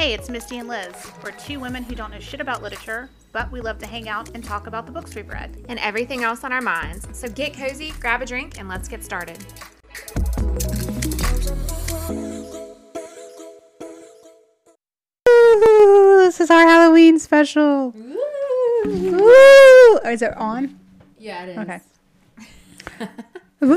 Hey, 0.00 0.14
it's 0.14 0.30
Misty 0.30 0.56
and 0.56 0.66
Liz. 0.66 0.94
We're 1.22 1.32
two 1.32 1.60
women 1.60 1.82
who 1.82 1.94
don't 1.94 2.10
know 2.10 2.20
shit 2.20 2.40
about 2.40 2.62
literature, 2.62 3.10
but 3.32 3.52
we 3.52 3.60
love 3.60 3.78
to 3.80 3.86
hang 3.86 4.08
out 4.08 4.30
and 4.34 4.42
talk 4.42 4.66
about 4.66 4.86
the 4.86 4.92
books 4.92 5.14
we've 5.14 5.28
read. 5.28 5.62
and 5.68 5.78
everything 5.78 6.24
else 6.24 6.42
on 6.42 6.54
our 6.54 6.62
minds. 6.62 7.06
So 7.12 7.28
get 7.28 7.52
cozy, 7.52 7.92
grab 8.00 8.22
a 8.22 8.24
drink, 8.24 8.58
and 8.58 8.66
let's 8.66 8.88
get 8.88 9.04
started. 9.04 9.36
Ooh, 15.28 16.22
this 16.24 16.40
is 16.40 16.50
our 16.50 16.66
Halloween 16.66 17.18
special. 17.18 17.92
Ooh. 17.94 20.00
Is 20.06 20.22
it 20.22 20.34
on? 20.38 20.80
Yeah, 21.18 21.44
it 21.44 21.50
is. 21.50 21.58
Okay. 21.58 21.80
Ooh. 23.64 23.76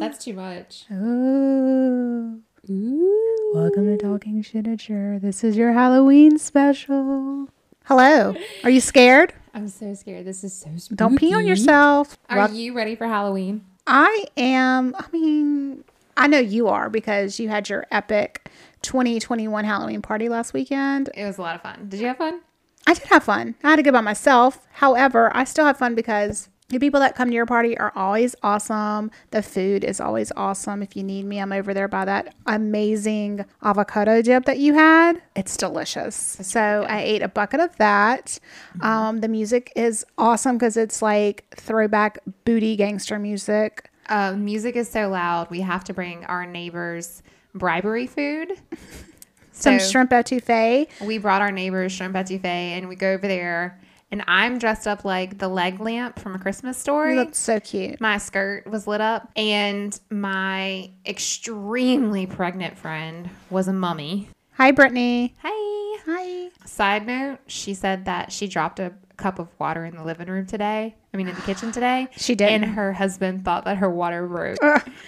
That's 0.00 0.24
too 0.24 0.34
much. 0.34 0.86
Ooh. 0.90 2.42
Welcome 3.64 3.86
to 3.86 3.96
Talking 3.96 4.42
Shitature. 4.42 5.18
This 5.22 5.42
is 5.42 5.56
your 5.56 5.72
Halloween 5.72 6.36
special. 6.36 7.48
Hello. 7.86 8.36
Are 8.62 8.68
you 8.68 8.82
scared? 8.82 9.32
I'm 9.54 9.68
so 9.68 9.94
scared. 9.94 10.26
This 10.26 10.44
is 10.44 10.52
so 10.52 10.68
spooky. 10.76 10.96
Don't 10.96 11.16
pee 11.16 11.32
on 11.32 11.46
yourself. 11.46 12.18
Are 12.28 12.36
Wel- 12.36 12.52
you 12.52 12.74
ready 12.76 12.94
for 12.94 13.06
Halloween? 13.06 13.64
I 13.86 14.26
am. 14.36 14.94
I 14.98 15.06
mean, 15.14 15.82
I 16.14 16.26
know 16.26 16.40
you 16.40 16.68
are 16.68 16.90
because 16.90 17.40
you 17.40 17.48
had 17.48 17.70
your 17.70 17.86
epic 17.90 18.50
2021 18.82 19.64
Halloween 19.64 20.02
party 20.02 20.28
last 20.28 20.52
weekend. 20.52 21.08
It 21.14 21.24
was 21.24 21.38
a 21.38 21.40
lot 21.40 21.56
of 21.56 21.62
fun. 21.62 21.88
Did 21.88 22.00
you 22.00 22.08
have 22.08 22.18
fun? 22.18 22.42
I 22.86 22.92
did 22.92 23.04
have 23.04 23.24
fun. 23.24 23.54
I 23.64 23.70
had 23.70 23.76
to 23.76 23.82
go 23.82 23.92
by 23.92 24.02
myself. 24.02 24.66
However, 24.72 25.34
I 25.34 25.44
still 25.44 25.64
have 25.64 25.78
fun 25.78 25.94
because 25.94 26.50
the 26.68 26.78
people 26.78 26.98
that 27.00 27.14
come 27.14 27.28
to 27.28 27.34
your 27.34 27.44
party 27.46 27.76
are 27.78 27.92
always 27.94 28.34
awesome. 28.42 29.10
The 29.30 29.42
food 29.42 29.84
is 29.84 30.00
always 30.00 30.32
awesome. 30.36 30.82
If 30.82 30.96
you 30.96 31.02
need 31.02 31.26
me, 31.26 31.38
I'm 31.38 31.52
over 31.52 31.74
there 31.74 31.88
by 31.88 32.04
that 32.06 32.34
amazing 32.46 33.44
avocado 33.62 34.22
dip 34.22 34.46
that 34.46 34.58
you 34.58 34.74
had. 34.74 35.20
It's 35.36 35.56
delicious. 35.56 36.14
so 36.16 36.86
I 36.88 37.00
ate 37.02 37.22
a 37.22 37.28
bucket 37.28 37.60
of 37.60 37.76
that. 37.76 38.38
Um, 38.80 39.20
the 39.20 39.28
music 39.28 39.72
is 39.76 40.04
awesome 40.16 40.56
because 40.56 40.76
it's 40.76 41.02
like 41.02 41.44
throwback 41.54 42.18
booty 42.44 42.76
gangster 42.76 43.18
music. 43.18 43.90
Uh, 44.08 44.32
music 44.32 44.74
is 44.74 44.90
so 44.90 45.08
loud. 45.08 45.50
We 45.50 45.60
have 45.60 45.84
to 45.84 45.94
bring 45.94 46.24
our 46.24 46.46
neighbors 46.46 47.22
bribery 47.54 48.06
food. 48.06 48.52
Some 49.52 49.78
So- 49.78 49.90
shrimp 49.90 50.10
etouffee. 50.10 50.88
We 51.06 51.18
brought 51.18 51.40
our 51.42 51.52
neighbors 51.52 51.92
shrimp 51.92 52.16
etouffee, 52.16 52.44
and 52.44 52.88
we 52.88 52.96
go 52.96 53.12
over 53.12 53.28
there. 53.28 53.78
And 54.14 54.22
I'm 54.28 54.60
dressed 54.60 54.86
up 54.86 55.04
like 55.04 55.38
the 55.38 55.48
leg 55.48 55.80
lamp 55.80 56.20
from 56.20 56.36
a 56.36 56.38
Christmas 56.38 56.78
Story. 56.78 57.14
You 57.14 57.18
looked 57.18 57.34
so 57.34 57.58
cute. 57.58 58.00
my 58.00 58.18
skirt 58.18 58.64
was 58.64 58.86
lit 58.86 59.00
up, 59.00 59.28
and 59.34 59.98
my 60.08 60.92
extremely 61.04 62.24
pregnant 62.24 62.78
friend 62.78 63.28
was 63.50 63.66
a 63.66 63.72
mummy. 63.72 64.28
Hi, 64.52 64.70
Brittany. 64.70 65.34
Hey. 65.42 65.50
Hi. 66.06 66.50
Side 66.64 67.08
note, 67.08 67.40
she 67.48 67.74
said 67.74 68.04
that 68.04 68.30
she 68.30 68.46
dropped 68.46 68.78
a 68.78 68.92
cup 69.16 69.40
of 69.40 69.48
water 69.58 69.84
in 69.84 69.96
the 69.96 70.04
living 70.04 70.28
room 70.28 70.46
today. 70.46 70.94
I 71.14 71.16
mean, 71.16 71.28
in 71.28 71.36
the 71.36 71.42
kitchen 71.42 71.70
today. 71.70 72.08
She 72.16 72.34
did. 72.34 72.48
And 72.48 72.64
her 72.64 72.92
husband 72.92 73.44
thought 73.44 73.64
that 73.66 73.76
her 73.76 73.88
water 73.88 74.26
broke. 74.26 74.58
God. 74.60 74.84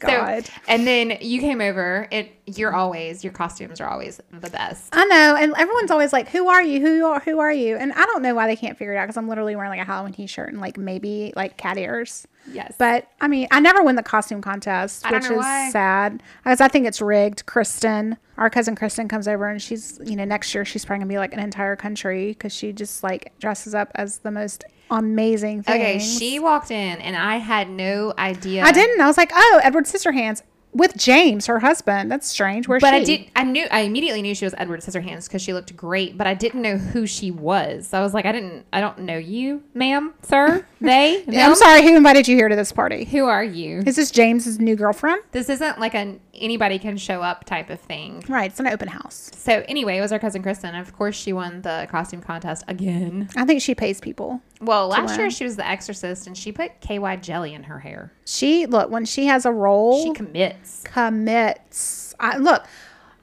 So, 0.00 0.52
and 0.66 0.86
then 0.86 1.18
you 1.20 1.40
came 1.40 1.60
over. 1.60 2.08
It 2.10 2.32
you're 2.46 2.74
always 2.74 3.22
your 3.22 3.32
costumes 3.32 3.80
are 3.80 3.88
always 3.88 4.20
the 4.32 4.48
best. 4.48 4.88
I 4.92 5.04
know, 5.04 5.36
and 5.36 5.52
everyone's 5.56 5.90
always 5.90 6.12
like, 6.12 6.28
"Who 6.30 6.48
are 6.48 6.62
you? 6.62 6.80
Who 6.80 7.04
are 7.04 7.20
who 7.20 7.38
are 7.38 7.52
you?" 7.52 7.76
And 7.76 7.92
I 7.92 8.06
don't 8.06 8.22
know 8.22 8.34
why 8.34 8.46
they 8.46 8.56
can't 8.56 8.78
figure 8.78 8.94
it 8.94 8.96
out 8.96 9.04
because 9.04 9.18
I'm 9.18 9.28
literally 9.28 9.54
wearing 9.54 9.70
like 9.70 9.80
a 9.80 9.84
Halloween 9.84 10.14
T-shirt 10.14 10.48
and 10.48 10.60
like 10.60 10.78
maybe 10.78 11.32
like 11.36 11.58
cat 11.58 11.76
ears. 11.76 12.26
Yes. 12.50 12.74
But 12.78 13.08
I 13.20 13.28
mean, 13.28 13.46
I 13.50 13.60
never 13.60 13.82
win 13.82 13.96
the 13.96 14.02
costume 14.02 14.40
contest, 14.40 15.08
which 15.10 15.24
is 15.24 15.30
why. 15.30 15.70
sad 15.70 16.22
because 16.42 16.60
I 16.62 16.68
think 16.68 16.86
it's 16.86 17.02
rigged. 17.02 17.44
Kristen, 17.46 18.16
our 18.38 18.48
cousin 18.48 18.74
Kristen, 18.74 19.06
comes 19.06 19.28
over 19.28 19.48
and 19.48 19.60
she's 19.60 20.00
you 20.04 20.16
know 20.16 20.24
next 20.24 20.54
year 20.54 20.64
she's 20.64 20.84
probably 20.84 21.00
gonna 21.00 21.08
be 21.12 21.18
like 21.18 21.34
an 21.34 21.40
entire 21.40 21.76
country 21.76 22.28
because 22.28 22.54
she 22.54 22.72
just 22.72 23.02
like 23.02 23.32
dresses 23.38 23.74
up 23.74 23.92
as 23.94 24.20
the 24.20 24.30
most 24.30 24.64
amazing 24.90 25.62
things. 25.62 25.76
okay, 25.76 25.98
she 25.98 26.38
walked 26.38 26.70
in 26.70 26.98
and 27.00 27.16
I 27.16 27.36
had 27.36 27.70
no 27.70 28.12
idea. 28.18 28.62
I 28.64 28.72
didn't. 28.72 29.00
I 29.00 29.06
was 29.06 29.16
like, 29.16 29.30
oh, 29.34 29.60
Edward 29.62 29.84
Scissorhands 29.84 30.42
with 30.72 30.96
James, 30.96 31.46
her 31.46 31.58
husband. 31.58 32.12
That's 32.12 32.28
strange. 32.28 32.68
Where's 32.68 32.80
But 32.80 32.90
she? 32.94 32.96
I 33.00 33.04
did. 33.04 33.30
I 33.34 33.42
knew. 33.44 33.66
I 33.72 33.80
immediately 33.80 34.22
knew 34.22 34.34
she 34.36 34.44
was 34.44 34.54
Edward 34.56 34.80
Scissorhands 34.80 35.26
because 35.26 35.42
she 35.42 35.52
looked 35.52 35.76
great. 35.76 36.16
But 36.16 36.26
I 36.28 36.34
didn't 36.34 36.62
know 36.62 36.76
who 36.76 37.06
she 37.06 37.30
was. 37.32 37.92
I 37.92 38.00
was 38.00 38.14
like, 38.14 38.24
I 38.24 38.30
didn't. 38.30 38.66
I 38.72 38.80
don't 38.80 39.00
know 39.00 39.18
you, 39.18 39.64
ma'am, 39.74 40.14
sir, 40.22 40.64
they. 40.80 41.24
I'm 41.26 41.56
sorry. 41.56 41.82
Who 41.82 41.96
invited 41.96 42.28
you 42.28 42.36
here 42.36 42.48
to 42.48 42.54
this 42.54 42.70
party? 42.70 43.04
Who 43.04 43.24
are 43.24 43.42
you? 43.42 43.82
Is 43.84 43.96
this 43.96 44.12
James's 44.12 44.60
new 44.60 44.76
girlfriend? 44.76 45.22
This 45.32 45.48
isn't 45.48 45.80
like 45.80 45.94
an 45.94 46.20
anybody 46.34 46.78
can 46.78 46.96
show 46.96 47.20
up 47.20 47.44
type 47.44 47.68
of 47.68 47.80
thing. 47.80 48.22
Right, 48.28 48.50
it's 48.50 48.60
an 48.60 48.68
open 48.68 48.88
house. 48.88 49.30
So 49.34 49.64
anyway, 49.68 49.98
it 49.98 50.00
was 50.00 50.12
our 50.12 50.18
cousin 50.20 50.42
Kristen. 50.42 50.74
Of 50.76 50.92
course, 50.96 51.16
she 51.16 51.32
won 51.32 51.62
the 51.62 51.88
costume 51.90 52.20
contest 52.22 52.62
again. 52.68 53.28
I 53.36 53.44
think 53.44 53.60
she 53.60 53.74
pays 53.74 54.00
people. 54.00 54.40
Well, 54.60 54.88
last 54.88 55.18
year 55.18 55.30
she 55.30 55.44
was 55.44 55.56
the 55.56 55.66
Exorcist, 55.66 56.26
and 56.26 56.36
she 56.36 56.52
put 56.52 56.80
KY 56.80 57.16
jelly 57.22 57.54
in 57.54 57.62
her 57.64 57.78
hair. 57.78 58.12
She 58.26 58.66
look 58.66 58.90
when 58.90 59.04
she 59.06 59.26
has 59.26 59.46
a 59.46 59.52
role, 59.52 60.02
She 60.04 60.12
commits. 60.12 60.82
commits. 60.84 62.14
I, 62.20 62.36
look, 62.36 62.66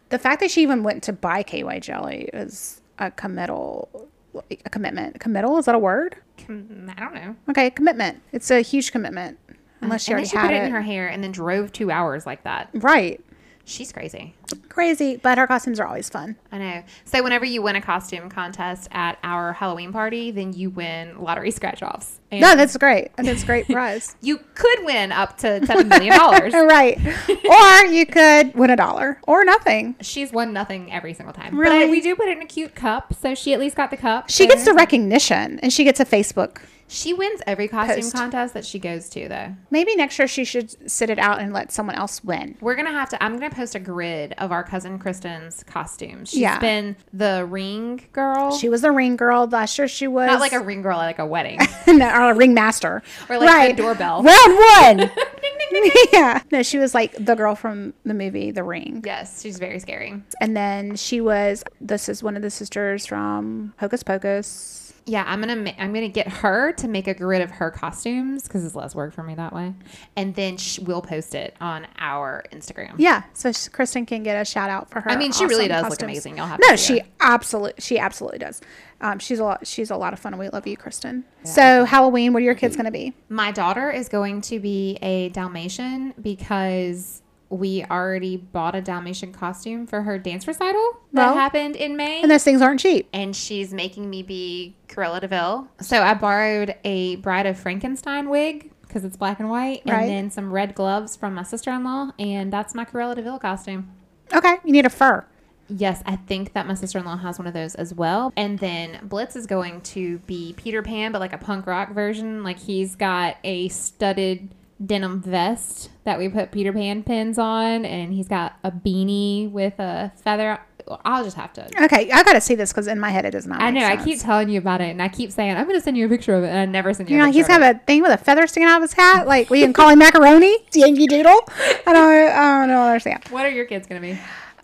the 0.10 0.18
fact 0.18 0.40
that 0.42 0.50
she 0.52 0.62
even 0.64 0.84
went 0.84 1.04
to 1.04 1.14
buy 1.14 1.44
KY 1.44 1.80
jelly 1.82 2.30
is 2.34 2.82
a 2.98 3.12
committal, 3.12 4.08
a 4.50 4.70
commitment. 4.70 5.20
Committal 5.20 5.58
is 5.60 5.66
that 5.66 5.76
a 5.76 5.80
word? 5.80 6.16
Com- 6.46 6.92
I 6.96 7.00
don't 7.00 7.14
know. 7.14 7.36
Okay, 7.50 7.70
commitment. 7.70 8.22
It's 8.32 8.50
a 8.50 8.62
huge 8.62 8.92
commitment. 8.92 9.38
Unless 9.82 10.02
um, 10.02 10.06
she 10.06 10.12
and 10.12 10.16
already 10.16 10.30
she 10.30 10.38
had 10.38 10.48
put 10.48 10.54
it, 10.56 10.64
it. 10.64 10.66
in 10.66 10.72
her 10.72 10.82
hair 10.82 11.08
and 11.08 11.24
then 11.24 11.32
drove 11.32 11.72
two 11.72 11.92
hours 11.92 12.26
like 12.26 12.44
that. 12.46 12.70
right, 12.74 13.22
She's 13.70 13.92
crazy. 13.92 14.34
crazy. 14.70 15.18
But 15.18 15.38
her 15.38 15.46
costumes 15.46 15.78
are 15.82 15.86
always 15.86 16.10
fun. 16.10 16.38
I 16.54 16.58
know. 16.58 16.84
So 17.04 17.22
whenever 17.22 17.44
you 17.44 17.62
win 17.62 17.76
a 17.76 17.82
costume 17.82 18.30
contest 18.30 18.88
at 18.94 19.20
our 19.24 19.52
Halloween 19.52 19.92
party, 19.92 20.32
then 20.32 20.54
you 20.54 20.70
win 20.70 21.22
lottery 21.22 21.52
scratch 21.52 21.84
offs. 21.84 22.22
No, 22.32 22.56
that's 22.56 22.78
great. 22.78 23.10
That's 23.18 23.28
it's 23.28 23.44
a 23.44 23.46
great 23.46 23.68
prize. 23.68 24.16
you 24.22 24.40
could 24.56 24.86
win 24.86 25.12
up 25.12 25.38
to 25.40 25.66
seven 25.66 25.90
million 25.90 26.16
dollars. 26.18 26.54
right. 26.56 26.98
Or 27.28 27.86
you 27.92 28.06
could 28.06 28.56
win 28.56 28.70
a 28.70 28.78
dollar 28.78 29.20
or 29.28 29.44
nothing. 29.44 29.96
She's 30.00 30.32
won 30.32 30.54
nothing 30.54 30.90
every 30.94 31.14
single 31.14 31.34
time. 31.34 31.60
Really? 31.60 31.86
But 31.86 31.92
we 31.92 32.00
do 32.00 32.16
put 32.16 32.30
it 32.30 32.38
in 32.38 32.42
a 32.42 32.48
cute 32.48 32.74
cup, 32.74 33.14
so 33.16 33.36
she 33.36 33.54
at 33.54 33.60
least 33.60 33.76
got 33.76 33.92
the 33.92 33.98
cup. 33.98 34.30
She 34.30 34.44
So 34.44 34.48
gets 34.50 34.64
the 34.64 34.74
recognition 34.74 35.60
and 35.60 35.74
she 35.74 35.84
gets 35.84 36.00
a 36.00 36.06
Facebook. 36.06 36.60
She 36.90 37.14
wins 37.14 37.42
every 37.46 37.68
costume 37.68 37.98
Post. 38.02 38.14
contest 38.16 38.54
that 38.54 38.66
she 38.66 38.80
goes 38.80 39.10
to, 39.10 39.28
though. 39.28 39.56
Maybe 39.70 39.96
next 39.96 40.18
year 40.20 40.28
she 40.28 40.46
should 40.46 40.90
sit 40.90 41.10
it 41.10 41.20
out 41.20 41.40
and 41.40 41.52
let 41.52 41.72
someone 41.72 41.96
else 41.96 42.24
win. 42.24 42.58
We're 42.62 42.76
gonna 42.76 42.92
have 42.94 43.10
to. 43.10 43.22
I'm 43.22 43.34
gonna 43.38 43.54
post 43.54 43.76
a 43.76 43.80
grid 43.80 44.34
of 44.38 44.52
our 44.54 44.64
cousin 44.64 44.98
Kristen's 44.98 45.64
costumes. 45.64 46.30
She's 46.30 46.40
Yeah. 46.40 46.60
been 46.60 46.96
the 47.12 47.46
ring 47.50 48.06
girl. 48.14 48.58
She 48.58 48.70
was 48.70 48.82
the 48.82 48.92
ring 48.92 49.18
girl. 49.18 49.48
Last 49.48 49.78
year 49.78 49.88
she 49.90 50.08
was 50.08 50.28
not 50.28 50.40
like 50.40 50.54
a 50.54 50.60
ring 50.62 50.82
girl 50.82 51.00
at 51.02 51.06
like 51.08 51.20
a 51.20 51.26
wedding. 51.26 51.60
no, 51.88 52.10
or 52.10 52.32
a 52.32 52.36
ring 52.36 52.54
master. 52.54 53.04
Or 53.30 53.38
like 53.38 53.76
the 53.76 53.82
doorbell. 53.84 54.24
Round 54.24 55.00
one. 55.00 55.12
yeah. 56.14 56.42
No, 56.52 56.64
she 56.64 56.78
was 56.78 56.94
like 56.94 57.14
the 57.20 57.36
girl 57.36 57.56
from 57.56 57.94
the 58.06 58.14
movie 58.14 58.52
The 58.52 58.64
Ring. 58.64 59.04
yes, 59.06 59.42
she's 59.42 59.60
very 59.60 59.80
scary. 59.80 60.22
And 60.40 60.56
then 60.56 60.96
she 60.96 61.20
was 61.22 61.64
this 61.82 62.08
is 62.08 62.24
one 62.24 62.36
of 62.38 62.42
the 62.42 62.50
sisters 62.50 63.06
from 63.06 63.74
Hocus 63.78 64.04
Pocus. 64.04 64.87
Yeah, 65.08 65.24
I'm 65.26 65.40
gonna 65.40 65.56
ma- 65.56 65.72
I'm 65.80 65.94
gonna 65.94 66.10
get 66.10 66.28
her 66.28 66.74
to 66.74 66.88
make 66.88 67.08
a 67.08 67.14
grid 67.14 67.42
of 67.42 67.50
her 67.52 67.72
costumes 67.72 68.44
because 68.44 68.64
it's 68.66 68.76
less 68.76 68.94
work 68.94 69.14
for 69.14 69.24
me 69.24 69.34
that 69.36 69.54
way, 69.54 69.74
and 70.16 70.36
then 70.36 70.58
sh- 70.58 70.80
we'll 70.80 71.02
post 71.02 71.34
it 71.34 71.56
on 71.62 71.88
our 71.98 72.44
Instagram. 72.52 72.96
Yeah, 72.98 73.24
so 73.34 73.52
sh- 73.52 73.70
Kristen 73.70 74.06
can 74.06 74.24
get 74.24 74.40
a 74.40 74.46
shout 74.46 74.70
out 74.70 74.90
for 74.90 75.02
her. 75.02 75.10
I 75.10 75.16
mean, 75.16 75.32
she 75.32 75.46
really 75.46 75.72
awesome 75.72 75.84
does 75.84 75.92
look 75.92 76.02
amazing. 76.04 76.36
You'll 76.38 76.46
have 76.46 76.60
no, 76.70 76.76
she 76.76 77.02
absolutely, 77.22 77.74
she 77.82 77.98
absolutely 77.98 78.40
does. 78.40 78.62
Um, 79.00 79.20
she's 79.20 79.40
a 79.40 79.44
lot. 79.44 79.66
She's 79.66 79.92
a 79.92 79.96
lot 79.98 80.12
of 80.14 80.20
fun, 80.20 80.34
and 80.34 80.40
we 80.40 80.50
love 80.50 80.68
you, 80.68 80.76
Kristen. 80.76 81.24
So 81.44 81.86
Halloween, 81.86 82.34
what 82.34 82.42
are 82.42 82.46
your 82.46 82.56
kids 82.56 82.76
going 82.76 82.86
to 82.86 82.92
be? 82.92 83.14
My 83.30 83.52
daughter 83.52 83.90
is 83.90 84.10
going 84.10 84.42
to 84.42 84.60
be 84.60 84.98
a 85.02 85.30
Dalmatian 85.30 86.14
because 86.22 87.22
we 87.50 87.84
already 87.86 88.38
bought 88.38 88.76
a 88.76 88.82
Dalmatian 88.82 89.32
costume 89.34 89.88
for 89.88 90.02
her 90.02 90.18
dance 90.18 90.48
recital 90.48 90.98
that 91.14 91.28
Well, 91.28 91.34
happened 91.36 91.76
in 91.76 91.96
May. 91.96 92.22
And 92.22 92.30
those 92.30 92.44
things 92.44 92.62
aren't 92.62 92.80
cheap. 92.80 93.08
and 93.14 93.36
she's 93.36 93.74
making 93.74 94.10
me 94.10 94.22
be 94.24 94.76
Cruella 94.90 95.22
de 95.22 95.28
Vil. 95.28 95.68
So 95.82 96.02
I 96.02 96.14
borrowed 96.14 96.76
a 96.84 97.16
Bride 97.18 97.46
of 97.46 97.58
Frankenstein 97.58 98.30
wig 98.30 98.72
because 98.82 99.04
it's 99.06 99.18
black 99.18 99.40
and 99.40 99.50
white, 99.50 99.82
Right. 99.86 100.02
and 100.04 100.10
then 100.10 100.32
some 100.32 100.52
red 100.52 100.74
gloves 100.76 101.16
from 101.16 101.34
my 101.34 101.44
sister 101.44 101.72
in 101.72 101.84
law, 101.84 102.12
and 102.20 102.52
that's 102.54 102.74
my 102.74 102.86
Cruella 102.86 103.16
de 103.16 103.22
Vil 103.22 103.38
costume. 103.40 103.90
Okay, 104.34 104.56
you 104.66 104.72
need 104.72 104.86
a 104.86 104.90
fur. 104.90 105.26
Yes, 105.70 106.02
I 106.06 106.16
think 106.16 106.54
that 106.54 106.66
my 106.66 106.74
sister 106.74 106.98
in 107.00 107.04
law 107.04 107.18
has 107.18 107.38
one 107.38 107.46
of 107.48 107.54
those 107.54 107.76
as 107.76 107.94
well. 107.94 108.32
And 108.38 108.58
then 108.60 109.00
Blitz 109.04 109.36
is 109.36 109.46
going 109.46 109.82
to 109.82 110.20
be 110.20 110.54
Peter 110.56 110.82
Pan, 110.82 111.12
but 111.12 111.20
like 111.20 111.34
a 111.34 111.38
punk 111.38 111.68
rock 111.68 111.92
version. 111.94 112.42
Like 112.44 112.58
he's 112.58 112.96
got 112.96 113.36
a 113.44 113.68
studded 113.68 114.48
denim 114.84 115.22
vest 115.22 115.90
that 116.04 116.20
we 116.20 116.30
put 116.30 116.52
Peter 116.52 116.72
Pan 116.72 117.04
pins 117.04 117.38
on, 117.38 117.86
and 117.86 118.14
he's 118.14 118.28
got 118.28 118.58
a 118.64 118.72
beanie 118.72 119.50
with 119.50 119.80
a 119.80 120.12
feather. 120.24 120.60
I'll 121.04 121.24
just 121.24 121.36
have 121.36 121.52
to. 121.54 121.66
Okay, 121.84 122.10
I 122.12 122.24
got 122.24 122.34
to 122.34 122.42
see 122.42 122.56
this 122.56 122.72
because 122.72 122.88
in 122.88 123.00
my 123.00 123.10
head 123.10 123.26
it 123.26 123.32
does 123.32 123.46
not. 123.46 123.62
I 123.62 123.72
know. 123.72 123.84
I 123.84 124.02
keep 124.02 124.20
telling 124.20 124.50
you 124.50 124.60
about 124.60 124.80
it, 124.82 124.90
and 124.90 125.02
I 125.02 125.10
keep 125.10 125.32
saying 125.32 125.58
I'm 125.58 125.66
going 125.66 125.78
to 125.78 125.84
send 125.84 125.98
you 125.98 126.06
a 126.06 126.10
picture 126.10 126.34
of 126.34 126.44
it, 126.44 126.48
and 126.48 126.58
I 126.58 126.66
never 126.66 126.94
send 126.94 127.10
you. 127.10 127.18
You 127.18 127.24
a 127.24 127.26
know, 127.26 127.32
he's 127.32 127.48
got 127.48 127.62
a 127.62 127.80
thing 127.86 128.02
with 128.02 128.12
a 128.12 128.18
feather 128.18 128.48
sticking 128.48 128.68
out 128.68 128.78
of 128.78 128.84
his 128.84 128.94
hat. 128.94 129.28
Like 129.28 129.50
we 129.50 129.62
can 129.62 129.74
call 129.74 129.90
him 129.90 130.00
macaroni, 130.00 130.58
Yankee 130.74 131.08
Doodle. 131.08 131.42
I 131.86 131.94
don't, 131.94 131.98
I 131.98 132.68
don't. 132.68 132.88
Understand. 132.88 133.26
What 133.30 133.46
are 133.46 133.50
your 133.50 133.66
kids 133.66 133.88
going 133.88 134.02
to 134.02 134.08
be? 134.08 134.20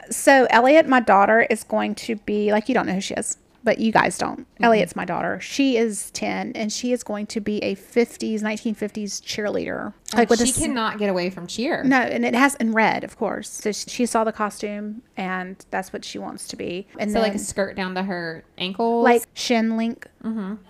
So 0.10 0.48
Elliot, 0.50 0.88
my 0.88 1.00
daughter, 1.00 1.42
is 1.50 1.64
going 1.64 1.96
to 1.96 2.16
be 2.18 2.52
like 2.52 2.70
you 2.70 2.76
don't 2.76 2.86
know 2.86 2.94
who 2.94 3.02
she 3.02 3.16
is, 3.16 3.38
but 3.64 3.80
you 3.80 3.92
guys 3.92 4.18
don't. 4.18 4.42
Mm-hmm. 4.42 4.64
Elliot's 4.66 4.96
my 4.96 5.06
daughter. 5.06 5.40
She 5.40 5.78
is 5.78 6.12
ten, 6.12 6.52
and 6.56 6.72
she 6.72 6.92
is 6.92 7.04
going 7.04 7.28
to 7.28 7.40
be 7.40 7.60
a 7.60 7.76
'50s, 7.76 8.42
1950s 8.42 9.22
cheerleader. 9.24 9.94
Like 10.14 10.30
with 10.30 10.46
she 10.46 10.52
cannot 10.52 11.00
get 11.00 11.10
away 11.10 11.30
from 11.30 11.48
cheer. 11.48 11.84
no, 11.84 11.98
and 11.98 12.24
it 12.26 12.36
has 12.36 12.56
in 12.56 12.74
red, 12.74 13.04
of 13.04 13.18
course. 13.18 13.50
So 13.50 13.72
she 13.72 14.06
saw 14.06 14.24
the 14.24 14.32
costume, 14.34 15.02
and 15.18 15.64
that's 15.72 15.92
what 15.94 16.06
she 16.06 16.20
wants 16.20 16.48
to 16.50 16.56
be. 16.56 16.88
And 17.00 17.10
So 17.10 17.16
then 17.16 17.24
like 17.24 17.36
a 17.36 17.40
skirt 17.40 17.76
down 17.76 17.96
to 17.96 18.04
her 18.04 18.44
ankles. 18.58 19.04
like 19.04 19.24
shin 19.34 19.78
length, 19.78 20.08
length. 20.24 20.64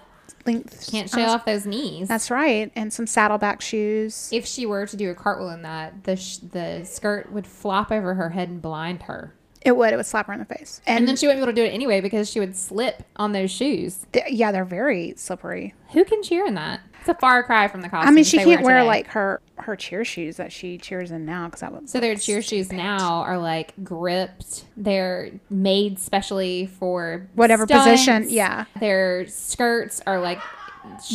Mm-hmm. 0.46 0.92
can't 0.92 1.10
show 1.10 1.22
off 1.26 1.46
those 1.46 1.66
knees. 1.66 2.08
That's 2.08 2.30
right, 2.32 2.72
and 2.76 2.92
some 2.94 3.08
saddleback 3.08 3.62
shoes. 3.62 4.30
if 4.32 4.46
she 4.46 4.66
were 4.66 4.86
to 4.86 4.96
do 4.98 5.10
a 5.10 5.16
cartwheel 5.16 5.50
in 5.50 5.62
that, 5.64 6.04
the 6.04 6.16
sh- 6.16 6.38
the 6.38 6.84
skirt 6.86 7.32
would 7.32 7.48
flop 7.48 7.92
over 7.92 8.14
her 8.16 8.30
head 8.32 8.50
and 8.50 8.62
blind 8.62 9.04
her. 9.04 9.34
It 9.66 9.76
would. 9.78 9.94
It 9.94 9.96
would 9.98 10.06
slap 10.06 10.28
her 10.28 10.34
in 10.34 10.40
the 10.40 10.46
face. 10.46 10.82
And, 10.86 11.00
And 11.00 11.08
then 11.08 11.16
she 11.16 11.26
wouldn't 11.28 11.40
be 11.40 11.44
able 11.50 11.54
to 11.54 11.62
do 11.62 11.66
it 11.66 11.74
anyway 11.74 12.02
because 12.02 12.30
she 12.30 12.40
would 12.40 12.56
slip 12.56 13.04
on 13.16 13.32
those 13.32 13.50
shoes. 13.52 14.06
th- 14.12 14.26
yeah, 14.30 14.52
they're 14.52 14.66
very 14.66 15.14
slippery. 15.18 15.74
Who 15.94 16.04
can 16.04 16.22
cheer 16.24 16.46
in 16.46 16.56
that? 16.56 16.82
It's 17.00 17.10
a 17.10 17.14
far 17.16 17.44
cry 17.44 17.68
from 17.68 17.82
the 17.82 17.90
costume. 17.90 18.08
I 18.08 18.12
mean, 18.12 18.24
she 18.24 18.38
can't 18.38 18.62
wear 18.64 18.84
like 18.86 19.08
her 19.08 19.42
her 19.58 19.76
cheer 19.76 20.04
shoes 20.06 20.38
that 20.38 20.52
she 20.54 20.78
cheers 20.78 21.12
in 21.12 21.26
now 21.26 21.46
because 21.46 21.60
that 21.60 21.74
would. 21.74 21.90
So 21.90 22.00
their 22.00 22.16
cheer 22.16 22.42
shoes 22.42 22.72
now 22.72 23.22
are 23.24 23.38
like 23.38 23.74
gripped. 23.84 24.64
They're 24.78 25.32
made 25.50 26.00
specially 26.00 26.66
for 26.68 27.28
Whatever 27.36 27.66
stunts. 27.66 27.84
position, 27.86 28.28
yeah. 28.30 28.66
Their 28.80 29.28
skirts 29.28 30.02
are 30.08 30.20
like 30.22 30.40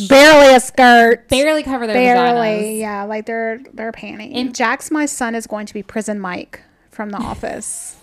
barely 0.07 0.53
a 0.53 0.59
skirt. 0.59 1.27
barely 1.27 1.63
cover 1.63 1.87
their 1.87 1.95
barely, 1.95 2.47
vaginas. 2.75 2.79
yeah, 2.79 3.03
like 3.03 3.25
they're 3.25 3.59
they're 3.73 3.91
panty. 3.91 4.31
And- 4.35 4.53
Jack's 4.55 4.91
my 4.91 5.05
son, 5.07 5.33
is 5.35 5.47
going 5.47 5.65
to 5.65 5.73
be 5.73 5.81
prison 5.83 6.19
Mike 6.19 6.61
from 6.99 7.11
The 7.11 7.17
Office. 7.17 7.95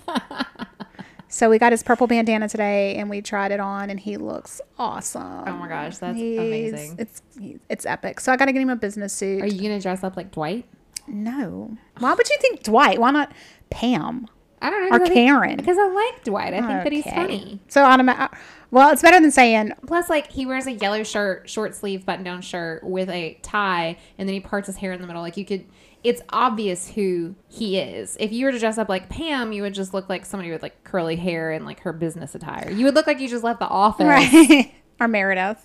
so 1.29 1.51
we 1.51 1.59
got 1.59 1.71
his 1.71 1.83
purple 1.83 2.07
bandana 2.07 2.49
today, 2.49 2.95
and 2.97 3.11
we 3.11 3.21
tried 3.21 3.53
it 3.53 3.61
on, 3.61 3.91
and 3.91 4.01
he 4.01 4.17
looks 4.17 4.59
awesome. 4.79 5.23
Oh 5.47 5.53
my 5.59 5.69
gosh, 5.69 5.99
that's 5.99 6.17
He's- 6.17 6.39
amazing. 6.39 6.97
It's 6.99 7.21
it's 7.69 7.85
epic. 7.85 8.21
So 8.21 8.33
I 8.33 8.37
got 8.39 8.47
to 8.47 8.53
get 8.55 8.63
him 8.63 8.71
a 8.71 8.77
business 8.77 9.13
suit. 9.13 9.43
Are 9.43 9.47
you 9.47 9.61
gonna 9.61 9.81
dress 9.83 10.03
up 10.03 10.17
like 10.17 10.31
Dwight? 10.33 10.65
no, 11.09 11.77
why 11.99 12.15
would 12.15 12.29
you 12.31 12.37
think 12.41 12.63
Dwight? 12.63 12.99
Why 12.99 13.11
not 13.11 13.33
Pam? 13.69 14.29
I 14.63 14.71
don't 14.71 14.89
know. 14.89 14.97
Or 14.97 15.01
I 15.03 15.05
think- 15.05 15.13
Karen. 15.15 15.57
Because 15.59 15.77
I 15.79 15.89
like 15.89 16.25
Dwight. 16.25 16.55
I 16.55 16.61
think 16.61 16.85
that 16.85 16.93
he's 16.93 17.05
funny. 17.05 17.61
So 17.69 17.85
automatic. 17.85 18.37
Well, 18.71 18.91
it's 18.93 19.03
better 19.03 19.21
than 19.21 19.31
saying 19.31 19.73
Plus, 19.87 20.09
like 20.09 20.33
he 20.33 20.47
wears 20.47 20.67
a 20.67 20.73
yellow 20.73 21.03
shirt, 21.03 21.51
short 21.51 21.75
sleeve 21.75 22.07
button 22.07 22.25
down 22.25 22.41
shirt 22.41 22.83
with 22.83 23.11
a 23.11 23.39
tie, 23.43 23.99
and 24.17 24.27
then 24.27 24.33
he 24.35 24.41
parts 24.41 24.69
his 24.69 24.77
hair 24.77 24.93
in 24.93 25.03
the 25.03 25.07
middle. 25.07 25.21
Like 25.21 25.37
you 25.37 25.45
could, 25.45 25.67
it's 26.09 26.23
obvious 26.31 26.89
who 26.91 27.35
he 27.49 27.79
is. 27.79 28.17
If 28.21 28.33
you 28.33 28.45
were 28.47 28.53
to 28.53 28.59
dress 28.59 28.79
up 28.79 28.89
like 28.89 29.09
Pam, 29.09 29.53
you 29.53 29.63
would 29.63 29.75
just 29.75 29.93
look 29.93 30.09
like 30.09 30.25
somebody 30.25 30.51
with 30.51 30.63
like 30.63 30.85
curly 30.85 31.17
hair 31.17 31.51
and 31.53 31.65
like 31.65 31.81
her 31.81 31.93
business 31.93 32.35
attire. 32.35 32.71
You 32.71 32.85
would 32.87 32.95
look 32.95 33.07
like 33.07 33.19
you 33.21 33.29
just 33.29 33.43
left 33.45 33.59
the 33.61 33.69
office, 33.69 34.07
right 34.07 34.73
or 35.01 35.09
Meredith. 35.09 35.59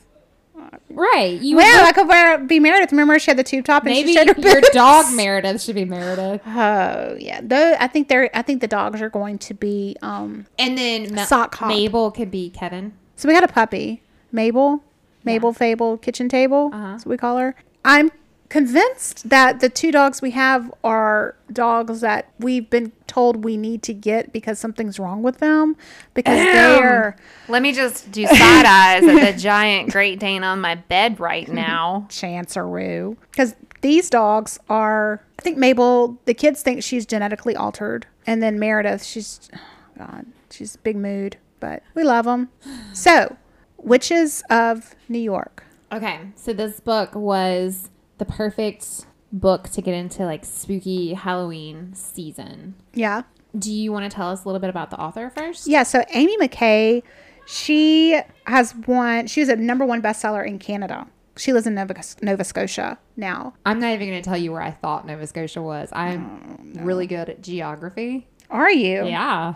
Right. 0.89 1.39
You 1.41 1.55
Well, 1.55 1.79
look- 1.79 1.89
I 1.89 1.91
could 1.93 2.07
wear 2.07 2.37
be 2.37 2.59
Meredith. 2.59 2.91
Remember, 2.91 3.17
she 3.19 3.31
had 3.31 3.37
the 3.37 3.43
tube 3.43 3.65
top 3.65 3.83
and 3.83 3.91
maybe 3.93 4.09
she 4.09 4.17
showed 4.17 4.27
her 4.35 4.41
your 4.41 4.55
boobs? 4.61 4.69
dog 4.71 5.05
Meredith 5.15 5.61
should 5.61 5.75
be 5.75 5.85
Meredith, 5.85 6.41
Oh 6.45 7.15
yeah, 7.19 7.39
though 7.41 7.75
I 7.79 7.87
think 7.87 8.09
they're 8.09 8.29
I 8.35 8.41
think 8.41 8.61
the 8.61 8.67
dogs 8.67 9.01
are 9.01 9.09
going 9.09 9.37
to 9.39 9.53
be. 9.53 9.95
um 10.01 10.45
and 10.59 10.77
then 10.77 11.15
Ma- 11.15 11.25
Sock 11.25 11.55
hop. 11.55 11.69
Mabel 11.69 12.11
could 12.11 12.29
be 12.31 12.49
Kevin. 12.49 12.93
So 13.15 13.27
we 13.27 13.33
got 13.33 13.43
a 13.43 13.47
puppy, 13.47 14.03
Mabel, 14.31 14.83
Mabel 15.23 15.53
Fable 15.53 15.97
Kitchen 15.97 16.27
Table. 16.29 16.69
Uh-huh. 16.73 16.91
That's 16.91 17.05
what 17.05 17.11
we 17.11 17.17
call 17.17 17.37
her. 17.37 17.55
I'm 17.85 18.11
convinced 18.51 19.29
that 19.29 19.61
the 19.61 19.69
two 19.69 19.93
dogs 19.93 20.21
we 20.21 20.31
have 20.31 20.69
are 20.83 21.33
dogs 21.53 22.01
that 22.01 22.27
we've 22.37 22.69
been 22.69 22.91
told 23.07 23.45
we 23.45 23.55
need 23.55 23.81
to 23.81 23.93
get 23.93 24.33
because 24.33 24.59
something's 24.59 24.99
wrong 24.99 25.23
with 25.23 25.37
them 25.37 25.73
because 26.13 26.37
they're 26.37 27.15
Let 27.47 27.61
me 27.61 27.71
just 27.71 28.11
do 28.11 28.27
side 28.27 28.65
eyes 28.65 29.07
at 29.07 29.33
the 29.33 29.37
giant 29.39 29.89
Great 29.93 30.19
Dane 30.19 30.43
on 30.43 30.59
my 30.59 30.75
bed 30.75 31.17
right 31.17 31.47
now. 31.47 32.05
chanceroo 32.09 33.15
because 33.31 33.55
these 33.79 34.09
dogs 34.09 34.59
are 34.69 35.23
i 35.39 35.41
think 35.41 35.57
mabel 35.57 36.19
the 36.25 36.33
kids 36.33 36.61
think 36.61 36.83
she's 36.83 37.05
genetically 37.05 37.55
altered 37.55 38.05
and 38.27 38.43
then 38.43 38.59
meredith 38.59 39.01
she's 39.03 39.49
oh 39.55 39.59
god 39.97 40.25
she's 40.49 40.75
big 40.75 40.97
mood 40.97 41.37
but 41.61 41.81
we 41.95 42.03
love 42.03 42.25
them 42.25 42.49
so 42.91 43.37
witches 43.77 44.43
of 44.49 44.93
new 45.07 45.17
york. 45.19 45.63
Okay, 45.93 46.19
so 46.35 46.53
this 46.53 46.79
book 46.81 47.15
was 47.15 47.89
the 48.21 48.25
perfect 48.31 49.07
book 49.31 49.67
to 49.69 49.81
get 49.81 49.95
into 49.95 50.23
like 50.25 50.45
spooky 50.45 51.15
Halloween 51.15 51.91
season. 51.95 52.75
yeah 52.93 53.23
Do 53.57 53.71
you 53.73 53.91
want 53.91 54.09
to 54.09 54.15
tell 54.15 54.29
us 54.29 54.45
a 54.45 54.47
little 54.47 54.61
bit 54.61 54.69
about 54.69 54.91
the 54.91 54.99
author 54.99 55.31
first? 55.35 55.67
yeah 55.67 55.81
so 55.81 56.03
amy 56.13 56.37
mckay 56.37 57.01
she 57.47 58.21
has 58.45 58.75
won 58.85 59.25
she 59.25 59.39
was 59.39 59.49
a 59.49 59.55
number 59.55 59.83
one 59.85 60.03
bestseller 60.03 60.45
in 60.45 60.59
canada 60.59 61.07
she 61.35 61.51
lives 61.51 61.65
in 61.65 61.73
nova, 61.73 61.95
nova 62.21 62.43
scotia 62.43 62.99
now 63.17 63.55
I'm 63.65 63.79
not 63.79 63.91
even 63.93 64.07
going 64.09 64.21
to 64.21 64.29
tell 64.29 64.37
you 64.37 64.51
where 64.51 64.61
I 64.61 64.71
thought 64.71 65.05
Nova 65.07 65.25
Scotia 65.27 65.61
was. 65.61 65.89
I'm 65.93 66.75
oh, 66.79 66.83
really 66.83 67.07
good 67.07 67.29
at 67.29 67.41
geography. 67.41 68.27
are 68.51 68.71
you 68.71 69.05
Yeah. 69.07 69.55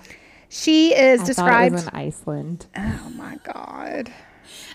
she 0.50 0.96
is 0.96 1.22
I 1.22 1.26
described 1.26 1.80
in 1.80 1.90
Iceland. 1.90 2.66
oh 2.76 3.12
my 3.16 3.38
god 3.44 4.12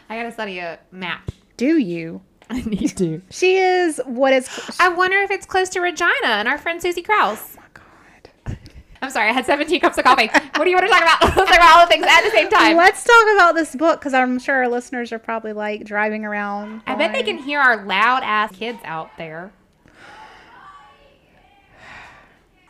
I 0.08 0.16
got 0.16 0.22
to 0.24 0.32
study 0.32 0.58
a 0.60 0.78
map. 0.92 1.30
do 1.56 1.76
you 1.78 2.20
I 2.52 2.62
need 2.62 2.96
to. 2.96 3.22
she 3.30 3.56
is 3.56 4.00
what 4.06 4.32
is 4.32 4.48
I 4.80 4.88
wonder 4.88 5.18
if 5.18 5.30
it's 5.30 5.46
close 5.46 5.68
to 5.70 5.80
Regina 5.80 6.10
and 6.24 6.48
our 6.48 6.58
friend 6.58 6.82
Susie 6.82 7.02
Krause. 7.02 7.56
oh 7.56 7.60
my 7.60 7.68
god 7.72 8.58
I'm 9.02 9.10
sorry, 9.10 9.30
I 9.30 9.32
had 9.32 9.46
17 9.46 9.80
cups 9.80 9.96
of 9.98 10.04
coffee. 10.04 10.26
what 10.26 10.64
do 10.64 10.68
you 10.70 10.76
want 10.76 10.86
to 10.86 10.92
talk 10.92 11.02
about? 11.02 11.22
Let's 11.36 11.50
talk 11.50 11.56
about 11.58 11.76
all 11.78 11.86
the 11.86 11.90
things 11.90 12.04
at 12.06 12.22
the 12.22 12.30
same 12.30 12.50
time. 12.50 12.76
Let's 12.76 13.02
talk 13.02 13.24
about 13.34 13.54
this 13.54 13.74
book 13.74 14.00
because 14.00 14.12
I'm 14.12 14.38
sure 14.38 14.56
our 14.56 14.68
listeners 14.68 15.12
are 15.12 15.18
probably 15.18 15.52
like 15.52 15.84
driving 15.84 16.24
around. 16.24 16.82
I 16.86 16.96
bet 16.96 17.12
they 17.12 17.22
can 17.22 17.38
hear 17.38 17.60
our 17.60 17.84
loud 17.86 18.22
ass 18.24 18.52
kids 18.52 18.78
out 18.84 19.10
there. 19.16 19.52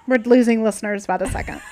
We're 0.07 0.19
losing 0.19 0.63
listeners 0.63 1.07
by 1.07 1.17
the 1.17 1.29
second. 1.31 1.63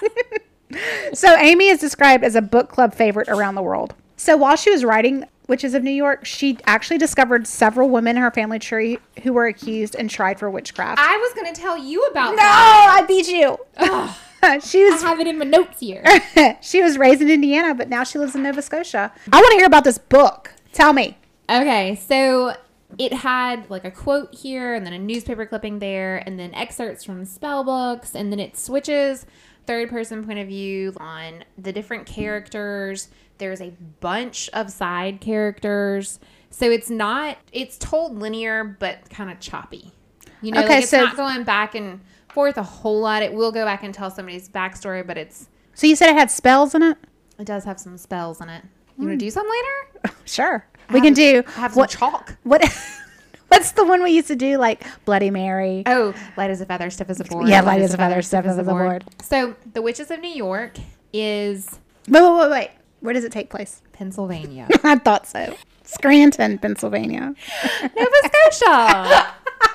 so 1.12 1.36
Amy 1.36 1.68
is 1.68 1.78
described 1.80 2.24
as 2.24 2.34
a 2.34 2.42
book 2.42 2.68
club 2.70 2.94
favorite 2.94 3.28
around 3.28 3.54
the 3.54 3.62
world. 3.62 3.94
So 4.16 4.36
while 4.36 4.56
she 4.56 4.70
was 4.70 4.84
writing 4.84 5.24
Witches 5.48 5.72
of 5.72 5.82
New 5.82 5.90
York, 5.90 6.26
she 6.26 6.58
actually 6.66 6.98
discovered 6.98 7.46
several 7.46 7.88
women 7.88 8.16
in 8.18 8.22
her 8.22 8.30
family 8.30 8.58
tree 8.58 8.98
who 9.22 9.32
were 9.32 9.46
accused 9.46 9.96
and 9.96 10.10
tried 10.10 10.38
for 10.38 10.50
witchcraft. 10.50 11.00
I 11.00 11.16
was 11.16 11.32
going 11.32 11.52
to 11.52 11.58
tell 11.58 11.78
you 11.78 12.04
about 12.04 12.32
no, 12.32 12.36
that. 12.36 13.00
I 13.02 13.06
beat 13.06 13.28
you. 13.28 13.56
she 14.62 14.84
I 14.84 14.90
was 14.90 15.02
have 15.02 15.20
it 15.20 15.26
in 15.26 15.38
my 15.38 15.46
notes 15.46 15.80
here. 15.80 16.04
she 16.60 16.82
was 16.82 16.98
raised 16.98 17.22
in 17.22 17.30
Indiana, 17.30 17.74
but 17.74 17.88
now 17.88 18.04
she 18.04 18.18
lives 18.18 18.34
in 18.34 18.42
Nova 18.42 18.60
Scotia. 18.60 19.10
I 19.32 19.36
want 19.36 19.50
to 19.52 19.56
hear 19.56 19.66
about 19.66 19.84
this 19.84 19.96
book. 19.96 20.52
Tell 20.74 20.92
me. 20.92 21.16
Okay, 21.48 21.94
so 21.94 22.54
it 22.98 23.14
had 23.14 23.70
like 23.70 23.86
a 23.86 23.90
quote 23.90 24.34
here 24.34 24.74
and 24.74 24.84
then 24.84 24.92
a 24.92 24.98
newspaper 24.98 25.46
clipping 25.46 25.78
there 25.78 26.18
and 26.26 26.38
then 26.38 26.54
excerpts 26.54 27.04
from 27.04 27.24
spell 27.24 27.64
books 27.64 28.14
and 28.14 28.30
then 28.30 28.38
it 28.38 28.56
switches 28.56 29.24
third 29.68 29.90
person 29.90 30.24
point 30.24 30.38
of 30.38 30.48
view 30.48 30.94
on 30.96 31.44
the 31.58 31.72
different 31.72 32.06
characters. 32.06 33.08
There's 33.36 33.60
a 33.60 33.70
bunch 34.00 34.48
of 34.54 34.70
side 34.70 35.20
characters. 35.20 36.18
So 36.50 36.70
it's 36.70 36.88
not 36.88 37.36
it's 37.52 37.76
told 37.76 38.18
linear 38.18 38.64
but 38.64 39.08
kind 39.10 39.30
of 39.30 39.38
choppy. 39.40 39.92
You 40.40 40.52
know, 40.52 40.60
Okay, 40.60 40.68
like 40.68 40.82
it's 40.84 40.90
so- 40.90 41.04
not 41.04 41.16
going 41.16 41.44
back 41.44 41.74
and 41.74 42.00
forth 42.32 42.56
a 42.56 42.62
whole 42.62 43.00
lot. 43.00 43.22
It 43.22 43.34
will 43.34 43.52
go 43.52 43.64
back 43.66 43.82
and 43.84 43.92
tell 43.92 44.10
somebody's 44.10 44.48
backstory, 44.48 45.06
but 45.06 45.18
it's 45.18 45.48
So 45.74 45.86
you 45.86 45.94
said 45.96 46.08
it 46.08 46.16
had 46.16 46.30
spells 46.30 46.74
in 46.74 46.82
it? 46.82 46.96
it 47.38 47.44
does 47.44 47.64
have 47.64 47.78
some 47.78 47.96
spells 47.98 48.40
in 48.40 48.48
it. 48.48 48.64
You 48.98 49.06
want 49.06 49.10
to 49.20 49.24
hmm. 49.24 49.28
do 49.28 49.30
some 49.30 49.46
later? 49.46 50.14
Sure. 50.24 50.66
We 50.92 51.00
can 51.02 51.12
do 51.12 51.42
Have 51.54 51.72
some 51.72 51.80
what 51.80 51.90
chalk. 51.90 52.36
what 52.44 52.62
What's 53.48 53.72
the 53.72 53.84
one 53.84 54.02
we 54.02 54.12
used 54.12 54.28
to 54.28 54.36
do 54.36 54.58
like 54.58 54.84
Bloody 55.04 55.30
Mary? 55.30 55.82
Oh, 55.86 56.14
light 56.36 56.50
as 56.50 56.60
a 56.60 56.66
feather, 56.66 56.90
stiff 56.90 57.10
as 57.10 57.20
a 57.20 57.24
board. 57.24 57.48
Yeah, 57.48 57.62
light 57.62 57.80
as 57.80 57.94
a 57.94 57.96
feather, 57.96 58.22
stiff 58.22 58.44
as 58.44 58.58
a 58.58 58.62
board. 58.62 59.04
So, 59.22 59.56
The 59.72 59.82
Witches 59.82 60.10
of 60.10 60.20
New 60.20 60.30
York 60.30 60.76
is 61.12 61.78
Wait, 62.08 62.22
wait, 62.22 62.38
wait, 62.38 62.50
wait. 62.50 62.70
Where 63.00 63.12
does 63.12 63.24
it 63.24 63.32
take 63.32 63.50
place? 63.50 63.82
Pennsylvania. 63.92 64.66
I 64.82 64.96
thought 64.96 65.26
so. 65.26 65.54
Scranton, 65.84 66.58
Pennsylvania. 66.58 67.34
Nova 67.82 68.16
Scotia. 68.24 69.34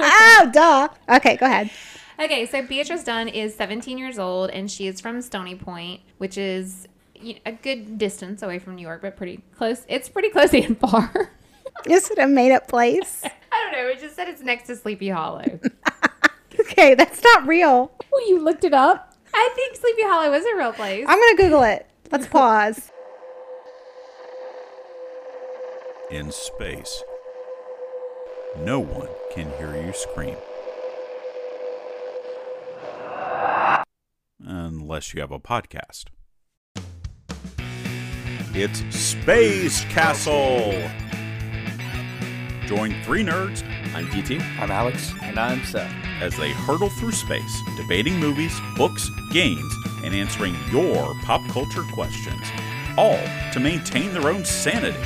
oh, 0.00 0.50
duh. 0.52 0.88
Okay, 1.16 1.36
go 1.36 1.46
ahead. 1.46 1.70
okay, 2.18 2.46
so 2.46 2.62
Beatrice 2.62 3.04
Dunn 3.04 3.28
is 3.28 3.54
17 3.54 3.98
years 3.98 4.18
old 4.18 4.50
and 4.50 4.70
she 4.70 4.86
is 4.86 5.00
from 5.00 5.20
Stony 5.20 5.54
Point, 5.54 6.00
which 6.18 6.38
is 6.38 6.86
a 7.44 7.52
good 7.52 7.98
distance 7.98 8.42
away 8.42 8.58
from 8.58 8.76
New 8.76 8.82
York, 8.82 9.02
but 9.02 9.16
pretty 9.16 9.42
close. 9.56 9.84
It's 9.88 10.08
pretty 10.08 10.30
close 10.30 10.54
and 10.54 10.78
far. 10.78 11.32
Is 11.86 12.10
it 12.10 12.18
a 12.18 12.26
made 12.26 12.52
up 12.52 12.68
place? 12.68 13.22
I 13.24 13.30
don't 13.62 13.72
know. 13.72 13.88
It 13.88 14.00
just 14.00 14.16
said 14.16 14.28
it's 14.28 14.42
next 14.42 14.66
to 14.66 14.76
Sleepy 14.76 15.08
Hollow. 15.08 15.60
Okay, 16.60 16.94
that's 16.94 17.22
not 17.22 17.46
real. 17.46 17.92
oh, 18.12 18.24
you 18.26 18.40
looked 18.40 18.64
it 18.64 18.74
up? 18.74 19.14
I 19.32 19.50
think 19.54 19.76
Sleepy 19.76 20.02
Hollow 20.02 20.32
is 20.32 20.44
a 20.44 20.56
real 20.56 20.72
place. 20.72 21.04
I'm 21.08 21.16
going 21.16 21.36
to 21.36 21.42
Google 21.44 21.62
it. 21.62 21.88
Let's 22.10 22.26
pause. 22.26 22.90
in 26.10 26.32
space. 26.32 27.02
No 28.58 28.80
one 28.80 29.08
can 29.32 29.50
hear 29.58 29.76
you 29.76 29.92
scream. 29.92 30.36
Unless 34.40 34.64
unless 34.80 35.14
you 35.14 35.20
have 35.20 35.32
a 35.32 35.38
podcast. 35.38 36.06
It's 38.54 38.82
Space 38.96 39.84
Castle! 39.84 41.07
Join 42.68 43.02
three 43.02 43.24
nerds 43.24 43.64
I'm 43.94 44.06
PT. 44.08 44.42
I'm 44.60 44.70
Alex. 44.70 45.14
And 45.22 45.38
I'm 45.38 45.64
Seth. 45.64 45.90
as 46.20 46.36
they 46.36 46.50
hurtle 46.50 46.90
through 46.90 47.12
space, 47.12 47.62
debating 47.78 48.20
movies, 48.20 48.60
books, 48.76 49.10
games, 49.32 49.74
and 50.04 50.14
answering 50.14 50.54
your 50.70 51.14
pop 51.22 51.40
culture 51.48 51.82
questions, 51.94 52.46
all 52.98 53.18
to 53.54 53.58
maintain 53.58 54.12
their 54.12 54.28
own 54.28 54.44
sanity. 54.44 55.02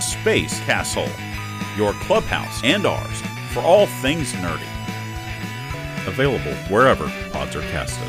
Space 0.00 0.58
Castle, 0.60 1.06
your 1.76 1.92
clubhouse 2.04 2.64
and 2.64 2.86
ours 2.86 3.22
for 3.52 3.60
all 3.60 3.84
things 4.00 4.32
nerdy. 4.32 4.64
Available 6.06 6.54
wherever 6.74 7.12
pods 7.30 7.54
are 7.56 7.60
casted. 7.60 8.08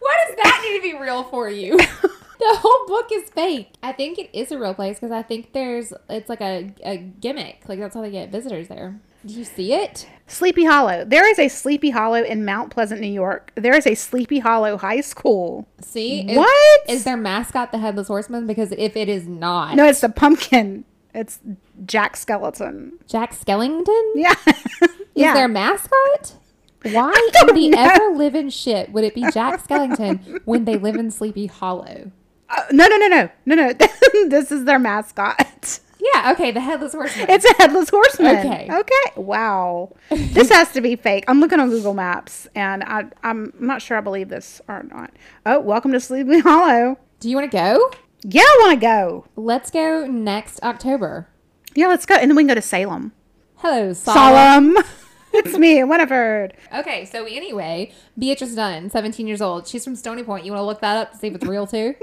Why 0.00 0.16
does 0.26 0.36
that 0.42 0.60
need 0.64 0.76
to 0.76 0.82
be 0.82 1.00
real 1.00 1.22
for 1.22 1.48
you? 1.48 1.78
the 2.38 2.56
whole 2.58 2.86
book 2.86 3.08
is 3.12 3.28
fake. 3.30 3.72
I 3.82 3.92
think 3.92 4.18
it 4.18 4.30
is 4.32 4.50
a 4.52 4.58
real 4.58 4.74
place 4.74 4.96
because 4.98 5.12
I 5.12 5.22
think 5.22 5.52
there's 5.52 5.92
it's 6.08 6.28
like 6.28 6.40
a, 6.40 6.72
a 6.84 6.96
gimmick. 6.98 7.62
Like 7.68 7.78
that's 7.78 7.94
how 7.94 8.02
they 8.02 8.10
get 8.10 8.30
visitors 8.30 8.68
there. 8.68 9.00
Do 9.24 9.34
you 9.34 9.44
see 9.44 9.72
it? 9.72 10.06
Sleepy 10.28 10.64
Hollow. 10.64 11.04
There 11.04 11.28
is 11.28 11.38
a 11.38 11.48
Sleepy 11.48 11.90
Hollow 11.90 12.22
in 12.22 12.44
Mount 12.44 12.70
Pleasant, 12.70 13.00
New 13.00 13.12
York. 13.12 13.50
There 13.56 13.74
is 13.76 13.86
a 13.86 13.94
Sleepy 13.94 14.38
Hollow 14.38 14.76
High 14.76 15.00
School. 15.00 15.66
See 15.80 16.20
Is- 16.30 16.36
What? 16.36 16.80
is 16.88 17.02
their 17.04 17.16
mascot 17.16 17.72
the 17.72 17.78
headless 17.78 18.06
horseman? 18.08 18.46
Because 18.46 18.72
if 18.72 18.96
it 18.96 19.08
is 19.08 19.26
not, 19.26 19.74
No, 19.74 19.84
it's 19.84 20.00
the 20.00 20.08
pumpkin. 20.08 20.84
It's 21.14 21.40
Jack 21.86 22.16
Skeleton. 22.16 22.98
Jack 23.08 23.32
Skellington 23.32 24.12
Yeah. 24.14 24.34
is 24.82 24.90
yeah. 25.14 25.34
their 25.34 25.48
mascot. 25.48 26.34
Why 26.82 27.12
in 27.48 27.54
the 27.54 27.74
ever 27.76 28.14
living 28.16 28.48
shit 28.50 28.92
would 28.92 29.02
it 29.02 29.14
be 29.14 29.24
Jack 29.32 29.66
Skellington 29.66 30.40
when 30.44 30.66
they 30.66 30.76
live 30.76 30.94
in 30.96 31.10
Sleepy 31.10 31.46
Hollow? 31.46 32.12
Uh, 32.48 32.62
no, 32.72 32.86
no, 32.86 32.96
no, 32.96 33.08
no, 33.08 33.30
no, 33.46 33.54
no. 33.54 33.72
this 34.28 34.52
is 34.52 34.64
their 34.64 34.78
mascot. 34.78 35.80
Yeah, 36.14 36.32
okay, 36.32 36.50
the 36.52 36.60
headless 36.60 36.92
horseman. 36.92 37.26
It's 37.30 37.44
a 37.44 37.54
headless 37.54 37.88
horseman. 37.88 38.36
Okay. 38.36 38.68
Okay. 38.70 39.20
Wow. 39.20 39.96
this 40.10 40.50
has 40.50 40.70
to 40.72 40.80
be 40.80 40.94
fake. 40.94 41.24
I'm 41.26 41.40
looking 41.40 41.58
on 41.58 41.70
Google 41.70 41.94
Maps, 41.94 42.46
and 42.54 42.84
I, 42.84 43.06
I'm 43.22 43.52
not 43.58 43.82
sure 43.82 43.96
I 43.96 44.00
believe 44.00 44.28
this 44.28 44.60
or 44.68 44.84
not. 44.84 45.10
Oh, 45.44 45.58
welcome 45.58 45.92
to 45.92 46.00
Sleepy 46.00 46.38
Hollow. 46.40 46.98
Do 47.18 47.30
you 47.30 47.36
want 47.36 47.50
to 47.50 47.56
go? 47.56 47.90
Yeah, 48.22 48.42
I 48.42 48.58
want 48.60 48.80
to 48.80 48.86
go. 48.86 49.26
Let's 49.36 49.70
go 49.70 50.06
next 50.06 50.62
October. 50.62 51.28
Yeah, 51.74 51.88
let's 51.88 52.06
go, 52.06 52.14
and 52.14 52.30
then 52.30 52.36
we 52.36 52.42
can 52.42 52.48
go 52.48 52.54
to 52.54 52.62
Salem. 52.62 53.12
Hello, 53.56 53.92
Sol. 53.92 54.14
Solemn. 54.14 54.76
it's 55.32 55.56
me, 55.58 55.82
Winifred. 55.82 56.54
Okay, 56.74 57.04
so 57.04 57.24
anyway, 57.24 57.92
Beatrice 58.18 58.54
Dunn, 58.54 58.90
17 58.90 59.26
years 59.26 59.40
old. 59.42 59.66
She's 59.66 59.84
from 59.84 59.96
Stony 59.96 60.22
Point. 60.22 60.44
You 60.44 60.52
want 60.52 60.60
to 60.60 60.66
look 60.66 60.80
that 60.80 60.96
up 60.96 61.12
to 61.12 61.18
see 61.18 61.28
if 61.28 61.34
it's 61.34 61.46
real 61.46 61.66
too? 61.66 61.94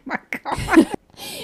My 0.04 0.18
God. 0.44 0.88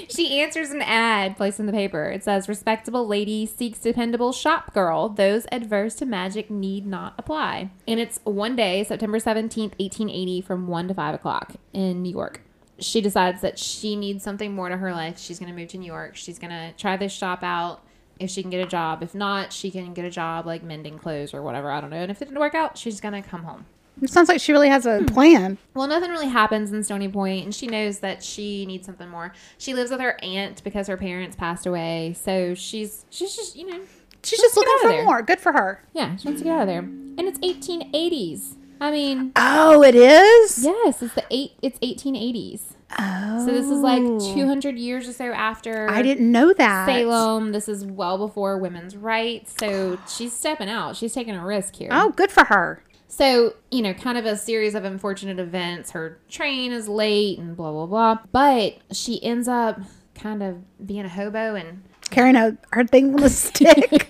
she 0.09 0.39
answers 0.39 0.71
an 0.71 0.81
ad 0.81 1.37
placed 1.37 1.59
in 1.59 1.65
the 1.65 1.71
paper. 1.71 2.05
It 2.05 2.23
says, 2.23 2.49
Respectable 2.49 3.07
lady 3.07 3.45
seeks 3.45 3.79
dependable 3.79 4.31
shop 4.31 4.73
girl. 4.73 5.09
Those 5.09 5.45
adverse 5.51 5.95
to 5.95 6.05
magic 6.05 6.49
need 6.49 6.85
not 6.85 7.13
apply. 7.17 7.71
And 7.87 7.99
it's 7.99 8.19
one 8.23 8.55
day, 8.55 8.83
September 8.83 9.19
17th, 9.19 9.77
1880, 9.79 10.41
from 10.41 10.67
1 10.67 10.87
to 10.89 10.93
5 10.93 11.15
o'clock 11.15 11.55
in 11.73 12.01
New 12.01 12.11
York. 12.11 12.41
She 12.79 13.01
decides 13.01 13.41
that 13.41 13.59
she 13.59 13.95
needs 13.95 14.23
something 14.23 14.53
more 14.53 14.69
to 14.69 14.77
her 14.77 14.93
life. 14.93 15.19
She's 15.19 15.37
going 15.37 15.53
to 15.53 15.57
move 15.57 15.69
to 15.69 15.77
New 15.77 15.85
York. 15.85 16.15
She's 16.15 16.39
going 16.39 16.51
to 16.51 16.73
try 16.77 16.95
this 16.95 17.11
shop 17.11 17.43
out 17.43 17.81
if 18.19 18.29
she 18.29 18.41
can 18.41 18.51
get 18.51 18.65
a 18.65 18.69
job. 18.69 19.03
If 19.03 19.13
not, 19.13 19.51
she 19.51 19.69
can 19.69 19.93
get 19.93 20.05
a 20.05 20.09
job 20.09 20.45
like 20.45 20.63
mending 20.63 20.97
clothes 20.97 21.33
or 21.33 21.41
whatever. 21.41 21.71
I 21.71 21.81
don't 21.81 21.89
know. 21.89 21.97
And 21.97 22.11
if 22.11 22.21
it 22.21 22.25
didn't 22.25 22.39
work 22.39 22.55
out, 22.55 22.77
she's 22.77 23.01
going 23.01 23.21
to 23.21 23.27
come 23.27 23.43
home. 23.43 23.65
It 24.01 24.09
sounds 24.09 24.29
like 24.29 24.39
she 24.41 24.51
really 24.51 24.69
has 24.69 24.83
Hmm. 24.83 24.89
a 24.89 25.03
plan. 25.05 25.57
Well, 25.73 25.87
nothing 25.87 26.11
really 26.11 26.27
happens 26.29 26.71
in 26.71 26.83
Stony 26.83 27.07
Point, 27.09 27.43
and 27.45 27.53
she 27.55 27.67
knows 27.67 27.99
that 27.99 28.23
she 28.23 28.65
needs 28.65 28.85
something 28.85 29.09
more. 29.09 29.33
She 29.57 29.73
lives 29.73 29.91
with 29.91 29.99
her 30.01 30.17
aunt 30.23 30.63
because 30.63 30.87
her 30.87 30.97
parents 30.97 31.35
passed 31.35 31.65
away, 31.65 32.15
so 32.19 32.53
she's 32.53 33.05
she's 33.09 33.35
just 33.35 33.55
you 33.55 33.67
know 33.67 33.79
She's 34.23 34.39
just 34.41 34.55
looking 34.57 34.73
for 34.81 34.89
there. 34.89 35.03
more. 35.05 35.21
Good 35.21 35.39
for 35.39 35.53
her. 35.53 35.81
yeah 35.93 36.15
she 36.17 36.27
wants 36.27 36.41
to 36.41 36.45
get 36.45 36.53
out 36.55 36.61
of 36.63 36.67
there. 36.67 36.79
And 36.79 37.21
it's 37.21 37.39
1880s. 37.39 38.55
I 38.81 38.91
mean, 38.91 39.31
Oh, 39.35 39.83
it 39.83 39.93
is? 39.95 40.63
yes, 40.63 41.01
it's 41.01 41.13
the 41.13 41.23
eight. 41.29 41.51
It's 41.61 41.77
1880s. 41.79 42.61
Oh. 42.97 43.45
So 43.45 43.51
this 43.51 43.65
is 43.65 43.79
like 43.81 44.01
200 44.01 44.77
years 44.77 45.07
or 45.07 45.13
so 45.13 45.25
after. 45.31 45.89
I 45.89 46.01
didn't 46.01 46.31
know 46.31 46.53
that. 46.53 46.85
Salem. 46.87 47.51
This 47.51 47.67
is 47.69 47.85
well 47.85 48.17
before 48.17 48.57
women's 48.57 48.95
rights. 48.95 49.53
So 49.59 49.99
she's 50.07 50.31
stepping 50.33 50.69
out. 50.69 50.95
She's 50.95 51.13
taking 51.13 51.35
a 51.35 51.45
risk 51.45 51.75
here. 51.75 51.89
Oh, 51.91 52.11
good 52.15 52.31
for 52.31 52.45
her. 52.45 52.81
So, 53.09 53.55
you 53.71 53.81
know, 53.81 53.93
kind 53.93 54.17
of 54.17 54.25
a 54.25 54.37
series 54.37 54.75
of 54.75 54.85
unfortunate 54.85 55.39
events. 55.39 55.91
Her 55.91 56.19
train 56.29 56.71
is 56.71 56.87
late 56.87 57.39
and 57.39 57.57
blah, 57.57 57.71
blah, 57.71 57.87
blah. 57.87 58.19
But 58.31 58.77
she 58.91 59.21
ends 59.23 59.47
up 59.47 59.79
kind 60.15 60.43
of 60.43 60.63
being 60.85 61.05
a 61.05 61.09
hobo 61.09 61.55
and 61.55 61.83
Carrying 62.11 62.35
a, 62.35 62.57
her 62.71 62.85
thing 62.85 63.13
on 63.13 63.23
a 63.23 63.29
stick. 63.29 64.09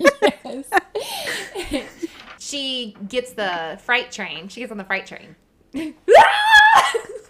she 2.38 2.96
gets 3.08 3.32
the 3.32 3.78
freight 3.82 4.10
train. 4.10 4.48
She 4.48 4.60
gets 4.60 4.72
on 4.72 4.78
the 4.78 4.84
freight 4.84 5.06
train. 5.06 5.36
wait, 5.74 5.94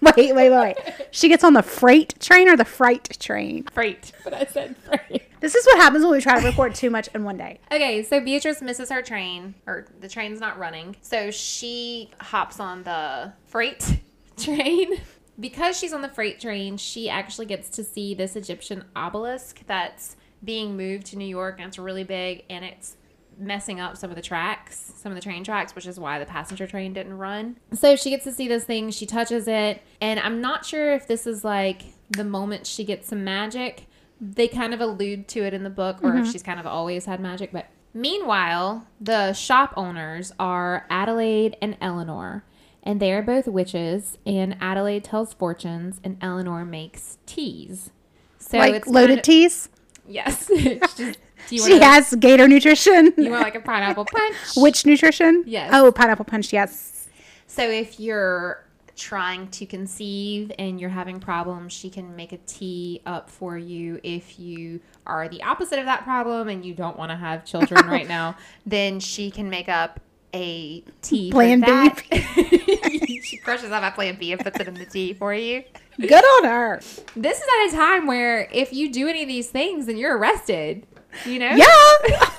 wait, 0.00 0.32
wait, 0.32 0.50
wait. 0.50 0.76
She 1.10 1.28
gets 1.28 1.44
on 1.44 1.54
the 1.54 1.62
freight 1.62 2.18
train 2.20 2.48
or 2.48 2.56
the 2.56 2.64
fright 2.64 3.16
train? 3.18 3.64
Freight, 3.72 4.12
but 4.22 4.32
I 4.32 4.44
said 4.44 4.76
freight. 4.76 5.29
This 5.40 5.54
is 5.54 5.64
what 5.66 5.78
happens 5.78 6.04
when 6.04 6.12
we 6.12 6.20
try 6.20 6.40
to 6.40 6.46
record 6.46 6.74
too 6.74 6.90
much 6.90 7.08
in 7.14 7.24
one 7.24 7.36
day. 7.36 7.58
Okay, 7.72 8.02
so 8.02 8.20
Beatrice 8.20 8.60
misses 8.60 8.90
her 8.90 9.00
train, 9.00 9.54
or 9.66 9.86
the 10.00 10.08
train's 10.08 10.38
not 10.40 10.58
running. 10.58 10.96
So 11.00 11.30
she 11.30 12.10
hops 12.20 12.60
on 12.60 12.82
the 12.82 13.32
freight 13.46 14.00
train. 14.36 15.00
Because 15.38 15.78
she's 15.78 15.94
on 15.94 16.02
the 16.02 16.08
freight 16.08 16.40
train, 16.40 16.76
she 16.76 17.08
actually 17.08 17.46
gets 17.46 17.70
to 17.70 17.84
see 17.84 18.14
this 18.14 18.36
Egyptian 18.36 18.84
obelisk 18.94 19.60
that's 19.66 20.16
being 20.44 20.76
moved 20.76 21.06
to 21.06 21.16
New 21.16 21.26
York, 21.26 21.56
and 21.58 21.68
it's 21.68 21.78
really 21.78 22.04
big, 22.04 22.44
and 22.50 22.64
it's 22.64 22.96
messing 23.38 23.80
up 23.80 23.96
some 23.96 24.10
of 24.10 24.16
the 24.16 24.22
tracks, 24.22 24.92
some 24.98 25.12
of 25.12 25.16
the 25.16 25.22
train 25.22 25.42
tracks, 25.42 25.74
which 25.74 25.86
is 25.86 25.98
why 25.98 26.18
the 26.18 26.26
passenger 26.26 26.66
train 26.66 26.92
didn't 26.92 27.16
run. 27.16 27.56
So 27.72 27.96
she 27.96 28.10
gets 28.10 28.24
to 28.24 28.32
see 28.32 28.48
this 28.48 28.64
thing, 28.64 28.90
she 28.90 29.06
touches 29.06 29.48
it, 29.48 29.82
and 30.00 30.20
I'm 30.20 30.40
not 30.42 30.66
sure 30.66 30.92
if 30.92 31.06
this 31.06 31.26
is 31.26 31.42
like 31.44 31.82
the 32.10 32.24
moment 32.24 32.66
she 32.66 32.84
gets 32.84 33.08
some 33.08 33.24
magic. 33.24 33.86
They 34.20 34.48
kind 34.48 34.74
of 34.74 34.80
allude 34.80 35.28
to 35.28 35.40
it 35.44 35.54
in 35.54 35.64
the 35.64 35.70
book, 35.70 36.02
or 36.02 36.10
if 36.10 36.22
mm-hmm. 36.22 36.30
she's 36.30 36.42
kind 36.42 36.60
of 36.60 36.66
always 36.66 37.06
had 37.06 37.20
magic. 37.20 37.52
But 37.52 37.66
meanwhile, 37.94 38.86
the 39.00 39.32
shop 39.32 39.72
owners 39.76 40.32
are 40.38 40.86
Adelaide 40.90 41.56
and 41.62 41.76
Eleanor, 41.80 42.44
and 42.82 43.00
they 43.00 43.12
are 43.12 43.22
both 43.22 43.46
witches. 43.46 44.18
And 44.26 44.56
Adelaide 44.60 45.04
tells 45.04 45.32
fortunes, 45.32 46.00
and 46.04 46.18
Eleanor 46.20 46.64
makes 46.64 47.18
teas. 47.26 47.90
So 48.38 48.58
like 48.58 48.74
it's 48.74 48.88
loaded 48.88 49.18
of- 49.18 49.24
teas. 49.24 49.68
Yes. 50.06 50.50
Just- 50.96 51.18
do 51.48 51.56
you 51.56 51.64
She 51.64 51.80
has 51.80 52.14
gator 52.16 52.46
nutrition. 52.46 53.12
you 53.16 53.30
want 53.30 53.42
like 53.42 53.54
a 53.54 53.60
pineapple 53.60 54.04
punch? 54.12 54.36
Which 54.56 54.86
nutrition? 54.86 55.44
Yes. 55.46 55.70
Oh, 55.72 55.90
pineapple 55.90 56.24
punch. 56.24 56.52
Yes. 56.52 57.08
So 57.46 57.68
if 57.68 57.98
you're 57.98 58.64
trying 59.00 59.48
to 59.48 59.64
conceive 59.64 60.52
and 60.58 60.78
you're 60.78 60.90
having 60.90 61.18
problems, 61.18 61.72
she 61.72 61.88
can 61.88 62.14
make 62.14 62.32
a 62.32 62.36
tea 62.38 63.00
up 63.06 63.30
for 63.30 63.56
you. 63.56 63.98
If 64.02 64.38
you 64.38 64.80
are 65.06 65.28
the 65.28 65.42
opposite 65.42 65.78
of 65.78 65.86
that 65.86 66.04
problem 66.04 66.48
and 66.48 66.64
you 66.64 66.74
don't 66.74 66.98
want 66.98 67.10
to 67.10 67.16
have 67.16 67.44
children 67.44 67.86
right 67.86 68.06
now, 68.20 68.36
then 68.66 69.00
she 69.00 69.30
can 69.30 69.48
make 69.48 69.68
up 69.68 70.00
a 70.34 70.84
tea. 71.00 71.30
Plan 71.32 71.60
B. 71.60 73.20
she 73.24 73.38
crushes 73.38 73.72
up 73.72 73.82
a 73.82 73.90
plan 73.94 74.16
B 74.16 74.32
and 74.32 74.40
puts 74.40 74.60
it 74.60 74.68
in 74.68 74.74
the 74.74 74.84
tea 74.84 75.14
for 75.14 75.34
you. 75.34 75.64
Good 75.98 76.12
on 76.12 76.44
her. 76.44 76.80
This 77.16 77.38
is 77.38 77.44
at 77.44 77.68
a 77.68 77.76
time 77.76 78.06
where 78.06 78.48
if 78.52 78.72
you 78.72 78.92
do 78.92 79.08
any 79.08 79.22
of 79.22 79.28
these 79.28 79.50
things, 79.50 79.86
then 79.86 79.96
you're 79.96 80.16
arrested. 80.16 80.86
You 81.24 81.38
know? 81.38 81.56
Yeah. 81.56 82.30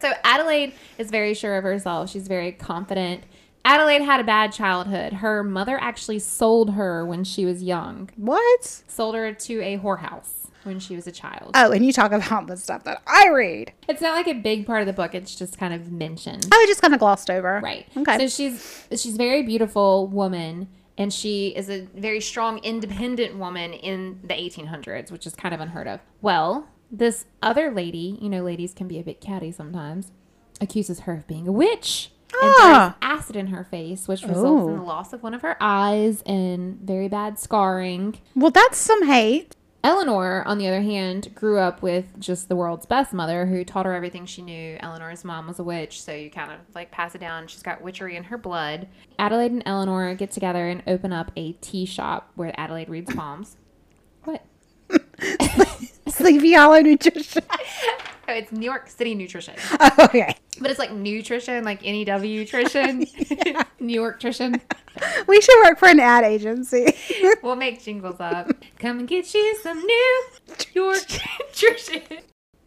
So 0.00 0.12
Adelaide 0.22 0.74
is 0.98 1.10
very 1.10 1.34
sure 1.34 1.56
of 1.56 1.64
herself. 1.64 2.10
She's 2.10 2.28
very 2.28 2.52
confident. 2.52 3.24
Adelaide 3.68 4.00
had 4.00 4.18
a 4.18 4.24
bad 4.24 4.50
childhood. 4.50 5.12
Her 5.12 5.44
mother 5.44 5.78
actually 5.78 6.20
sold 6.20 6.70
her 6.70 7.04
when 7.04 7.22
she 7.22 7.44
was 7.44 7.62
young. 7.62 8.08
what? 8.16 8.82
Sold 8.88 9.14
her 9.14 9.30
to 9.30 9.60
a 9.60 9.76
whorehouse 9.76 10.46
when 10.62 10.80
she 10.80 10.96
was 10.96 11.06
a 11.06 11.12
child. 11.12 11.50
Oh, 11.54 11.70
and 11.70 11.84
you 11.84 11.92
talk 11.92 12.10
about 12.12 12.46
the 12.46 12.56
stuff 12.56 12.84
that 12.84 13.02
I 13.06 13.28
read. 13.28 13.74
It's 13.86 14.00
not 14.00 14.14
like 14.14 14.26
a 14.26 14.32
big 14.32 14.66
part 14.66 14.80
of 14.80 14.86
the 14.86 14.94
book. 14.94 15.14
It's 15.14 15.34
just 15.34 15.58
kind 15.58 15.74
of 15.74 15.92
mentioned. 15.92 16.48
I 16.50 16.64
just 16.66 16.80
kind 16.80 16.94
of 16.94 17.00
glossed 17.00 17.28
over. 17.28 17.60
Right. 17.62 17.86
Okay. 17.94 18.16
So 18.16 18.28
she's 18.28 18.86
she's 18.92 19.14
a 19.14 19.18
very 19.18 19.42
beautiful 19.42 20.06
woman 20.06 20.68
and 20.96 21.12
she 21.12 21.48
is 21.48 21.68
a 21.68 21.82
very 21.94 22.22
strong 22.22 22.58
independent 22.60 23.36
woman 23.36 23.74
in 23.74 24.18
the 24.22 24.34
1800s, 24.34 25.12
which 25.12 25.26
is 25.26 25.34
kind 25.34 25.54
of 25.54 25.60
unheard 25.60 25.86
of. 25.88 26.00
Well, 26.22 26.68
this 26.90 27.26
other 27.42 27.70
lady, 27.70 28.18
you 28.22 28.30
know, 28.30 28.42
ladies 28.42 28.72
can 28.72 28.88
be 28.88 28.98
a 28.98 29.02
bit 29.02 29.20
catty 29.20 29.52
sometimes, 29.52 30.10
accuses 30.58 31.00
her 31.00 31.12
of 31.12 31.26
being 31.26 31.46
a 31.46 31.52
witch. 31.52 32.12
And 32.32 32.52
Ah. 32.58 32.94
throws 33.00 33.10
acid 33.10 33.36
in 33.36 33.46
her 33.48 33.64
face, 33.64 34.06
which 34.06 34.22
results 34.22 34.66
in 34.68 34.74
Oh. 34.74 34.76
the 34.76 34.82
loss 34.82 35.12
of 35.12 35.22
one 35.22 35.34
of 35.34 35.42
her 35.42 35.56
eyes 35.60 36.22
and 36.26 36.78
very 36.80 37.08
bad 37.08 37.38
scarring. 37.38 38.18
well, 38.36 38.50
that's 38.50 38.76
some 38.78 39.06
hate. 39.06 39.54
Eleanor, 39.84 40.42
on 40.44 40.58
the 40.58 40.66
other 40.66 40.80
hand, 40.82 41.32
grew 41.36 41.58
up 41.58 41.82
with 41.82 42.18
just 42.18 42.48
the 42.48 42.56
world's 42.56 42.84
best 42.84 43.12
mother 43.14 43.46
who 43.46 43.64
taught 43.64 43.86
her 43.86 43.94
everything 43.94 44.26
she 44.26 44.42
knew. 44.42 44.76
Eleanor's 44.80 45.24
mom 45.24 45.46
was 45.46 45.58
a 45.60 45.62
witch, 45.62 46.02
so 46.02 46.12
you 46.12 46.30
kind 46.30 46.50
of 46.50 46.58
like 46.74 46.90
pass 46.90 47.14
it 47.14 47.18
down. 47.20 47.46
She's 47.46 47.62
got 47.62 47.80
witchery 47.80 48.16
in 48.16 48.24
her 48.24 48.36
blood. 48.36 48.88
Adelaide 49.20 49.52
and 49.52 49.62
Eleanor 49.64 50.14
get 50.16 50.32
together 50.32 50.68
and 50.68 50.82
open 50.86 51.12
up 51.12 51.30
a 51.36 51.52
tea 51.52 51.86
shop 51.86 52.32
where 52.34 52.52
Adelaide 52.60 52.88
reads 52.88 53.14
palms. 53.14 53.56
What? 54.24 54.44
Sleepy 56.12 56.52
Hollow 56.54 56.80
Nutrition. 56.80 57.42
Oh, 58.30 58.34
it's 58.34 58.52
New 58.52 58.66
York 58.66 58.90
City 58.90 59.14
Nutrition. 59.14 59.54
okay. 59.98 60.34
But 60.60 60.70
it's 60.70 60.78
like 60.78 60.92
nutrition, 60.92 61.64
like 61.64 61.80
NEW 61.82 62.40
nutrition, 62.40 63.06
New 63.80 63.94
York 63.94 64.16
nutrition. 64.16 64.60
We 65.26 65.40
should 65.40 65.64
work 65.64 65.78
for 65.78 65.88
an 65.88 65.98
ad 65.98 66.24
agency. 66.24 66.94
We'll 67.42 67.56
make 67.56 67.82
jingles 67.82 68.20
up. 68.20 68.50
Come 68.78 68.98
and 68.98 69.08
get 69.08 69.32
you 69.32 69.56
some 69.62 69.78
New 69.80 70.26
York 70.74 71.06
nutrition. 71.38 72.02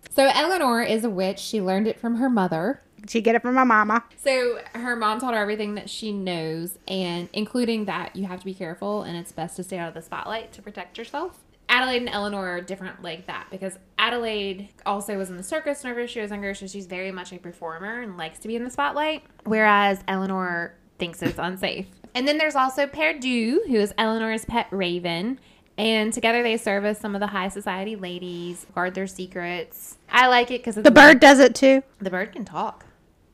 So 0.10 0.32
Eleanor 0.34 0.82
is 0.82 1.04
a 1.04 1.12
witch. 1.12 1.38
She 1.38 1.62
learned 1.62 1.88
it 1.88 2.00
from 2.00 2.16
her 2.16 2.28
mother. 2.28 2.82
she 3.08 3.22
get 3.22 3.36
it 3.36 3.44
from 3.44 3.54
my 3.54 3.64
mama. 3.64 4.04
So 4.18 4.62
her 4.74 4.96
mom 4.96 5.20
taught 5.20 5.36
her 5.36 5.40
everything 5.40 5.76
that 5.76 5.92
she 5.92 6.12
knows, 6.12 6.80
and 6.88 7.30
including 7.34 7.86
that 7.86 8.16
you 8.16 8.26
have 8.26 8.40
to 8.40 8.46
be 8.46 8.56
careful 8.56 9.04
and 9.04 9.16
it's 9.16 9.32
best 9.32 9.58
to 9.58 9.64
stay 9.64 9.78
out 9.78 9.90
of 9.90 9.94
the 9.94 10.02
spotlight 10.02 10.52
to 10.54 10.64
protect 10.64 10.98
yourself. 10.98 11.38
Adelaide 11.72 12.02
and 12.02 12.10
Eleanor 12.10 12.46
are 12.58 12.62
different 12.62 13.02
like 13.02 13.26
that 13.28 13.48
because 13.50 13.78
Adelaide 13.98 14.70
also 14.86 15.18
was 15.18 15.30
in 15.30 15.38
the 15.38 15.44
circus 15.44 15.84
whenever 15.84 16.06
she 16.06 16.20
was 16.20 16.30
younger, 16.30 16.54
so 16.54 16.68
she's 16.68 16.86
very 16.86 17.12
much 17.12 17.32
a 17.32 17.38
performer 17.40 18.02
and 18.02 18.18
likes 18.18 18.40
to 18.40 18.48
be 18.50 18.56
in 18.58 18.64
the 18.66 18.70
spotlight, 18.70 19.24
whereas 19.46 20.04
Eleanor 20.08 20.76
thinks 21.00 21.22
it's 21.22 21.40
unsafe. 21.40 21.88
And 22.14 22.28
then 22.28 22.38
there's 22.38 22.56
also 22.56 22.88
Perdu, 22.88 23.66
who 23.68 23.76
is 23.76 23.94
Eleanor's 23.98 24.44
pet 24.44 24.68
raven. 24.70 25.40
And 25.78 26.12
together 26.12 26.44
they 26.44 26.58
serve 26.58 26.84
as 26.84 27.00
some 27.00 27.16
of 27.16 27.22
the 27.22 27.28
high 27.28 27.48
society 27.48 27.96
ladies, 27.96 28.68
guard 28.76 28.94
their 28.94 29.08
secrets. 29.08 29.98
I 30.12 30.28
like 30.28 30.52
it 30.52 30.60
because 30.64 30.76
The 30.76 30.92
bird 30.92 31.22
does 31.22 31.40
it 31.40 31.56
too. 31.56 31.82
the 32.00 32.10
bird 32.10 32.34
can 32.34 32.44
talk. 32.44 32.86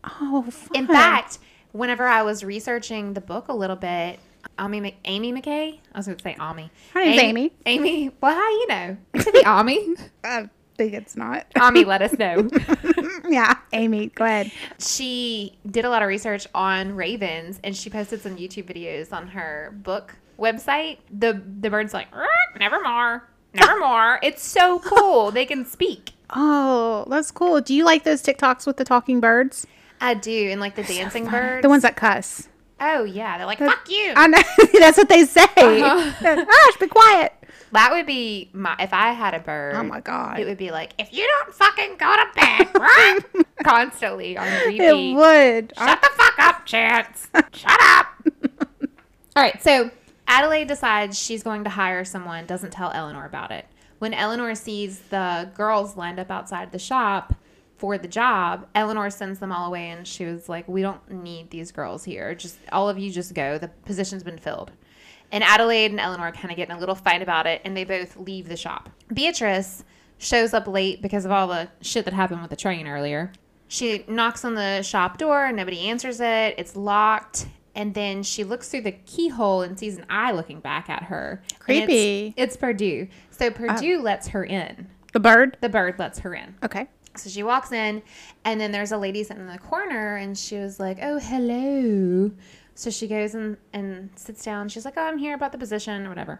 Oh, 0.04 0.44
fun. 0.50 0.78
In 0.78 0.88
fact, 0.88 1.40
whenever 1.72 2.06
I 2.08 2.22
was 2.22 2.44
researching 2.44 3.14
the 3.16 3.20
book 3.22 3.48
a 3.50 3.54
little 3.54 3.76
bit, 3.76 4.20
Amy, 4.60 4.98
Amy 5.06 5.34
McKay, 5.34 5.80
I 5.94 5.98
was 5.98 6.08
going 6.08 6.18
to 6.18 6.24
say 6.24 6.36
Amy. 6.42 6.72
Her 6.94 7.04
name's 7.04 7.22
Amy. 7.22 7.54
Amy, 7.66 8.12
well, 8.22 8.34
how 8.36 8.50
you 8.50 8.68
know? 8.68 8.98
It 9.14 9.24
could 9.24 9.34
be 9.34 9.44
Amy. 9.46 9.96
I 10.24 10.50
think 10.78 10.94
it's 10.94 11.16
not. 11.16 11.46
Amy, 11.62 11.86
let 11.86 12.02
us 12.02 12.14
know. 12.18 12.50
yeah, 13.30 13.56
Amy, 13.74 14.08
go 14.08 14.26
ahead. 14.26 14.52
she 14.80 15.58
did 15.70 15.86
a 15.86 15.90
lot 15.90 16.02
of 16.02 16.08
research 16.08 16.48
on 16.56 16.96
ravens, 16.96 17.60
and 17.64 17.76
she 17.76 17.90
posted 17.90 18.22
some 18.22 18.36
YouTube 18.38 18.66
videos 18.66 19.14
on 19.14 19.28
her 19.28 19.74
book 19.84 20.16
website. 20.40 20.98
The 21.12 21.42
the 21.60 21.70
bird's 21.70 21.94
like, 21.94 22.12
"Rrr, 22.12 22.60
nevermore, 22.60 23.28
nevermore. 23.54 24.20
it's 24.24 24.44
so 24.44 24.80
cool. 24.80 25.32
They 25.32 25.46
can 25.46 25.66
speak. 25.66 26.12
Oh, 26.30 27.06
that's 27.10 27.32
cool. 27.32 27.62
Do 27.62 27.74
you 27.74 27.86
like 27.86 28.04
those 28.04 28.22
TikToks 28.22 28.68
with 28.68 28.78
the 28.78 28.84
talking 28.84 29.20
birds? 29.20 29.66
I 30.02 30.14
do, 30.14 30.50
and 30.52 30.60
like 30.62 30.76
the 30.76 30.84
dancing 30.84 31.26
birds. 31.28 31.62
The 31.64 31.70
ones 31.70 31.84
that 31.84 31.96
cuss. 31.96 32.50
Oh 32.80 33.04
yeah, 33.04 33.38
they're 33.38 33.48
like, 33.48 33.58
fuck 33.60 33.90
you. 33.90 34.14
I 34.16 34.28
know. 34.28 34.42
that's 34.80 34.98
what 34.98 35.10
they 35.10 35.26
say. 35.26 35.44
Uh-huh. 35.58 36.36
Gosh, 36.46 36.78
be 36.80 36.88
quiet. 36.88 37.34
That 37.72 37.92
would 37.92 38.06
be 38.06 38.50
my 38.54 38.76
if 38.80 38.94
I 38.94 39.12
had 39.14 39.34
a 39.34 39.40
bird. 39.40 39.76
Oh 39.76 39.84
my 39.84 40.00
God. 40.00 40.40
It 40.40 40.46
would 40.46 40.58
be 40.58 40.72
like 40.72 40.94
if 40.98 41.12
you 41.12 41.28
don't 41.28 41.54
fucking 41.54 41.98
go 41.98 42.16
to 42.16 42.26
bed 42.36 42.70
right? 42.80 43.20
constantly 43.64 44.38
on 44.38 44.46
repeat. 44.66 44.82
It 44.82 45.16
would. 45.16 45.74
I- 45.78 45.88
Shut 45.88 46.02
the 46.02 46.10
fuck 46.16 46.40
up, 46.40 46.66
Chance. 46.66 47.28
Shut 47.54 47.80
up. 47.82 48.08
All 49.36 49.44
right, 49.44 49.62
so 49.62 49.92
Adelaide 50.28 50.68
decides 50.68 51.20
she's 51.20 51.44
going 51.44 51.64
to 51.66 51.70
hire 51.70 52.04
someone. 52.06 52.46
Doesn't 52.46 52.72
tell 52.72 52.92
Eleanor 52.94 53.26
about 53.26 53.52
it. 53.52 53.66
When 54.00 54.14
Eleanor 54.14 54.56
sees 54.56 55.00
the 55.10 55.50
girls 55.56 55.98
lined 55.98 56.20
up 56.20 56.32
outside 56.32 56.72
the 56.72 56.80
shop 56.80 57.34
for 57.78 57.98
the 57.98 58.08
job, 58.08 58.68
Eleanor 58.76 59.10
sends 59.10 59.40
them 59.40 59.52
all 59.52 59.68
away, 59.68 59.90
and 59.90 60.08
she 60.08 60.26
was 60.26 60.50
like, 60.50 60.68
"We 60.68 60.82
don't 60.82 61.12
need 61.12 61.50
these 61.50 61.72
girls 61.72 62.04
here. 62.04 62.34
Just 62.36 62.58
all 62.72 62.90
of 62.90 62.98
you, 62.98 63.12
just 63.12 63.34
go. 63.34 63.58
The 63.58 63.70
position's 63.86 64.24
been 64.24 64.38
filled." 64.38 64.72
And 65.32 65.44
Adelaide 65.44 65.92
and 65.92 66.00
Eleanor 66.00 66.32
kind 66.32 66.52
of 66.52 66.58
get 66.58 66.70
in 66.70 66.76
a 66.76 66.80
little 66.80 66.96
fight 66.96 67.22
about 67.22 67.46
it, 67.48 67.62
and 67.66 67.76
they 67.76 67.84
both 67.84 68.18
leave 68.18 68.48
the 68.48 68.58
shop. 68.58 68.90
Beatrice 69.14 69.84
shows 70.18 70.54
up 70.54 70.68
late 70.68 71.02
because 71.02 71.26
of 71.26 71.32
all 71.32 71.48
the 71.48 71.70
shit 71.82 72.06
that 72.06 72.14
happened 72.14 72.42
with 72.42 72.50
the 72.50 72.56
train 72.56 72.88
earlier. 72.88 73.32
She 73.68 74.06
knocks 74.08 74.46
on 74.46 74.56
the 74.56 74.82
shop 74.82 75.18
door, 75.18 75.46
and 75.46 75.58
nobody 75.58 75.82
answers 75.82 76.22
it. 76.22 76.56
It's 76.58 76.76
locked. 76.76 77.48
And 77.76 77.94
then 77.94 78.24
she 78.24 78.44
looks 78.44 78.70
through 78.70 78.82
the 78.82 78.94
keyhole 78.94 79.62
and 79.62 79.78
sees 79.78 79.98
an 79.98 80.06
eye 80.10 80.32
looking 80.32 80.62
back 80.62 80.90
at 80.90 81.04
her. 81.04 81.44
Creepy. 81.60 82.34
It's, 82.36 82.56
it's 82.56 82.58
Perdu. 82.58 83.08
So 83.30 83.52
Perdu 83.52 84.00
oh. 84.00 84.02
lets 84.02 84.30
her 84.30 84.44
in. 84.44 84.88
the 85.14 85.20
bird. 85.20 85.58
The 85.62 85.70
bird 85.70 86.00
lets 86.00 86.20
her 86.20 86.34
in. 86.34 86.56
Okay. 86.64 86.88
So 87.18 87.30
she 87.30 87.44
walks 87.44 87.72
in, 87.72 88.02
and 88.46 88.60
then 88.60 88.72
there's 88.72 88.92
a 88.92 88.98
lady 88.98 89.24
sitting 89.24 89.44
in 89.44 89.52
the 89.52 89.58
corner, 89.58 90.16
and 90.18 90.38
she 90.38 90.58
was 90.58 90.80
like, 90.80 91.00
"Oh, 91.02 91.20
hello." 91.20 92.32
So 92.76 92.90
she 92.90 93.08
goes 93.08 93.34
and 93.36 93.58
and 93.74 94.10
sits 94.16 94.44
down. 94.44 94.70
She's 94.70 94.86
like, 94.86 94.96
"Oh, 94.98 95.04
I'm 95.04 95.18
here 95.18 95.36
about 95.36 95.52
the 95.52 95.58
position 95.58 96.06
or 96.06 96.10
whatever," 96.10 96.40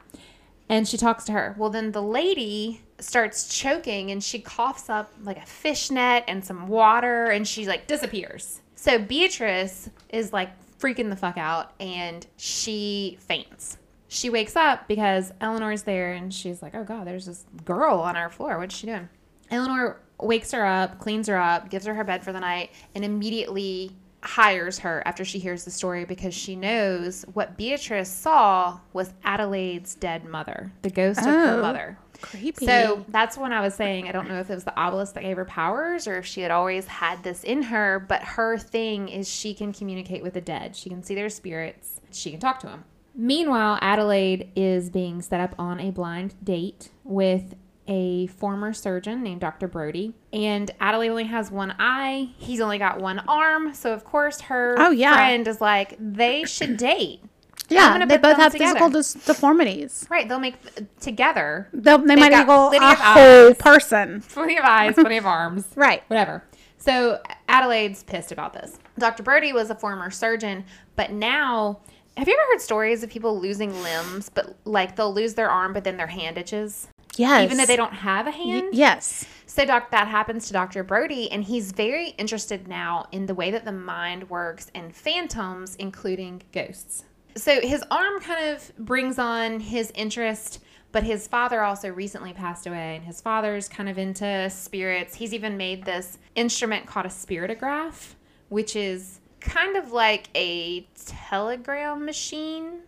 and 0.70 0.88
she 0.88 0.98
talks 0.98 1.24
to 1.26 1.32
her. 1.32 1.56
Well, 1.58 1.70
then 1.70 1.92
the 1.92 2.02
lady 2.02 2.82
starts 3.00 3.48
choking, 3.56 4.12
and 4.12 4.24
she 4.24 4.40
coughs 4.40 4.90
up 4.90 5.12
like 5.24 5.38
a 5.38 5.46
fishnet 5.46 6.24
and 6.28 6.44
some 6.46 6.68
water, 6.68 7.26
and 7.26 7.48
she 7.48 7.68
like 7.68 7.88
disappears. 7.88 8.62
So 8.76 9.00
Beatrice 9.00 9.90
is 10.10 10.32
like 10.32 10.52
freaking 10.80 11.10
the 11.10 11.16
fuck 11.16 11.38
out, 11.38 11.74
and 11.80 12.26
she 12.38 13.18
faints. 13.22 13.78
She 14.10 14.30
wakes 14.30 14.56
up 14.56 14.88
because 14.88 15.34
Eleanor's 15.42 15.84
there, 15.84 16.14
and 16.14 16.34
she's 16.34 16.62
like, 16.62 16.76
"Oh 16.76 16.84
God, 16.84 17.08
there's 17.08 17.26
this 17.26 17.46
girl 17.66 18.00
on 18.00 18.16
our 18.16 18.30
floor. 18.30 18.58
What's 18.60 18.76
she 18.76 18.86
doing?" 18.86 19.10
Eleanor 19.50 20.00
wakes 20.22 20.52
her 20.52 20.66
up, 20.66 21.00
cleans 21.00 21.28
her 21.28 21.38
up, 21.38 21.70
gives 21.70 21.86
her 21.86 21.94
her 21.94 22.04
bed 22.04 22.24
for 22.24 22.32
the 22.34 22.40
night, 22.40 22.72
and 22.96 23.04
immediately 23.06 23.92
hires 24.24 24.80
her 24.80 25.04
after 25.06 25.24
she 25.24 25.38
hears 25.40 25.64
the 25.64 25.72
story 25.72 26.04
because 26.04 26.34
she 26.34 26.56
knows 26.56 27.24
what 27.34 27.56
Beatrice 27.56 28.10
saw 28.10 28.80
was 28.92 29.14
Adelaide's 29.24 29.94
dead 29.96 30.26
mother, 30.26 30.72
the 30.82 30.90
ghost 30.90 31.20
of 31.20 31.26
her 31.26 31.58
Oh. 31.58 31.62
mother. 31.62 31.98
Creepy. 32.20 32.66
So 32.66 33.06
that's 33.10 33.38
when 33.38 33.54
I 33.54 33.62
was 33.62 33.76
saying 33.76 34.10
I 34.10 34.12
don't 34.12 34.28
know 34.28 34.40
if 34.40 34.50
it 34.50 34.56
was 34.56 34.64
the 34.64 34.78
obelisk 34.78 35.14
that 35.14 35.22
gave 35.22 35.38
her 35.38 35.46
powers 35.46 36.08
or 36.08 36.18
if 36.18 36.26
she 36.26 36.42
had 36.42 36.50
always 36.50 36.88
had 36.88 37.22
this 37.24 37.44
in 37.44 37.62
her, 37.64 38.00
but 38.10 38.24
her 38.24 38.58
thing 38.58 39.08
is 39.08 39.30
she 39.30 39.54
can 39.54 39.72
communicate 39.72 40.24
with 40.24 40.34
the 40.34 40.42
dead. 40.42 40.76
She 40.76 40.90
can 40.90 41.04
see 41.04 41.14
their 41.14 41.30
spirits. 41.30 42.02
She 42.12 42.32
can 42.32 42.40
talk 42.40 42.60
to 42.62 42.68
them. 42.68 42.86
Meanwhile, 43.14 43.78
Adelaide 43.82 44.50
is 44.56 44.90
being 44.90 45.22
set 45.22 45.40
up 45.40 45.54
on 45.60 45.80
a 45.80 45.92
blind 45.92 46.34
date 46.44 46.90
with 47.04 47.54
a 47.88 48.28
former 48.28 48.74
surgeon 48.74 49.24
named 49.24 49.42
Dr. 49.42 49.68
Brody. 49.68 50.14
And 50.34 50.70
Adelaide 50.80 51.10
only 51.10 51.24
has 51.26 51.50
one 51.52 51.74
eye. 51.80 52.30
He's 52.38 52.60
only 52.62 52.78
got 52.78 53.00
one 53.00 53.20
arm. 53.28 53.74
So, 53.74 53.94
of 53.94 54.04
course, 54.04 54.42
her 54.42 54.76
Oh, 54.78 54.92
yeah. 54.92 55.14
friend 55.16 55.48
is 55.48 55.62
like, 55.62 55.96
they 56.00 56.44
should 56.46 56.78
date. 56.78 57.22
Yeah, 57.70 58.06
they 58.06 58.16
both 58.16 58.38
have 58.38 58.54
together. 58.54 58.76
physical 58.80 58.90
dis- 58.90 59.14
deformities. 59.26 60.08
Right. 60.10 60.30
They'll 60.30 60.40
make 60.40 60.56
together 61.02 61.68
They'll, 61.74 61.98
they 61.98 62.16
might 62.16 62.32
equal 62.32 62.72
a 62.72 62.96
whole 62.96 63.54
person. 63.56 64.22
plenty 64.30 64.58
of 64.58 64.64
eyes, 64.64 64.94
plenty 64.94 65.18
of 65.18 65.26
arms. 65.26 65.66
Right. 65.76 66.02
Whatever. 66.08 66.46
So 66.78 67.22
Adelaide's 67.50 68.04
pissed 68.04 68.32
about 68.32 68.54
this. 68.54 68.80
Dr. 68.98 69.22
Brody 69.22 69.52
was 69.52 69.70
a 69.70 69.76
former 69.76 70.10
surgeon, 70.12 70.64
but 70.96 71.12
now, 71.12 71.80
have 72.16 72.26
you 72.30 72.34
ever 72.36 72.54
heard 72.54 72.62
stories 72.62 73.04
of 73.04 73.10
people 73.10 73.38
losing 73.38 73.74
limbs, 73.84 74.30
but 74.30 74.56
like 74.64 74.96
they'll 74.96 75.14
lose 75.14 75.34
their 75.34 75.50
arm, 75.50 75.74
but 75.74 75.84
then 75.84 75.98
their 75.98 76.08
hand 76.08 76.38
itches, 76.38 76.88
Yes. 77.18 77.44
even 77.46 77.58
though 77.58 77.66
they 77.66 77.76
don't 77.76 77.94
have 77.94 78.28
a 78.28 78.32
hand? 78.32 78.70
yes. 78.74 79.26
So 79.46 79.66
doc, 79.66 79.90
that 79.92 80.08
happens 80.08 80.48
to 80.48 80.54
Dr. 80.54 80.84
Brody, 80.84 81.32
and 81.32 81.44
he's 81.44 81.72
very 81.72 82.10
interested 82.10 82.68
now 82.68 83.08
in 83.12 83.26
the 83.26 83.34
way 83.34 83.50
that 83.50 83.66
the 83.66 83.72
mind 83.72 84.30
works 84.30 84.70
and 84.76 84.96
phantoms, 84.96 85.76
including 85.78 86.44
ghosts. 86.52 87.06
So 87.36 87.62
his 87.62 87.84
arm 87.90 88.20
kind 88.22 88.50
of 88.56 88.72
brings 88.78 89.18
on 89.18 89.60
his 89.60 89.92
interest, 89.96 90.60
but 90.92 91.04
his 91.04 91.28
father 91.28 91.62
also 91.64 91.90
recently 91.90 92.34
passed 92.34 92.68
away, 92.68 92.98
and 92.98 93.06
his 93.06 93.20
father's 93.22 93.68
kind 93.68 93.90
of 93.90 93.98
into 93.98 94.50
spirits. 94.50 95.16
He's 95.16 95.34
even 95.34 95.58
made 95.58 95.86
this 95.86 96.20
instrument 96.36 96.86
called 96.86 97.06
a 97.06 97.10
spiritograph, 97.10 98.14
which 98.50 98.76
is 98.76 99.22
kind 99.40 99.76
of 99.78 99.92
like 99.92 100.28
a 100.36 100.82
telegram 101.06 102.06
machine. 102.06 102.82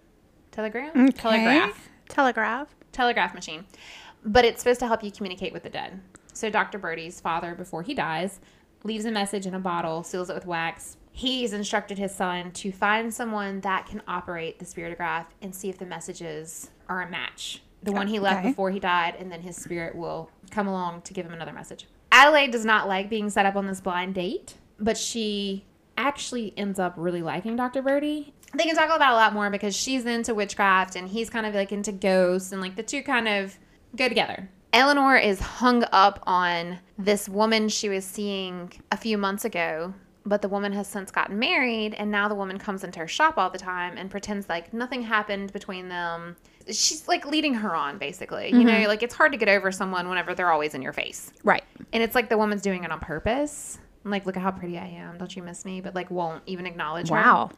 Telegram? 0.52 1.12
Telegraph 1.13 1.89
Telegraph. 2.10 2.76
telegraph 2.92 3.34
machine, 3.36 3.65
but 4.23 4.45
it's 4.45 4.62
supposed 4.62 4.79
to 4.82 4.88
help 4.88 5.03
you 5.03 5.12
communicate 5.12 5.53
with 5.53 5.63
the 5.63 5.69
dead. 5.69 5.99
So 6.34 6.49
Dr. 6.49 6.77
Brody's 6.79 7.19
father, 7.19 7.55
before 7.55 7.84
he 7.84 7.93
dies, 7.93 8.39
leaves 8.84 9.05
a 9.05 9.12
message 9.12 9.45
in 9.45 9.53
a 9.53 9.60
bottle, 9.60 10.03
seals 10.03 10.29
it 10.29 10.34
with 10.36 10.45
wax. 10.45 10.97
He's 11.12 11.51
instructed 11.53 11.97
his 11.97 12.13
son 12.15 12.51
to 12.51 12.71
find 12.71 13.13
someone 13.13 13.60
that 13.62 13.88
can 13.88 14.01
operate 14.08 14.60
the 14.60 14.65
spiritograph 14.65 15.25
and 15.41 15.53
see 15.53 15.69
if 15.69 15.77
the 15.77 15.86
messages 15.86 16.69
are 16.88 17.01
a 17.01 17.10
match. 17.10 17.62
The 17.84 17.91
one 17.91 18.08
he 18.08 18.19
left 18.19 18.39
Okay. 18.39 18.49
before 18.49 18.71
he 18.71 18.79
died, 18.79 19.15
and 19.19 19.32
then 19.32 19.41
his 19.41 19.55
spirit 19.55 19.95
will 19.95 20.29
come 20.51 20.67
along 20.67 21.01
to 21.03 21.13
give 21.13 21.25
him 21.25 21.34
another 21.34 21.53
message. 21.53 21.88
Adelaide 22.12 22.51
does 22.51 22.65
not 22.65 22.88
like 22.88 23.10
being 23.10 23.29
set 23.29 23.45
up 23.45 23.55
on 23.55 23.67
this 23.67 23.79
blind 23.82 24.15
date, 24.15 24.55
but 24.79 24.97
she 24.97 25.65
actually 25.97 26.53
ends 26.58 26.79
up 26.79 26.93
really 26.97 27.21
liking 27.21 27.55
Dr. 27.55 27.82
Brody. 27.82 28.34
They 28.53 28.63
can 28.65 28.75
talk 28.75 28.93
about 28.93 29.12
a 29.13 29.15
lot 29.15 29.34
more 29.34 29.49
because 29.49 29.75
she's 29.75 30.05
into 30.05 30.34
witchcraft 30.34 30.95
and 30.95 31.08
he's 31.08 31.29
kind 31.29 31.45
of 31.45 31.53
like 31.53 31.71
into 31.71 31.91
ghosts 31.91 32.51
and 32.51 32.62
like 32.62 32.75
the 32.75 32.84
two 32.84 33.03
kind 33.03 33.27
of 33.27 33.58
go 33.95 34.08
together. 34.08 34.49
Eleanor 34.71 35.17
is 35.17 35.39
hung 35.39 35.84
up 35.91 36.21
on 36.28 36.80
this 36.97 37.28
woman 37.28 37.69
she 37.69 37.89
was 37.89 38.06
seeing 38.06 38.71
a 38.91 38.97
few 38.97 39.17
months 39.17 39.45
ago, 39.45 39.93
but 40.25 40.41
the 40.43 40.49
woman 40.49 40.71
has 40.73 40.88
since 40.88 41.10
gotten 41.10 41.39
married, 41.39 41.95
and 41.95 42.12
now 42.12 42.28
the 42.28 42.36
woman 42.36 42.60
comes 42.60 42.84
into 42.84 42.99
her 42.99 43.08
shop 43.08 43.38
all 43.38 43.49
the 43.49 43.58
time 43.58 43.97
and 43.97 44.12
pretends 44.12 44.47
like 44.47 44.71
nothing 44.73 45.02
happened 45.02 45.52
between 45.54 45.89
them. 45.89 46.36
She's 46.67 47.08
like 47.08 47.25
leading 47.25 47.56
her 47.56 47.75
on, 47.75 47.97
basically. 47.97 48.49
You 48.49 48.63
know, 48.63 48.73
mm-hmm. 48.73 48.88
like 48.88 49.02
it's 49.02 49.15
hard 49.15 49.32
to 49.32 49.39
get 49.39 49.49
over 49.49 49.71
someone 49.71 50.08
whenever 50.08 50.36
they're 50.36 50.52
always 50.52 50.75
in 50.75 50.84
your 50.84 50.93
face. 50.93 51.34
Right. 51.43 51.63
And 51.91 52.04
it's 52.04 52.13
like 52.13 52.30
the 52.30 52.38
woman's 52.38 52.62
doing 52.62 52.84
it 52.84 52.91
on 52.91 52.99
purpose. 52.99 53.80
I'm 54.06 54.12
like, 54.12 54.28
look 54.28 54.38
at 54.38 54.43
how 54.43 54.52
pretty 54.52 54.78
I 54.78 54.86
am. 54.86 55.17
Don't 55.17 55.36
you 55.36 55.41
miss 55.41 55.65
me? 55.65 55.82
But 55.82 55.95
like, 55.95 56.12
won't 56.12 56.43
even 56.45 56.67
acknowledge 56.67 57.10
her. 57.10 57.15
Wow. 57.15 57.49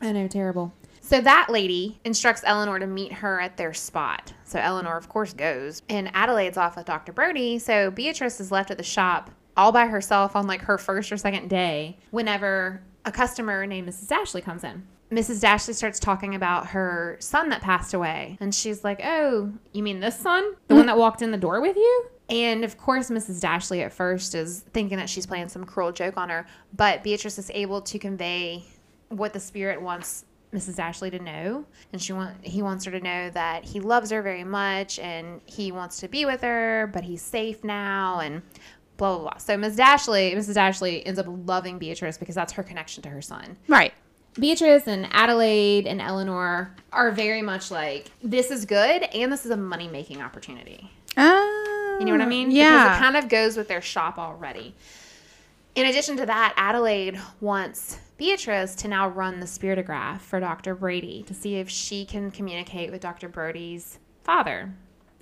I 0.00 0.10
know, 0.10 0.26
terrible. 0.26 0.72
So 1.04 1.20
that 1.20 1.48
lady 1.50 1.98
instructs 2.04 2.42
Eleanor 2.46 2.78
to 2.78 2.86
meet 2.86 3.12
her 3.12 3.40
at 3.40 3.56
their 3.56 3.74
spot. 3.74 4.32
So 4.44 4.60
Eleanor, 4.60 4.96
of 4.96 5.08
course, 5.08 5.34
goes. 5.34 5.82
And 5.88 6.10
Adelaide's 6.14 6.56
off 6.56 6.76
with 6.76 6.86
Dr. 6.86 7.12
Brody. 7.12 7.58
So 7.58 7.90
Beatrice 7.90 8.40
is 8.40 8.52
left 8.52 8.70
at 8.70 8.78
the 8.78 8.84
shop 8.84 9.30
all 9.56 9.72
by 9.72 9.86
herself 9.86 10.36
on 10.36 10.46
like 10.46 10.62
her 10.62 10.78
first 10.78 11.10
or 11.12 11.16
second 11.16 11.50
day 11.50 11.98
whenever 12.12 12.80
a 13.04 13.10
customer 13.10 13.66
named 13.66 13.88
Mrs. 13.88 14.06
Dashley 14.08 14.42
comes 14.42 14.62
in. 14.62 14.86
Mrs. 15.10 15.42
Dashley 15.42 15.74
starts 15.74 15.98
talking 15.98 16.36
about 16.36 16.68
her 16.68 17.16
son 17.18 17.48
that 17.48 17.60
passed 17.60 17.92
away. 17.92 18.38
And 18.40 18.54
she's 18.54 18.84
like, 18.84 19.00
Oh, 19.04 19.52
you 19.72 19.82
mean 19.82 19.98
this 19.98 20.18
son? 20.18 20.54
The 20.68 20.76
one 20.76 20.86
that 20.86 20.96
walked 20.96 21.20
in 21.20 21.32
the 21.32 21.36
door 21.36 21.60
with 21.60 21.76
you? 21.76 22.06
And 22.30 22.64
of 22.64 22.78
course, 22.78 23.10
Mrs. 23.10 23.42
Dashley 23.42 23.84
at 23.84 23.92
first 23.92 24.36
is 24.36 24.60
thinking 24.72 24.98
that 24.98 25.10
she's 25.10 25.26
playing 25.26 25.48
some 25.48 25.64
cruel 25.64 25.90
joke 25.90 26.16
on 26.16 26.28
her. 26.28 26.46
But 26.74 27.02
Beatrice 27.02 27.38
is 27.38 27.50
able 27.52 27.82
to 27.82 27.98
convey 27.98 28.64
what 29.08 29.32
the 29.32 29.40
spirit 29.40 29.82
wants 29.82 30.24
Mrs. 30.52 30.78
Ashley 30.78 31.10
to 31.10 31.18
know, 31.18 31.64
and 31.92 32.02
she 32.02 32.12
want 32.12 32.36
he 32.44 32.60
wants 32.62 32.84
her 32.84 32.90
to 32.90 33.00
know 33.00 33.30
that 33.30 33.64
he 33.64 33.80
loves 33.80 34.10
her 34.10 34.20
very 34.20 34.44
much 34.44 34.98
and 34.98 35.40
he 35.46 35.72
wants 35.72 36.00
to 36.00 36.08
be 36.08 36.24
with 36.24 36.42
her, 36.42 36.90
but 36.92 37.04
he's 37.04 37.22
safe 37.22 37.64
now 37.64 38.20
and 38.20 38.42
blah 38.96 39.16
blah 39.16 39.30
blah. 39.30 39.38
So 39.38 39.56
Mrs. 39.56 39.78
Ashley, 39.78 40.32
Mrs. 40.34 40.56
Ashley 40.56 41.04
ends 41.06 41.18
up 41.18 41.26
loving 41.28 41.78
Beatrice 41.78 42.18
because 42.18 42.34
that's 42.34 42.52
her 42.52 42.62
connection 42.62 43.02
to 43.04 43.08
her 43.08 43.22
son. 43.22 43.56
Right. 43.66 43.94
Beatrice 44.34 44.86
and 44.86 45.08
Adelaide 45.10 45.86
and 45.86 46.00
Eleanor 46.00 46.74
are 46.92 47.10
very 47.10 47.42
much 47.42 47.70
like 47.70 48.10
this 48.22 48.50
is 48.50 48.64
good 48.64 49.02
and 49.02 49.32
this 49.32 49.44
is 49.44 49.50
a 49.50 49.56
money 49.56 49.88
making 49.88 50.22
opportunity. 50.22 50.90
Oh. 51.16 51.96
You 51.98 52.06
know 52.06 52.12
what 52.12 52.22
I 52.22 52.26
mean? 52.26 52.50
Yeah. 52.50 52.84
Because 52.84 52.96
it 52.96 53.00
kind 53.00 53.16
of 53.16 53.28
goes 53.28 53.56
with 53.56 53.68
their 53.68 53.82
shop 53.82 54.18
already. 54.18 54.74
In 55.74 55.86
addition 55.86 56.16
to 56.18 56.26
that, 56.26 56.54
Adelaide 56.56 57.18
wants 57.40 57.98
Beatrice 58.22 58.76
to 58.76 58.86
now 58.86 59.08
run 59.08 59.40
the 59.40 59.46
spiritograph 59.46 60.20
for 60.20 60.38
Dr. 60.38 60.76
Brody 60.76 61.24
to 61.24 61.34
see 61.34 61.56
if 61.56 61.68
she 61.68 62.04
can 62.04 62.30
communicate 62.30 62.92
with 62.92 63.00
Dr. 63.00 63.28
Brody's 63.28 63.98
father. 64.22 64.72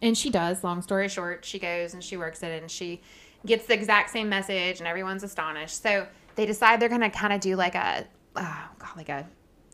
And 0.03 0.19
she 0.19 0.29
does. 0.29 0.63
Long 0.63 0.83
story 0.83 1.09
short, 1.09 1.43
she 1.47 1.59
goes 1.59 1.95
and 1.95 2.05
she 2.05 2.19
works 2.19 2.43
it 2.43 2.61
and 2.61 2.71
she 2.71 3.01
gets 3.47 3.65
the 3.65 3.73
exact 3.73 4.11
same 4.11 4.29
message 4.29 4.81
and 4.81 4.87
everyone's 4.87 5.23
astonished. 5.23 5.83
So 5.83 6.09
they 6.35 6.45
decide 6.45 6.79
they're 6.79 6.91
going 6.91 7.01
to 7.01 7.09
kind 7.09 7.33
of 7.33 7.41
do 7.41 7.57
like 7.57 7.75
a, 7.75 8.07
oh 8.37 8.69
God, 8.79 8.97
like 8.99 9.09
a 9.09 9.27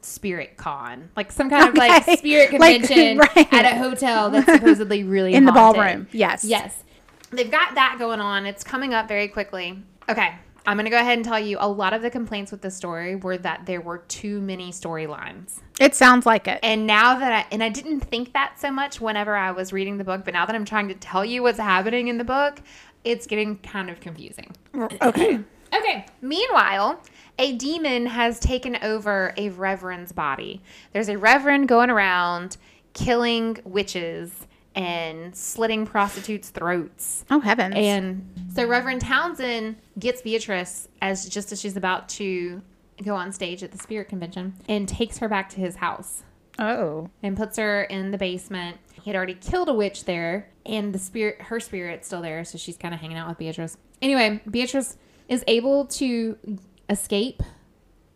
spirit 0.02 0.56
con, 0.56 1.10
like 1.16 1.32
some 1.32 1.50
kind 1.50 1.68
of 1.68 1.74
like 1.74 2.04
spirit 2.20 2.52
Like, 2.60 2.82
convention 2.82 3.18
right. 3.34 3.52
at 3.52 3.64
a 3.64 3.76
hotel 3.76 4.30
that's 4.30 4.46
supposedly 4.46 5.02
really 5.02 5.34
In 5.34 5.46
the 5.46 5.52
ballroom. 5.52 6.06
Yes. 6.12 6.44
Yes. 6.44 6.84
They've 7.32 7.50
got 7.50 7.74
that 7.74 7.96
going 7.98 8.20
on. 8.20 8.46
It's 8.46 8.62
coming 8.62 8.94
up 8.94 9.08
very 9.08 9.26
quickly. 9.26 9.82
Okay. 10.08 10.36
I'm 10.66 10.76
going 10.76 10.84
to 10.84 10.90
go 10.90 10.98
ahead 10.98 11.16
and 11.16 11.24
tell 11.24 11.38
you 11.38 11.58
a 11.60 11.68
lot 11.68 11.92
of 11.92 12.02
the 12.02 12.10
complaints 12.10 12.50
with 12.50 12.60
the 12.60 12.70
story 12.70 13.14
were 13.16 13.38
that 13.38 13.66
there 13.66 13.80
were 13.80 13.98
too 13.98 14.40
many 14.40 14.72
storylines. 14.72 15.60
It 15.80 15.94
sounds 15.94 16.26
like 16.26 16.48
it. 16.48 16.58
And 16.62 16.86
now 16.86 17.18
that 17.18 17.32
I, 17.32 17.46
and 17.52 17.62
I 17.62 17.68
didn't 17.68 18.00
think 18.00 18.32
that 18.32 18.58
so 18.58 18.70
much 18.70 19.00
whenever 19.00 19.36
I 19.36 19.52
was 19.52 19.72
reading 19.72 19.98
the 19.98 20.04
book, 20.04 20.24
but 20.24 20.34
now 20.34 20.44
that 20.44 20.56
I'm 20.56 20.64
trying 20.64 20.88
to 20.88 20.94
tell 20.94 21.24
you 21.24 21.42
what's 21.42 21.58
happening 21.58 22.08
in 22.08 22.18
the 22.18 22.24
book, 22.24 22.60
it's 23.04 23.26
getting 23.26 23.58
kind 23.58 23.90
of 23.90 24.00
confusing. 24.00 24.54
Okay. 25.02 25.40
Okay. 25.74 26.06
Meanwhile, 26.22 27.02
a 27.40 27.56
demon 27.56 28.06
has 28.06 28.38
taken 28.38 28.76
over 28.82 29.34
a 29.36 29.50
reverend's 29.50 30.12
body. 30.12 30.62
There's 30.92 31.08
a 31.08 31.18
reverend 31.18 31.68
going 31.68 31.90
around 31.90 32.56
killing 32.94 33.58
witches 33.64 34.46
and 34.76 35.34
slitting 35.34 35.86
prostitutes' 35.86 36.50
throats. 36.50 37.24
oh 37.30 37.40
heavens. 37.40 37.74
And 37.76 38.30
so 38.54 38.66
Reverend 38.66 39.00
Townsend 39.00 39.76
gets 39.98 40.22
Beatrice 40.22 40.88
as 41.00 41.28
just 41.28 41.50
as 41.50 41.60
she's 41.60 41.76
about 41.76 42.08
to 42.10 42.62
go 43.02 43.14
on 43.14 43.32
stage 43.32 43.62
at 43.62 43.72
the 43.72 43.78
spirit 43.78 44.08
convention 44.08 44.54
and 44.68 44.88
takes 44.88 45.18
her 45.18 45.28
back 45.28 45.48
to 45.50 45.56
his 45.56 45.76
house 45.76 46.22
oh. 46.58 47.10
and 47.22 47.36
puts 47.36 47.56
her 47.56 47.84
in 47.84 48.10
the 48.10 48.18
basement. 48.18 48.76
He 49.02 49.10
had 49.10 49.16
already 49.16 49.34
killed 49.34 49.68
a 49.68 49.74
witch 49.74 50.04
there, 50.04 50.48
and 50.64 50.92
the 50.92 50.98
spirit, 50.98 51.40
her 51.42 51.60
spirit's 51.60 52.06
still 52.06 52.22
there, 52.22 52.44
so 52.44 52.58
she's 52.58 52.76
kind 52.76 52.94
of 52.94 53.00
hanging 53.00 53.16
out 53.16 53.28
with 53.28 53.38
Beatrice. 53.38 53.76
Anyway, 54.02 54.40
Beatrice 54.50 54.96
is 55.28 55.42
able 55.46 55.86
to 55.86 56.36
escape 56.88 57.42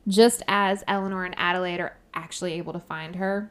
just 0.08 0.42
as 0.48 0.84
Eleanor 0.88 1.24
and 1.24 1.34
Adelaide 1.38 1.80
are 1.80 1.96
actually 2.14 2.54
able 2.54 2.72
to 2.72 2.80
find 2.80 3.16
her. 3.16 3.50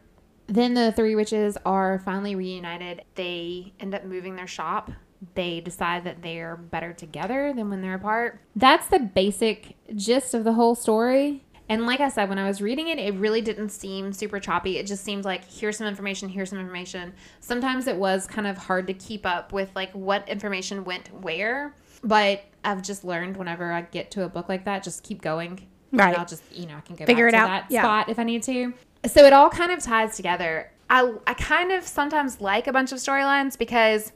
Then 0.50 0.74
the 0.74 0.92
three 0.92 1.16
witches 1.16 1.58
are 1.66 2.00
finally 2.00 2.36
reunited. 2.36 3.04
They 3.16 3.74
end 3.80 3.94
up 3.94 4.04
moving 4.06 4.36
their 4.36 4.48
shop. 4.48 4.92
They 5.36 5.60
decide 5.60 6.06
that 6.06 6.22
they're 6.22 6.56
better 6.56 6.94
together 6.94 7.54
than 7.54 7.70
when 7.70 7.82
they're 7.82 7.96
apart. 7.96 8.40
That's 8.56 8.88
the 8.88 9.00
basic 9.00 9.76
gist 9.96 10.34
of 10.34 10.44
the 10.44 10.54
whole 10.54 10.76
story. 10.76 11.44
And 11.68 11.86
like 11.86 12.00
I 12.00 12.10
said, 12.10 12.30
when 12.30 12.40
I 12.40 12.48
was 12.48 12.62
reading 12.62 12.88
it, 12.88 12.98
it 12.98 13.14
really 13.16 13.42
didn't 13.42 13.70
seem 13.70 14.12
super 14.12 14.40
choppy. 14.40 14.78
It 14.80 14.88
just 14.88 15.04
seemed 15.04 15.24
like 15.26 15.46
here's 15.46 15.78
some 15.78 15.86
information, 15.86 16.30
here's 16.30 16.50
some 16.50 16.58
information. 16.60 17.14
Sometimes 17.42 17.86
it 17.86 17.96
was 17.96 18.26
kind 18.26 18.48
of 18.48 18.58
hard 18.58 18.88
to 18.88 18.94
keep 18.94 19.24
up 19.26 19.54
with 19.54 19.70
like 19.76 19.92
what 19.92 20.28
information 20.28 20.84
went 20.84 21.10
where. 21.22 21.76
But 22.04 22.46
I've 22.64 22.82
just 22.82 23.04
learned 23.04 23.38
whenever 23.38 23.72
I 23.72 23.82
get 23.82 24.10
to 24.12 24.24
a 24.24 24.30
book 24.30 24.50
like 24.50 24.66
that, 24.66 24.84
just 24.84 25.04
keep 25.04 25.22
going. 25.22 25.68
Right. 25.92 26.08
And 26.10 26.18
I'll 26.18 26.26
just, 26.26 26.44
you 26.52 26.66
know, 26.66 26.78
I 26.78 26.82
can 26.82 26.96
go 26.96 27.06
Figure 27.06 27.30
back 27.30 27.34
it 27.34 27.38
to 27.38 27.44
out. 27.44 27.48
that 27.48 27.72
Yeah. 27.72 27.82
spot 27.82 28.10
if 28.10 28.18
I 28.20 28.24
need 28.24 28.42
to. 28.44 28.74
So 29.06 29.26
it 29.26 29.34
all 29.34 29.50
kind 29.50 29.72
of 29.72 29.80
ties 29.82 30.16
together. 30.16 30.72
I, 30.90 31.14
I 31.28 31.34
kind 31.36 31.72
of 31.72 31.86
sometimes 31.86 32.42
like 32.42 32.68
a 32.68 32.74
bunch 32.74 32.92
of 32.92 32.98
storylines 32.98 33.58
because 33.58 34.12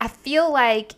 I 0.00 0.08
feel 0.08 0.50
like 0.52 0.92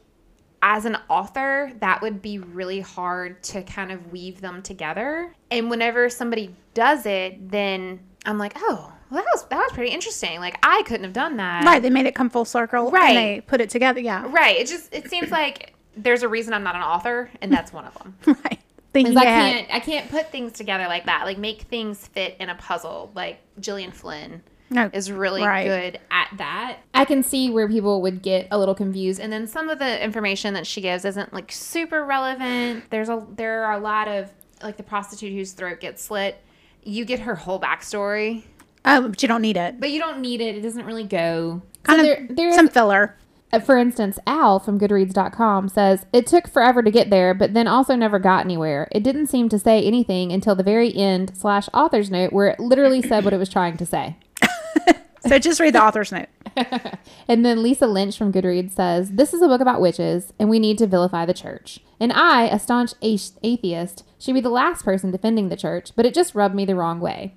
as 0.62 0.85
an 0.85 0.97
author, 1.09 1.73
that 1.81 2.03
would 2.03 2.23
be 2.23 2.39
really 2.39 2.81
hard 2.81 3.43
to 3.45 3.62
kind 3.62 3.93
of 3.93 4.12
weave 4.12 4.41
them 4.41 4.62
together. 4.62 5.35
And 5.51 5.71
whenever 5.71 6.09
somebody 6.11 6.55
does 6.75 7.07
it, 7.07 7.51
then 7.51 8.01
I'm 8.25 8.39
like, 8.39 8.55
oh, 8.57 8.93
well, 9.11 9.23
that 9.23 9.27
was 9.33 9.45
that 9.47 9.59
was 9.59 9.73
pretty 9.73 9.93
interesting. 9.93 10.41
Like 10.41 10.59
I 10.62 10.83
couldn't 10.87 11.05
have 11.05 11.12
done 11.12 11.37
that. 11.37 11.65
Right. 11.65 11.81
They 11.81 11.91
made 11.91 12.07
it 12.07 12.15
come 12.15 12.29
full 12.29 12.45
circle. 12.45 12.91
Right. 12.91 13.09
And 13.11 13.17
they 13.17 13.41
put 13.41 13.61
it 13.61 13.71
together. 13.71 14.01
Yeah. 14.01 14.27
Right. 14.29 14.57
It 14.57 14.67
just 14.67 14.93
it 14.93 15.09
seems 15.09 15.31
like 15.31 15.75
there's 15.97 16.23
a 16.23 16.29
reason 16.29 16.53
I'm 16.53 16.65
not 16.65 16.75
an 16.75 16.83
author, 16.83 17.31
and 17.41 17.53
that's 17.53 17.73
one 17.73 17.85
of 17.85 17.95
them. 17.99 18.17
Right. 18.45 18.61
Thinking 19.05 19.19
I 19.19 19.23
ahead. 19.23 19.53
can't 19.69 19.75
I 19.75 19.81
can't 19.81 20.11
put 20.11 20.31
things 20.33 20.53
together 20.53 20.85
like 20.87 21.07
that. 21.07 21.25
Like 21.25 21.39
make 21.39 21.63
things 21.63 22.07
fit 22.09 22.37
in 22.41 22.49
a 22.49 22.55
puzzle. 22.55 23.11
Like 23.15 23.41
Gillian 23.61 23.93
Flynn 23.93 24.43
No. 24.71 24.91
is 24.93 25.11
really 25.13 25.43
Right. 25.43 25.67
good 25.67 26.01
at 26.11 26.29
that. 26.39 26.79
I 26.95 27.05
can 27.05 27.23
see 27.23 27.51
where 27.51 27.69
people 27.69 28.03
would 28.03 28.23
get 28.23 28.49
a 28.51 28.59
little 28.59 28.75
confused, 28.75 29.21
and 29.21 29.33
then 29.33 29.47
some 29.47 29.69
of 29.69 29.79
the 29.79 30.03
information 30.03 30.55
that 30.55 30.67
she 30.67 30.81
gives 30.81 31.05
isn't 31.05 31.33
like 31.33 31.53
super 31.53 32.05
relevant. 32.05 32.85
There's 32.91 33.09
a 33.09 33.25
there 33.37 33.65
are 33.65 33.75
a 33.75 33.79
lot 33.81 34.09
of 34.09 34.31
like 34.63 34.77
the 34.77 34.83
prostitute 34.83 35.33
whose 35.33 35.53
throat 35.53 35.81
gets 35.81 36.03
slit. 36.03 36.43
You 36.83 37.05
get 37.05 37.21
her 37.21 37.35
whole 37.35 37.61
backstory, 37.61 38.45
Oh, 38.85 39.09
but 39.09 39.21
you 39.23 39.29
don't 39.29 39.43
need 39.43 39.57
it. 39.57 39.81
but 39.81 39.91
you 39.91 39.99
don't 40.01 40.21
need 40.21 40.41
it. 40.41 40.57
It 40.57 40.61
doesn't 40.63 40.87
really 40.87 41.05
go. 41.05 41.61
Kind 41.83 42.01
so 42.01 42.11
of 42.13 42.17
there, 42.19 42.27
there 42.31 42.49
is 42.49 42.55
some 42.55 42.69
filler. 42.69 43.17
Uh, 43.53 43.61
for 43.61 43.77
instance, 43.79 44.19
Al 44.27 44.59
from 44.59 44.79
Goodreads.com 44.79 45.69
says, 45.69 46.07
It 46.13 46.27
took 46.27 46.49
forever 46.49 46.83
to 46.83 46.91
get 46.91 47.11
there, 47.11 47.35
but 47.35 47.55
then 47.55 47.67
also 47.69 47.95
never 47.95 48.19
got 48.19 48.45
anywhere. 48.45 48.89
It 48.93 49.03
didn't 49.03 49.29
seem 49.29 49.49
to 49.51 49.59
say 49.59 49.83
anything 49.85 50.33
until 50.33 50.55
the 50.55 50.63
very 50.63 50.95
end 50.95 51.33
slash 51.37 51.69
author's 51.75 52.11
note 52.11 52.33
where 52.33 52.49
it 52.49 52.61
literally 52.61 53.03
said 53.03 53.25
what 53.25 53.33
it 53.35 53.39
was 53.39 53.49
trying 53.49 53.77
to 53.79 53.87
say. 53.87 54.17
So 55.27 55.41
just 55.41 55.59
read 55.59 55.75
the 55.75 55.83
author's 55.83 56.13
note. 56.13 56.29
And 57.29 57.45
then 57.45 57.61
Lisa 57.61 57.89
Lynch 57.89 58.17
from 58.17 58.33
Goodreads 58.33 58.71
says, 58.73 59.11
This 59.11 59.35
is 59.35 59.43
a 59.43 59.49
book 59.49 59.61
about 59.61 59.81
witches, 59.81 60.33
and 60.39 60.49
we 60.49 60.61
need 60.61 60.79
to 60.79 60.87
vilify 60.87 61.27
the 61.27 61.35
church. 61.35 61.81
And 61.99 62.13
I, 62.13 62.45
a 62.45 62.61
staunch 62.61 62.93
a- 63.03 63.19
atheist, 63.43 64.05
should 64.21 64.35
be 64.35 64.41
the 64.41 64.51
last 64.51 64.85
person 64.85 65.11
defending 65.11 65.49
the 65.49 65.57
church, 65.57 65.91
but 65.97 66.07
it 66.07 66.15
just 66.15 66.37
rubbed 66.37 66.55
me 66.55 66.65
the 66.65 66.77
wrong 66.77 67.01
way. 67.01 67.35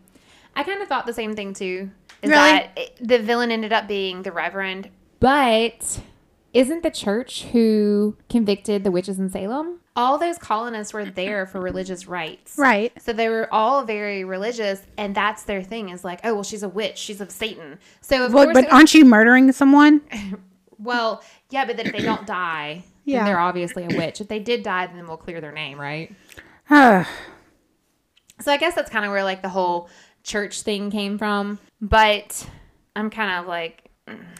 I 0.55 0.61
kind 0.63 0.83
of 0.83 0.87
thought 0.87 1.07
the 1.07 1.13
same 1.13 1.35
thing 1.35 1.55
too. 1.55 1.89
Is 2.21 2.29
Really? 2.29 2.35
that 2.51 2.69
it- 2.77 2.95
the 3.01 3.17
villain 3.17 3.49
ended 3.49 3.73
up 3.73 3.87
being 3.87 4.21
the 4.21 4.31
Reverend, 4.31 4.89
but 5.19 6.01
isn't 6.53 6.83
the 6.83 6.91
church 6.91 7.43
who 7.51 8.15
convicted 8.29 8.83
the 8.83 8.91
witches 8.91 9.19
in 9.19 9.29
Salem? 9.29 9.79
All 9.95 10.17
those 10.17 10.37
colonists 10.37 10.93
were 10.93 11.03
there 11.05 11.45
for 11.45 11.59
religious 11.59 12.07
rights. 12.07 12.55
Right. 12.57 12.91
So 13.01 13.11
they 13.11 13.27
were 13.27 13.47
all 13.53 13.83
very 13.83 14.23
religious, 14.23 14.81
and 14.97 15.13
that's 15.13 15.43
their 15.43 15.61
thing 15.61 15.89
is 15.89 16.03
like, 16.05 16.21
oh, 16.23 16.35
well, 16.35 16.43
she's 16.43 16.63
a 16.63 16.69
witch. 16.69 16.97
She's 16.97 17.19
of 17.21 17.31
Satan. 17.31 17.77
So, 18.01 18.25
of 18.25 18.33
Well, 18.33 18.45
course, 18.45 18.53
but 18.55 18.63
was- 18.65 18.73
aren't 18.73 18.93
you 18.93 19.03
murdering 19.03 19.51
someone? 19.51 20.01
well, 20.79 21.21
yeah, 21.49 21.65
but 21.65 21.75
then 21.75 21.87
if 21.87 21.91
they 21.91 22.01
don't 22.01 22.25
die, 22.25 22.83
Yeah. 23.03 23.17
then 23.19 23.25
they're 23.25 23.39
obviously 23.39 23.83
a 23.83 23.97
witch. 23.97 24.21
If 24.21 24.29
they 24.29 24.39
did 24.39 24.63
die, 24.63 24.87
then 24.87 25.05
we'll 25.05 25.17
clear 25.17 25.41
their 25.41 25.51
name, 25.51 25.79
right? 25.79 26.15
So 28.41 28.53
I 28.53 28.57
guess 28.57 28.73
that's 28.73 28.89
kind 28.89 29.03
of 29.03 29.11
where 29.11 29.25
like 29.25 29.41
the 29.41 29.49
whole 29.49 29.89
church 30.23 30.61
thing 30.61 30.91
came 30.91 31.17
from. 31.17 31.59
But 31.81 32.47
I'm 32.95 33.09
kind 33.09 33.37
of 33.37 33.47
like, 33.47 33.88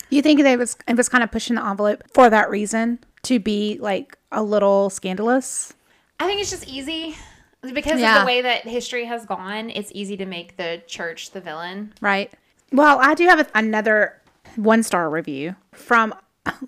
You 0.10 0.22
think 0.22 0.42
that 0.42 0.52
it 0.54 0.58
was 0.60 0.76
it 0.88 0.98
was 0.98 1.10
kind 1.10 1.24
of 1.24 1.32
pushing 1.32 1.56
the 1.56 1.64
envelope 1.66 2.04
for 2.14 2.30
that 2.30 2.50
reason 2.50 3.00
to 3.24 3.40
be 3.40 3.78
like 3.82 4.18
a 4.32 4.42
little 4.44 4.90
scandalous? 4.90 5.74
I 6.20 6.26
think 6.28 6.42
it's 6.42 6.50
just 6.50 6.68
easy 6.68 7.16
because 7.62 8.00
Yeah. 8.00 8.16
of 8.18 8.22
the 8.22 8.26
way 8.28 8.42
that 8.42 8.68
history 8.68 9.06
has 9.06 9.26
gone. 9.26 9.70
It's 9.70 9.92
easy 9.94 10.18
to 10.18 10.26
make 10.26 10.58
the 10.58 10.82
church 10.88 11.32
the 11.32 11.42
villain. 11.42 11.94
Right. 12.02 12.32
Well, 12.72 13.00
I 13.02 13.14
do 13.14 13.28
have 13.28 13.40
a, 13.40 13.48
another 13.56 14.22
one 14.56 14.84
star 14.84 15.10
review 15.10 15.56
from 15.74 16.14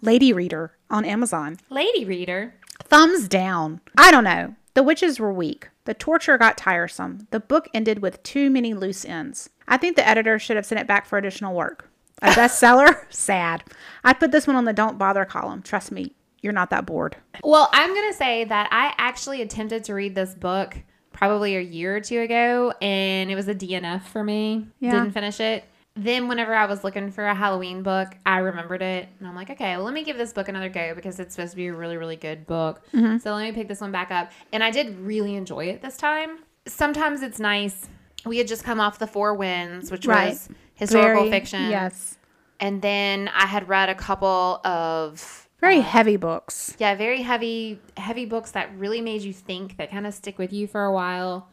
Lady 0.01 0.33
Reader 0.33 0.71
on 0.89 1.05
Amazon. 1.05 1.57
Lady 1.69 2.05
reader. 2.05 2.53
Thumbs 2.83 3.27
down. 3.27 3.81
I 3.97 4.11
don't 4.11 4.23
know. 4.23 4.55
The 4.73 4.83
witches 4.83 5.19
were 5.19 5.33
weak. 5.33 5.69
The 5.85 5.93
torture 5.93 6.37
got 6.37 6.57
tiresome. 6.57 7.27
The 7.31 7.39
book 7.39 7.67
ended 7.73 7.99
with 7.99 8.21
too 8.23 8.49
many 8.49 8.73
loose 8.73 9.05
ends. 9.05 9.49
I 9.67 9.77
think 9.77 9.95
the 9.95 10.07
editor 10.07 10.37
should 10.39 10.55
have 10.57 10.65
sent 10.65 10.79
it 10.81 10.87
back 10.87 11.05
for 11.05 11.17
additional 11.17 11.55
work. 11.55 11.89
A 12.21 12.27
bestseller? 12.29 13.05
Sad. 13.09 13.63
I'd 14.03 14.19
put 14.19 14.31
this 14.31 14.47
one 14.47 14.55
on 14.55 14.65
the 14.65 14.73
don't 14.73 14.97
bother 14.97 15.25
column. 15.25 15.61
Trust 15.61 15.91
me, 15.91 16.13
you're 16.41 16.53
not 16.53 16.69
that 16.69 16.85
bored. 16.85 17.15
Well, 17.43 17.69
I'm 17.71 17.93
going 17.93 18.11
to 18.11 18.17
say 18.17 18.43
that 18.45 18.69
I 18.71 18.93
actually 18.97 19.41
attempted 19.41 19.83
to 19.85 19.93
read 19.93 20.15
this 20.15 20.33
book 20.33 20.77
probably 21.13 21.55
a 21.55 21.61
year 21.61 21.95
or 21.95 21.99
two 22.01 22.19
ago, 22.21 22.73
and 22.81 23.29
it 23.31 23.35
was 23.35 23.47
a 23.47 23.55
DNF 23.55 24.03
for 24.03 24.23
me. 24.23 24.67
Yeah. 24.79 24.91
Didn't 24.91 25.11
finish 25.11 25.39
it. 25.39 25.65
Then, 25.95 26.29
whenever 26.29 26.55
I 26.55 26.67
was 26.67 26.85
looking 26.85 27.11
for 27.11 27.25
a 27.25 27.35
Halloween 27.35 27.83
book, 27.83 28.07
I 28.25 28.37
remembered 28.37 28.81
it, 28.81 29.09
and 29.19 29.27
I'm 29.27 29.35
like, 29.35 29.49
okay, 29.49 29.75
well, 29.75 29.83
let 29.83 29.93
me 29.93 30.05
give 30.05 30.17
this 30.17 30.31
book 30.31 30.47
another 30.47 30.69
go 30.69 30.95
because 30.95 31.19
it's 31.19 31.35
supposed 31.35 31.51
to 31.51 31.57
be 31.57 31.67
a 31.67 31.73
really, 31.73 31.97
really 31.97 32.15
good 32.15 32.47
book. 32.47 32.81
Mm-hmm. 32.93 33.17
So 33.17 33.33
let 33.35 33.43
me 33.43 33.51
pick 33.51 33.67
this 33.67 33.81
one 33.81 33.91
back 33.91 34.09
up, 34.09 34.31
and 34.53 34.63
I 34.63 34.71
did 34.71 34.97
really 34.99 35.35
enjoy 35.35 35.65
it 35.65 35.81
this 35.81 35.97
time. 35.97 36.39
Sometimes 36.65 37.21
it's 37.23 37.39
nice. 37.39 37.89
We 38.25 38.37
had 38.37 38.47
just 38.47 38.63
come 38.63 38.79
off 38.79 38.99
the 38.99 39.07
Four 39.07 39.33
Winds, 39.33 39.91
which 39.91 40.05
Right. 40.07 40.29
was 40.29 40.47
historical 40.81 41.23
Very- 41.23 41.31
fiction, 41.31 41.69
Yes. 41.69 42.17
and 42.59 42.81
then 42.81 43.29
I 43.33 43.45
had 43.45 43.69
read 43.69 43.87
a 43.89 43.95
couple 43.95 44.59
of 44.65 45.47
Very 45.61 45.77
um, 45.77 45.83
heavy 45.83 46.17
books. 46.17 46.75
yeah 46.79 46.95
very 46.95 47.21
heavy 47.21 47.79
heavy 47.97 48.25
books 48.25 48.51
that 48.51 48.67
really 48.77 48.99
made 49.01 49.21
you 49.21 49.33
think 49.33 49.77
that 49.77 49.89
kind 49.91 50.05
of 50.07 50.13
stick 50.13 50.37
with 50.37 50.51
you 50.51 50.67
for 50.67 50.83
a 50.83 50.91
while 50.91 51.47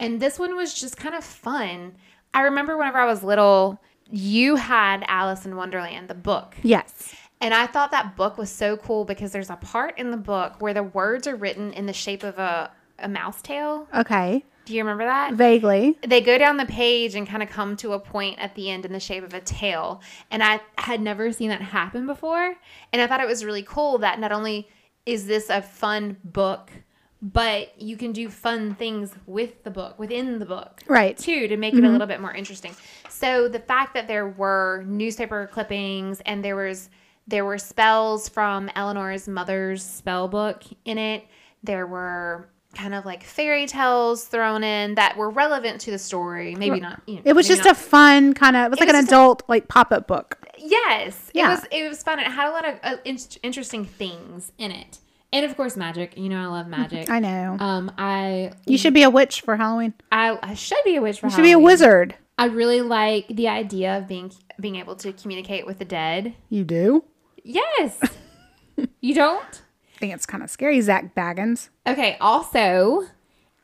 and 0.00 0.20
this 0.20 0.38
one 0.38 0.54
was 0.56 0.72
just 0.82 0.96
kind 0.96 1.14
of 1.14 1.24
fun 1.24 1.94
i 2.34 2.40
remember 2.42 2.76
whenever 2.78 2.98
i 2.98 3.04
was 3.04 3.22
little 3.24 3.80
you 4.10 4.54
had 4.56 5.04
alice 5.08 5.44
in 5.44 5.56
wonderland 5.56 6.06
the 6.08 6.14
book 6.30 6.54
Yes. 6.62 7.14
and 7.40 7.52
i 7.52 7.66
thought 7.66 7.90
that 7.90 8.14
book 8.16 8.38
was 8.38 8.48
so 8.50 8.76
cool 8.76 9.04
because 9.04 9.32
there's 9.32 9.50
a 9.50 9.56
part 9.56 9.98
in 9.98 10.10
the 10.12 10.16
book 10.34 10.54
where 10.60 10.72
the 10.74 10.84
words 10.84 11.26
are 11.26 11.36
written 11.36 11.72
in 11.72 11.86
the 11.86 11.92
shape 11.92 12.22
of 12.22 12.38
a, 12.38 12.70
a 13.00 13.08
mouse 13.08 13.42
tail 13.42 13.88
Okay. 13.94 14.44
Do 14.68 14.74
you 14.74 14.82
remember 14.82 15.04
that 15.04 15.32
Vaguely. 15.32 15.96
they 16.06 16.20
go 16.20 16.36
down 16.36 16.58
the 16.58 16.66
page 16.66 17.14
and 17.14 17.26
kind 17.26 17.42
of 17.42 17.48
come 17.48 17.74
to 17.78 17.94
a 17.94 17.98
point 17.98 18.38
at 18.38 18.54
the 18.54 18.70
end 18.70 18.84
in 18.84 18.92
the 18.92 19.00
shape 19.00 19.24
of 19.24 19.32
a 19.32 19.40
tail. 19.40 20.02
And 20.30 20.42
I 20.42 20.60
had 20.76 21.00
never 21.00 21.32
seen 21.32 21.48
that 21.48 21.62
happen 21.62 22.06
before. 22.06 22.54
And 22.92 23.00
I 23.00 23.06
thought 23.06 23.22
it 23.22 23.26
was 23.26 23.44
really 23.46 23.62
cool 23.62 23.96
that 23.98 24.20
not 24.20 24.30
only 24.30 24.68
is 25.06 25.26
this 25.26 25.48
a 25.48 25.62
fun 25.62 26.18
book, 26.22 26.70
but 27.22 27.80
you 27.80 27.96
can 27.96 28.12
do 28.12 28.28
fun 28.28 28.74
things 28.74 29.14
with 29.26 29.64
the 29.64 29.70
book, 29.70 29.98
within 29.98 30.38
the 30.38 30.44
book. 30.44 30.82
Right. 30.86 31.16
Too, 31.16 31.48
to 31.48 31.56
make 31.56 31.72
it 31.72 31.78
a 31.78 31.80
mm-hmm. 31.80 31.92
little 31.92 32.06
bit 32.06 32.20
more 32.20 32.34
interesting. 32.34 32.76
So 33.08 33.48
the 33.48 33.58
fact 33.58 33.94
that 33.94 34.06
there 34.06 34.28
were 34.28 34.84
newspaper 34.86 35.48
clippings 35.50 36.20
and 36.26 36.44
there 36.44 36.56
was 36.56 36.90
there 37.26 37.44
were 37.44 37.58
spells 37.58 38.28
from 38.28 38.70
Eleanor's 38.74 39.28
mother's 39.28 39.82
spell 39.82 40.28
book 40.28 40.62
in 40.84 40.98
it. 40.98 41.26
There 41.62 41.86
were 41.86 42.48
kind 42.74 42.94
of 42.94 43.04
like 43.04 43.24
fairy 43.24 43.66
tales 43.66 44.24
thrown 44.24 44.62
in 44.62 44.94
that 44.96 45.16
were 45.16 45.30
relevant 45.30 45.80
to 45.82 45.90
the 45.90 45.98
story. 45.98 46.54
Maybe 46.54 46.80
not. 46.80 47.00
You 47.06 47.16
know, 47.16 47.22
It 47.24 47.32
was 47.34 47.48
just 47.48 47.64
not- 47.64 47.72
a 47.72 47.74
fun 47.74 48.34
kind 48.34 48.56
of. 48.56 48.66
It 48.66 48.70
was 48.70 48.80
like 48.80 48.88
was 48.88 48.96
an 48.96 49.02
just 49.02 49.12
a- 49.12 49.16
adult 49.16 49.42
like 49.48 49.68
pop 49.68 49.92
up 49.92 50.06
book. 50.06 50.38
yes. 50.58 51.30
Yeah. 51.34 51.46
It 51.46 51.50
was 51.50 51.64
it 51.72 51.88
was 51.88 52.02
fun. 52.02 52.18
It 52.20 52.26
had 52.26 52.48
a 52.48 52.52
lot 52.52 52.68
of 52.68 52.74
uh, 52.82 52.96
in- 53.04 53.18
interesting 53.42 53.84
things 53.84 54.52
in 54.58 54.70
it, 54.70 54.98
and 55.32 55.44
of 55.46 55.56
course 55.56 55.76
magic. 55.76 56.16
You 56.18 56.28
know 56.28 56.40
I 56.42 56.46
love 56.46 56.66
magic. 56.68 57.08
I 57.16 57.20
know. 57.20 57.56
Um, 57.58 57.90
I 57.98 58.52
you 58.66 58.76
should 58.78 58.94
be 58.94 59.02
a 59.02 59.10
witch 59.10 59.40
for 59.40 59.56
Halloween. 59.56 59.94
I, 60.12 60.38
I 60.42 60.54
should 60.54 60.78
be 60.84 60.96
a 60.96 61.00
witch 61.02 61.20
for 61.20 61.28
Halloween. 61.28 61.44
You 61.44 61.50
should 61.52 61.58
be 61.58 61.62
a 61.62 61.64
wizard. 61.64 62.14
I 62.36 62.44
really 62.46 62.82
like 62.82 63.26
the 63.28 63.48
idea 63.48 63.98
of 63.98 64.06
being 64.06 64.30
being 64.60 64.76
able 64.76 64.94
to 64.96 65.12
communicate 65.12 65.66
with 65.66 65.78
the 65.78 65.84
dead. 65.84 66.34
You 66.50 66.64
do. 66.64 67.04
Yes. 67.42 67.98
you 69.00 69.14
don't? 69.14 69.62
Think 69.98 70.14
it's 70.14 70.26
kind 70.26 70.42
of 70.42 70.50
scary. 70.50 70.80
Zak 70.80 71.14
Bagans. 71.14 71.70
Okay, 71.86 72.16
also 72.20 73.06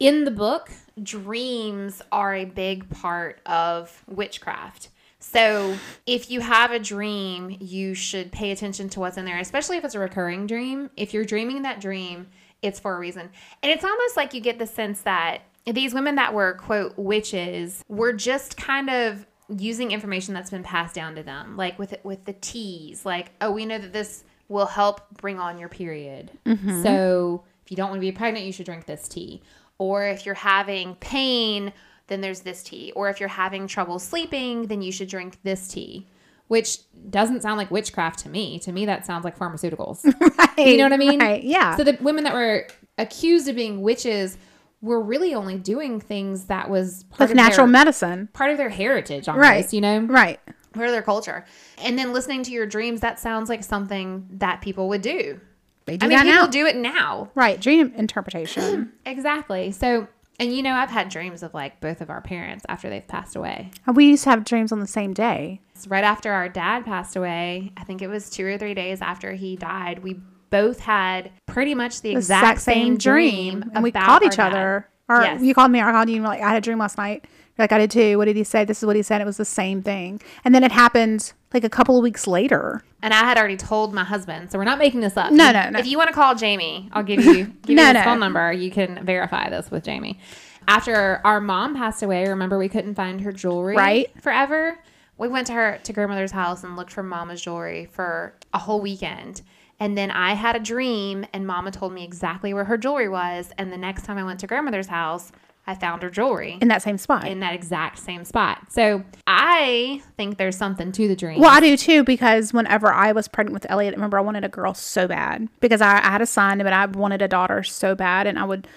in 0.00 0.24
the 0.24 0.30
book, 0.30 0.70
dreams 1.02 2.02
are 2.10 2.34
a 2.34 2.44
big 2.44 2.88
part 2.90 3.40
of 3.46 4.02
witchcraft. 4.08 4.88
So, 5.20 5.78
if 6.06 6.30
you 6.30 6.40
have 6.40 6.70
a 6.70 6.78
dream, 6.78 7.56
you 7.58 7.94
should 7.94 8.30
pay 8.30 8.50
attention 8.50 8.90
to 8.90 9.00
what's 9.00 9.16
in 9.16 9.24
there, 9.24 9.38
especially 9.38 9.78
if 9.78 9.84
it's 9.84 9.94
a 9.94 9.98
recurring 9.98 10.46
dream. 10.46 10.90
If 10.98 11.14
you're 11.14 11.24
dreaming 11.24 11.62
that 11.62 11.80
dream, 11.80 12.26
it's 12.60 12.78
for 12.78 12.94
a 12.94 12.98
reason. 12.98 13.30
And 13.62 13.72
it's 13.72 13.84
almost 13.84 14.16
like 14.16 14.34
you 14.34 14.40
get 14.40 14.58
the 14.58 14.66
sense 14.66 15.00
that 15.02 15.42
these 15.66 15.94
women 15.94 16.16
that 16.16 16.34
were, 16.34 16.54
quote, 16.54 16.98
witches 16.98 17.82
were 17.88 18.12
just 18.12 18.58
kind 18.58 18.90
of 18.90 19.26
using 19.48 19.92
information 19.92 20.34
that's 20.34 20.50
been 20.50 20.62
passed 20.62 20.94
down 20.94 21.14
to 21.14 21.22
them, 21.22 21.56
like 21.56 21.78
with 21.78 21.94
with 22.02 22.24
the 22.26 22.34
teas, 22.34 23.06
like, 23.06 23.32
oh, 23.40 23.50
we 23.50 23.64
know 23.64 23.78
that 23.78 23.92
this 23.92 24.24
will 24.54 24.66
help 24.66 25.00
bring 25.20 25.38
on 25.38 25.58
your 25.58 25.68
period. 25.68 26.30
Mm-hmm. 26.46 26.82
So 26.82 27.44
if 27.64 27.70
you 27.70 27.76
don't 27.76 27.90
want 27.90 27.98
to 27.98 28.00
be 28.00 28.12
pregnant, 28.12 28.46
you 28.46 28.52
should 28.52 28.66
drink 28.66 28.86
this 28.86 29.08
tea. 29.08 29.42
Or 29.78 30.06
if 30.06 30.24
you're 30.24 30.34
having 30.36 30.94
pain, 30.96 31.72
then 32.06 32.20
there's 32.20 32.40
this 32.40 32.62
tea. 32.62 32.92
Or 32.94 33.08
if 33.08 33.18
you're 33.20 33.28
having 33.28 33.66
trouble 33.66 33.98
sleeping, 33.98 34.68
then 34.68 34.80
you 34.80 34.92
should 34.92 35.08
drink 35.08 35.38
this 35.42 35.68
tea. 35.68 36.06
Which 36.48 36.78
doesn't 37.10 37.42
sound 37.42 37.56
like 37.58 37.70
witchcraft 37.70 38.20
to 38.20 38.28
me. 38.28 38.58
To 38.60 38.70
me, 38.70 38.86
that 38.86 39.04
sounds 39.04 39.24
like 39.24 39.36
pharmaceuticals. 39.38 40.04
you 40.58 40.76
know 40.76 40.84
what 40.84 40.92
I 40.92 40.96
mean? 40.98 41.18
Right. 41.18 41.42
Yeah. 41.42 41.76
So 41.76 41.82
the 41.84 41.98
women 42.00 42.24
that 42.24 42.34
were 42.34 42.68
accused 42.96 43.48
of 43.48 43.56
being 43.56 43.80
witches 43.82 44.38
were 44.80 45.00
really 45.00 45.34
only 45.34 45.56
doing 45.58 45.98
things 45.98 46.44
that 46.44 46.68
was 46.70 47.04
part 47.04 47.30
of 47.30 47.34
natural 47.36 47.66
their, 47.66 47.72
medicine. 47.72 48.28
part 48.34 48.50
of 48.50 48.58
their 48.58 48.68
heritage, 48.68 49.26
almost, 49.26 49.42
Right. 49.42 49.72
you 49.72 49.80
know? 49.80 50.00
Right. 50.00 50.38
Part 50.74 50.86
of 50.86 50.92
their 50.92 51.02
culture. 51.02 51.44
And 51.78 51.98
then 51.98 52.12
listening 52.12 52.42
to 52.44 52.50
your 52.50 52.66
dreams, 52.66 53.00
that 53.00 53.18
sounds 53.18 53.48
like 53.48 53.62
something 53.64 54.26
that 54.32 54.60
people 54.60 54.88
would 54.88 55.02
do. 55.02 55.40
They 55.86 55.96
do 55.98 56.06
I 56.06 56.08
mean, 56.08 56.18
people 56.20 56.32
now. 56.34 56.46
do 56.46 56.66
it 56.66 56.76
now. 56.76 57.30
Right. 57.34 57.60
Dream 57.60 57.92
interpretation. 57.96 58.92
Exactly. 59.06 59.70
So, 59.70 60.08
and 60.40 60.52
you 60.54 60.62
know, 60.62 60.72
I've 60.74 60.90
had 60.90 61.08
dreams 61.10 61.42
of 61.42 61.52
like 61.54 61.80
both 61.80 62.00
of 62.00 62.08
our 62.10 62.20
parents 62.22 62.64
after 62.68 62.88
they've 62.88 63.06
passed 63.06 63.36
away. 63.36 63.70
Oh, 63.86 63.92
we 63.92 64.06
used 64.06 64.24
to 64.24 64.30
have 64.30 64.44
dreams 64.44 64.72
on 64.72 64.80
the 64.80 64.86
same 64.86 65.12
day. 65.12 65.60
It's 65.74 65.86
right 65.86 66.02
after 66.04 66.32
our 66.32 66.48
dad 66.48 66.84
passed 66.84 67.14
away, 67.16 67.72
I 67.76 67.84
think 67.84 68.00
it 68.02 68.08
was 68.08 68.30
two 68.30 68.46
or 68.46 68.56
three 68.58 68.74
days 68.74 69.00
after 69.02 69.32
he 69.34 69.56
died, 69.56 70.02
we 70.02 70.20
both 70.50 70.80
had 70.80 71.30
pretty 71.46 71.74
much 71.74 72.00
the 72.00 72.10
The 72.12 72.16
exact, 72.16 72.60
same, 72.62 72.96
dream. 72.96 73.70
And 73.74 73.82
we 73.84 73.92
called 73.92 74.22
each 74.22 74.36
dad. 74.36 74.52
other. 74.52 74.88
Or 75.08 75.20
Yes. 75.20 75.42
you 75.42 75.52
called 75.54 75.70
me 75.70 75.80
or 75.80 75.84
I 75.88 75.92
called 75.92 76.08
you 76.08 76.16
and 76.16 76.22
you 76.24 76.28
were 76.28 76.28
like, 76.34 76.40
I 76.42 76.48
had 76.48 76.56
a 76.56 76.60
dream 76.62 76.78
last 76.78 76.96
night. 76.96 77.26
You're 77.56 77.64
like, 77.64 77.72
I 77.72 77.78
did 77.78 77.90
too. 77.90 78.18
What 78.18 78.24
did 78.24 78.36
he 78.36 78.44
say? 78.44 78.64
This 78.64 78.82
is 78.82 78.86
what 78.86 78.96
he 78.96 79.02
said. 79.02 79.20
It 79.20 79.24
was 79.26 79.36
the 79.36 79.44
same 79.44 79.82
thing. 79.82 80.20
And 80.44 80.54
then 80.54 80.64
it 80.64 80.72
happened 80.72 81.32
like 81.52 81.62
a 81.64 81.68
couple 81.68 81.96
of 81.96 82.02
weeks 82.02 82.26
later. 82.26 82.82
And 83.00 83.14
I 83.14 83.18
had 83.20 83.38
already 83.38 83.56
told 83.56 83.94
my 83.94 84.02
husband, 84.02 84.50
so 84.50 84.58
we're 84.58 84.64
not 84.64 84.78
making 84.78 85.00
this 85.00 85.16
up. 85.16 85.30
No, 85.30 85.52
no, 85.52 85.70
no. 85.70 85.78
If 85.78 85.86
you 85.86 85.96
want 85.98 86.08
to 86.08 86.14
call 86.14 86.34
Jamie, 86.34 86.88
I'll 86.92 87.02
give 87.04 87.22
you 87.24 87.44
give 87.64 87.76
No, 87.76 87.82
you 87.82 87.86
his 87.88 87.94
no. 87.94 88.02
phone 88.04 88.18
number. 88.20 88.52
You 88.52 88.70
can 88.70 89.04
verify 89.04 89.50
this 89.50 89.70
with 89.70 89.84
Jamie. 89.84 90.18
After 90.66 91.20
our 91.24 91.40
mom 91.40 91.74
passed 91.76 92.02
away, 92.02 92.26
remember 92.26 92.58
we 92.58 92.68
couldn't 92.70 92.94
find 92.94 93.20
her 93.20 93.30
jewelry 93.32 93.76
Right. 93.76 94.10
forever. 94.22 94.78
We 95.18 95.28
went 95.28 95.46
to 95.48 95.52
her 95.52 95.78
to 95.84 95.92
grandmother's 95.92 96.32
house 96.32 96.64
and 96.64 96.74
looked 96.76 96.92
for 96.92 97.02
mama's 97.04 97.40
jewelry 97.42 97.86
for 97.92 98.34
a 98.52 98.58
whole 98.58 98.80
weekend. 98.80 99.42
And 99.78 99.96
then 99.98 100.10
I 100.10 100.34
had 100.34 100.56
a 100.56 100.60
dream, 100.60 101.26
and 101.32 101.46
mama 101.46 101.70
told 101.70 101.92
me 101.92 102.02
exactly 102.04 102.54
where 102.54 102.64
her 102.64 102.76
jewelry 102.78 103.08
was. 103.08 103.50
And 103.58 103.72
the 103.72 103.76
next 103.76 104.04
time 104.06 104.16
I 104.18 104.24
went 104.24 104.40
to 104.40 104.46
grandmother's 104.46 104.86
house, 104.86 105.30
I 105.66 105.74
found 105.74 106.02
her 106.02 106.10
jewelry 106.10 106.58
in 106.60 106.68
that 106.68 106.82
same 106.82 106.98
spot. 106.98 107.26
in 107.26 107.40
that 107.40 107.54
exact 107.54 107.98
same 107.98 108.24
spot. 108.24 108.66
So 108.70 109.02
I 109.26 110.02
think 110.16 110.36
there's 110.36 110.56
something 110.56 110.92
to 110.92 111.08
the 111.08 111.16
dream. 111.16 111.40
Well, 111.40 111.50
I 111.50 111.60
do 111.60 111.76
too 111.76 112.04
because 112.04 112.52
whenever 112.52 112.92
I 112.92 113.12
was 113.12 113.28
pregnant 113.28 113.54
with 113.54 113.66
Elliot, 113.70 113.94
remember 113.94 114.18
I 114.18 114.22
wanted 114.22 114.44
a 114.44 114.48
girl 114.48 114.74
so 114.74 115.08
bad 115.08 115.48
because 115.60 115.80
I, 115.80 115.98
I 115.98 116.10
had 116.10 116.20
a 116.20 116.26
son, 116.26 116.58
but 116.58 116.72
I 116.72 116.86
wanted 116.86 117.22
a 117.22 117.28
daughter 117.28 117.62
so 117.62 117.94
bad, 117.94 118.26
and 118.26 118.38
I 118.38 118.44
would 118.44 118.68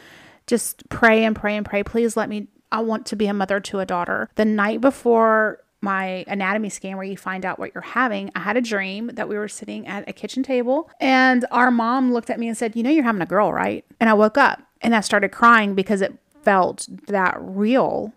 just 0.46 0.88
pray 0.90 1.26
and 1.26 1.36
pray 1.36 1.58
and 1.58 1.66
pray. 1.66 1.84
Please 1.84 2.16
let 2.16 2.30
me. 2.30 2.48
I 2.72 2.82
want 2.82 3.06
to 3.08 3.16
be 3.16 3.28
a 3.28 3.34
mother 3.34 3.60
to 3.62 3.80
a 3.80 3.86
daughter. 3.86 4.30
The 4.36 4.46
night 4.46 4.82
before 4.82 5.60
my 5.80 6.26
anatomy 6.28 6.70
scan, 6.70 6.98
where 6.98 7.06
you 7.06 7.16
find 7.18 7.46
out 7.46 7.60
what 7.60 7.72
you're 7.74 7.82
having, 7.82 8.32
I 8.36 8.40
had 8.40 8.58
a 8.58 8.62
dream 8.62 9.12
that 9.14 9.30
we 9.30 9.38
were 9.38 9.48
sitting 9.48 9.88
at 9.88 10.08
a 10.10 10.14
kitchen 10.14 10.42
table, 10.44 10.90
and 11.00 11.46
our 11.52 11.70
mom 11.72 12.14
looked 12.14 12.30
at 12.30 12.40
me 12.40 12.48
and 12.48 12.58
said, 12.58 12.76
"You 12.76 12.84
know, 12.84 12.90
you're 12.90 13.04
having 13.04 13.22
a 13.22 13.26
girl, 13.28 13.52
right?" 13.52 13.86
And 14.00 14.10
I 14.10 14.14
woke 14.14 14.38
up 14.38 14.62
and 14.82 14.96
I 14.96 15.02
started 15.02 15.32
crying 15.32 15.76
because 15.76 16.02
it 16.02 16.14
felt 16.48 16.88
that 17.08 17.36
real. 17.42 18.14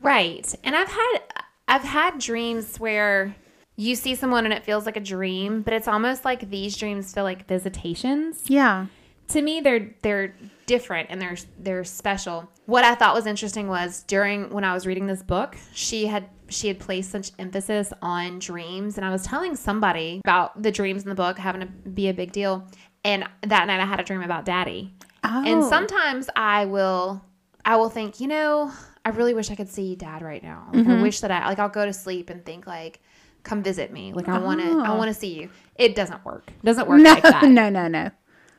Right. 0.00 0.54
And 0.62 0.76
I've 0.76 0.88
had 0.88 1.18
I've 1.66 1.82
had 1.82 2.18
dreams 2.20 2.78
where 2.78 3.34
you 3.76 3.96
see 3.96 4.14
someone 4.14 4.44
and 4.44 4.54
it 4.54 4.62
feels 4.64 4.86
like 4.86 4.96
a 4.96 5.00
dream, 5.00 5.62
but 5.62 5.72
it's 5.74 5.88
almost 5.88 6.24
like 6.24 6.48
these 6.48 6.76
dreams 6.76 7.12
feel 7.12 7.24
like 7.24 7.48
visitations. 7.48 8.44
Yeah. 8.48 8.86
To 9.28 9.42
me 9.42 9.60
they're 9.60 9.94
they're 10.02 10.34
different 10.66 11.08
and 11.10 11.20
they're 11.20 11.36
they're 11.58 11.82
special. 11.84 12.48
What 12.66 12.84
I 12.84 12.94
thought 12.94 13.14
was 13.14 13.26
interesting 13.26 13.66
was 13.68 14.04
during 14.04 14.50
when 14.50 14.62
I 14.64 14.74
was 14.74 14.86
reading 14.86 15.06
this 15.08 15.22
book, 15.22 15.56
she 15.72 16.06
had 16.06 16.28
she 16.48 16.68
had 16.68 16.78
placed 16.78 17.10
such 17.10 17.32
emphasis 17.38 17.92
on 18.00 18.38
dreams. 18.38 18.96
And 18.96 19.04
I 19.04 19.10
was 19.10 19.22
telling 19.24 19.56
somebody 19.56 20.20
about 20.24 20.62
the 20.62 20.70
dreams 20.70 21.02
in 21.02 21.08
the 21.08 21.14
book 21.16 21.36
having 21.38 21.62
to 21.62 21.66
be 21.66 22.08
a 22.08 22.14
big 22.14 22.30
deal. 22.30 22.64
And 23.04 23.24
that 23.42 23.66
night 23.66 23.80
I 23.80 23.86
had 23.86 23.98
a 23.98 24.04
dream 24.04 24.22
about 24.22 24.44
daddy. 24.44 24.94
And 25.24 25.62
Oh. 25.64 25.68
sometimes 25.70 26.28
I 26.36 26.64
will 26.66 27.22
I 27.64 27.76
will 27.76 27.88
think, 27.88 28.20
you 28.20 28.28
know, 28.28 28.72
I 29.04 29.10
really 29.10 29.34
wish 29.34 29.50
I 29.50 29.54
could 29.54 29.68
see 29.68 29.94
dad 29.96 30.22
right 30.22 30.42
now. 30.42 30.68
Like 30.72 30.82
Mm-hmm. 30.84 30.90
I 30.92 31.02
wish 31.02 31.20
that 31.20 31.30
I 31.30 31.48
like 31.48 31.58
I'll 31.58 31.68
go 31.68 31.84
to 31.86 31.92
sleep 31.92 32.30
and 32.30 32.44
think 32.44 32.66
like 32.66 33.00
come 33.42 33.62
visit 33.62 33.92
me. 33.92 34.12
Like 34.12 34.28
I 34.28 34.38
want 34.38 34.60
to 34.60 34.66
I 34.80 34.90
Oh. 34.92 34.96
want 34.96 35.08
to 35.08 35.14
see 35.14 35.40
you. 35.40 35.50
It 35.76 35.94
doesn't 35.94 36.24
work. 36.24 36.44
It 36.48 36.64
doesn't 36.64 36.88
work 36.88 37.00
no, 37.02 37.10
like 37.12 37.22
that. 37.22 37.44
no, 37.44 37.68
no, 37.68 37.88
no. 37.88 38.10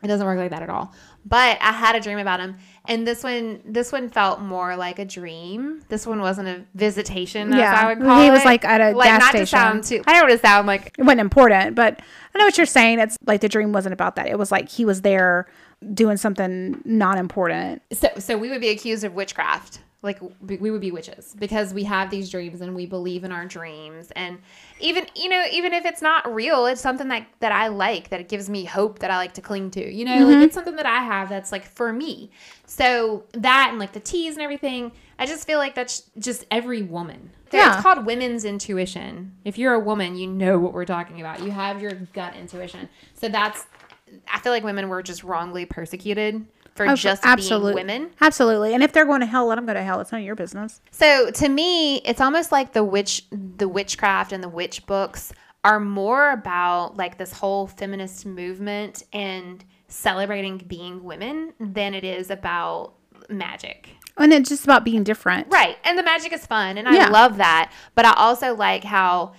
It 0.02 0.08
doesn't 0.08 0.28
work 0.28 0.38
like 0.38 0.50
that 0.50 0.62
at 0.62 0.70
all. 0.70 0.94
But 1.26 1.58
I 1.62 1.72
had 1.72 1.96
a 1.96 2.02
dream 2.02 2.20
about 2.20 2.42
him, 2.42 2.58
and 2.84 3.08
this 3.08 3.24
one, 3.24 3.62
this 3.64 3.94
one 3.94 4.10
felt 4.10 4.42
more 4.42 4.76
like 4.76 5.00
a 5.00 5.06
dream. 5.06 5.82
This 5.88 6.06
one 6.06 6.20
wasn't 6.20 6.50
a 6.50 6.66
visitation, 6.76 7.54
Yeah. 7.54 7.74
I 7.74 7.88
would 7.88 8.04
call 8.04 8.20
He 8.20 8.28
it. 8.28 8.32
was, 8.32 8.44
like, 8.44 8.66
at 8.66 8.82
a 8.82 8.92
like 8.92 9.08
gas 9.08 9.22
not 9.22 9.30
station. 9.30 9.46
to 9.46 9.48
sound 9.48 9.84
too. 9.86 10.02
I 10.06 10.12
don't 10.20 10.28
want 10.28 10.42
to 10.42 10.46
sound 10.46 10.68
like 10.68 10.94
It 10.98 11.04
wasn't 11.04 11.22
important, 11.22 11.76
but 11.76 12.02
I 12.36 12.38
know 12.40 12.44
what 12.44 12.58
you're 12.58 12.66
saying. 12.66 13.00
It's 13.00 13.16
like 13.26 13.40
the 13.40 13.48
dream 13.48 13.72
wasn't 13.72 13.94
about 13.94 14.18
that. 14.18 14.28
It 14.28 14.38
was 14.38 14.52
like 14.52 14.68
he 14.68 14.84
was 14.84 15.04
there 15.04 15.48
doing 15.94 16.18
something 16.18 16.82
not 16.86 17.18
important. 17.18 17.82
so. 17.92 18.10
So 18.20 18.38
we 18.38 18.50
would 18.50 18.62
be 18.62 18.70
accused 18.70 19.04
of 19.04 19.14
witchcraft. 19.14 19.80
Like 20.02 20.20
we 20.42 20.70
would 20.70 20.82
be 20.82 20.92
witches 20.92 21.34
because 21.40 21.74
we 21.74 21.86
have 21.86 22.10
these 22.10 22.30
dreams 22.30 22.60
and 22.60 22.76
we 22.76 22.86
believe 22.86 23.24
in 23.24 23.32
our 23.32 23.46
dreams. 23.46 24.12
And 24.18 24.38
even 24.82 25.08
you 25.16 25.30
know, 25.30 25.46
even 25.50 25.72
if 25.72 25.86
it's 25.86 26.02
not 26.02 26.34
real, 26.34 26.66
it's 26.66 26.82
something 26.82 27.08
that 27.08 27.26
that 27.40 27.54
I 27.54 27.70
like. 27.70 28.10
That 28.10 28.20
it 28.20 28.28
gives 28.28 28.50
me 28.50 28.66
hope 28.66 29.00
that 29.00 29.12
I 29.12 29.16
like 29.16 29.34
to 29.36 29.42
cling 29.42 29.72
to. 29.72 29.94
You 29.94 30.04
know, 30.04 30.18
like 30.18 30.26
mm-hmm. 30.26 30.42
it's 30.42 30.56
something 30.56 30.76
that 30.76 30.86
I 30.86 31.00
have 31.00 31.30
that's 31.30 31.54
like 31.54 31.64
for 31.64 31.94
me. 31.94 32.32
So 32.66 33.24
that 33.32 33.68
and 33.70 33.80
like 33.80 33.94
the 33.94 34.02
teas 34.02 34.34
and 34.34 34.42
everything, 34.42 34.92
I 35.18 35.26
just 35.26 35.48
feel 35.48 35.58
like 35.58 35.74
that's 35.74 36.04
just 36.18 36.46
every 36.52 36.82
woman. 36.82 37.30
Yeah. 37.54 37.74
It's 37.74 37.84
called 37.84 38.06
women's 38.06 38.46
intuition. 38.46 39.38
If 39.46 39.58
you're 39.58 39.74
a 39.74 39.80
woman, 39.80 40.18
you 40.18 40.28
know 40.28 40.58
what 40.60 40.74
we're 40.74 40.86
talking 40.86 41.22
about. 41.22 41.42
You 41.42 41.52
have 41.52 41.82
your 41.82 41.94
gut 42.14 42.36
intuition. 42.36 42.90
So 43.14 43.30
that's 43.30 43.66
I 44.32 44.40
feel 44.40 44.52
like 44.52 44.64
women 44.64 44.90
were 44.90 45.02
just 45.04 45.24
wrongly 45.24 45.66
persecuted 45.66 46.46
for 46.76 46.88
Oh, 46.88 46.96
just 46.96 47.24
absolute- 47.26 47.76
being 47.76 47.88
women. 47.88 48.10
Absolutely. 48.20 48.74
And 48.74 48.84
if 48.84 48.92
they're 48.94 49.06
going 49.06 49.20
to 49.20 49.26
hell, 49.28 49.46
let 49.46 49.56
them 49.56 49.66
go 49.66 49.74
to 49.74 49.84
hell. 49.84 50.00
It's 50.00 50.12
none 50.12 50.22
of 50.22 50.26
your 50.26 50.36
business. 50.36 50.82
So 50.92 51.30
to 51.32 51.50
me, 51.50 51.98
it's 51.98 52.20
almost 52.22 52.52
like 52.52 52.74
the 52.74 52.84
witch, 52.84 53.26
the 53.32 53.68
witchcraft 53.68 54.32
and 54.32 54.44
the 54.44 54.50
witch 54.50 54.86
books 54.86 55.32
are 55.64 55.80
more 55.80 56.32
about 56.32 56.98
like 56.98 57.18
this 57.18 57.32
whole 57.34 57.68
feminist 57.68 58.26
movement 58.26 59.04
and 59.14 59.64
celebrating 59.88 60.58
being 60.58 61.04
women 61.04 61.54
than 61.60 61.94
it 61.94 62.04
is 62.04 62.30
about 62.32 62.94
magic. 63.30 63.90
And 64.18 64.34
it's 64.34 64.50
just 64.50 64.64
about 64.64 64.84
being 64.84 65.04
different. 65.04 65.48
Right. 65.50 65.78
And 65.84 65.98
the 65.98 66.04
magic 66.04 66.34
is 66.34 66.46
fun 66.46 66.78
and 66.78 66.88
Yeah. 66.94 67.06
I 67.08 67.10
love 67.10 67.38
that. 67.38 67.72
But 67.96 68.06
I 68.06 68.14
also 68.14 68.54
like 68.56 68.84
how 68.84 69.34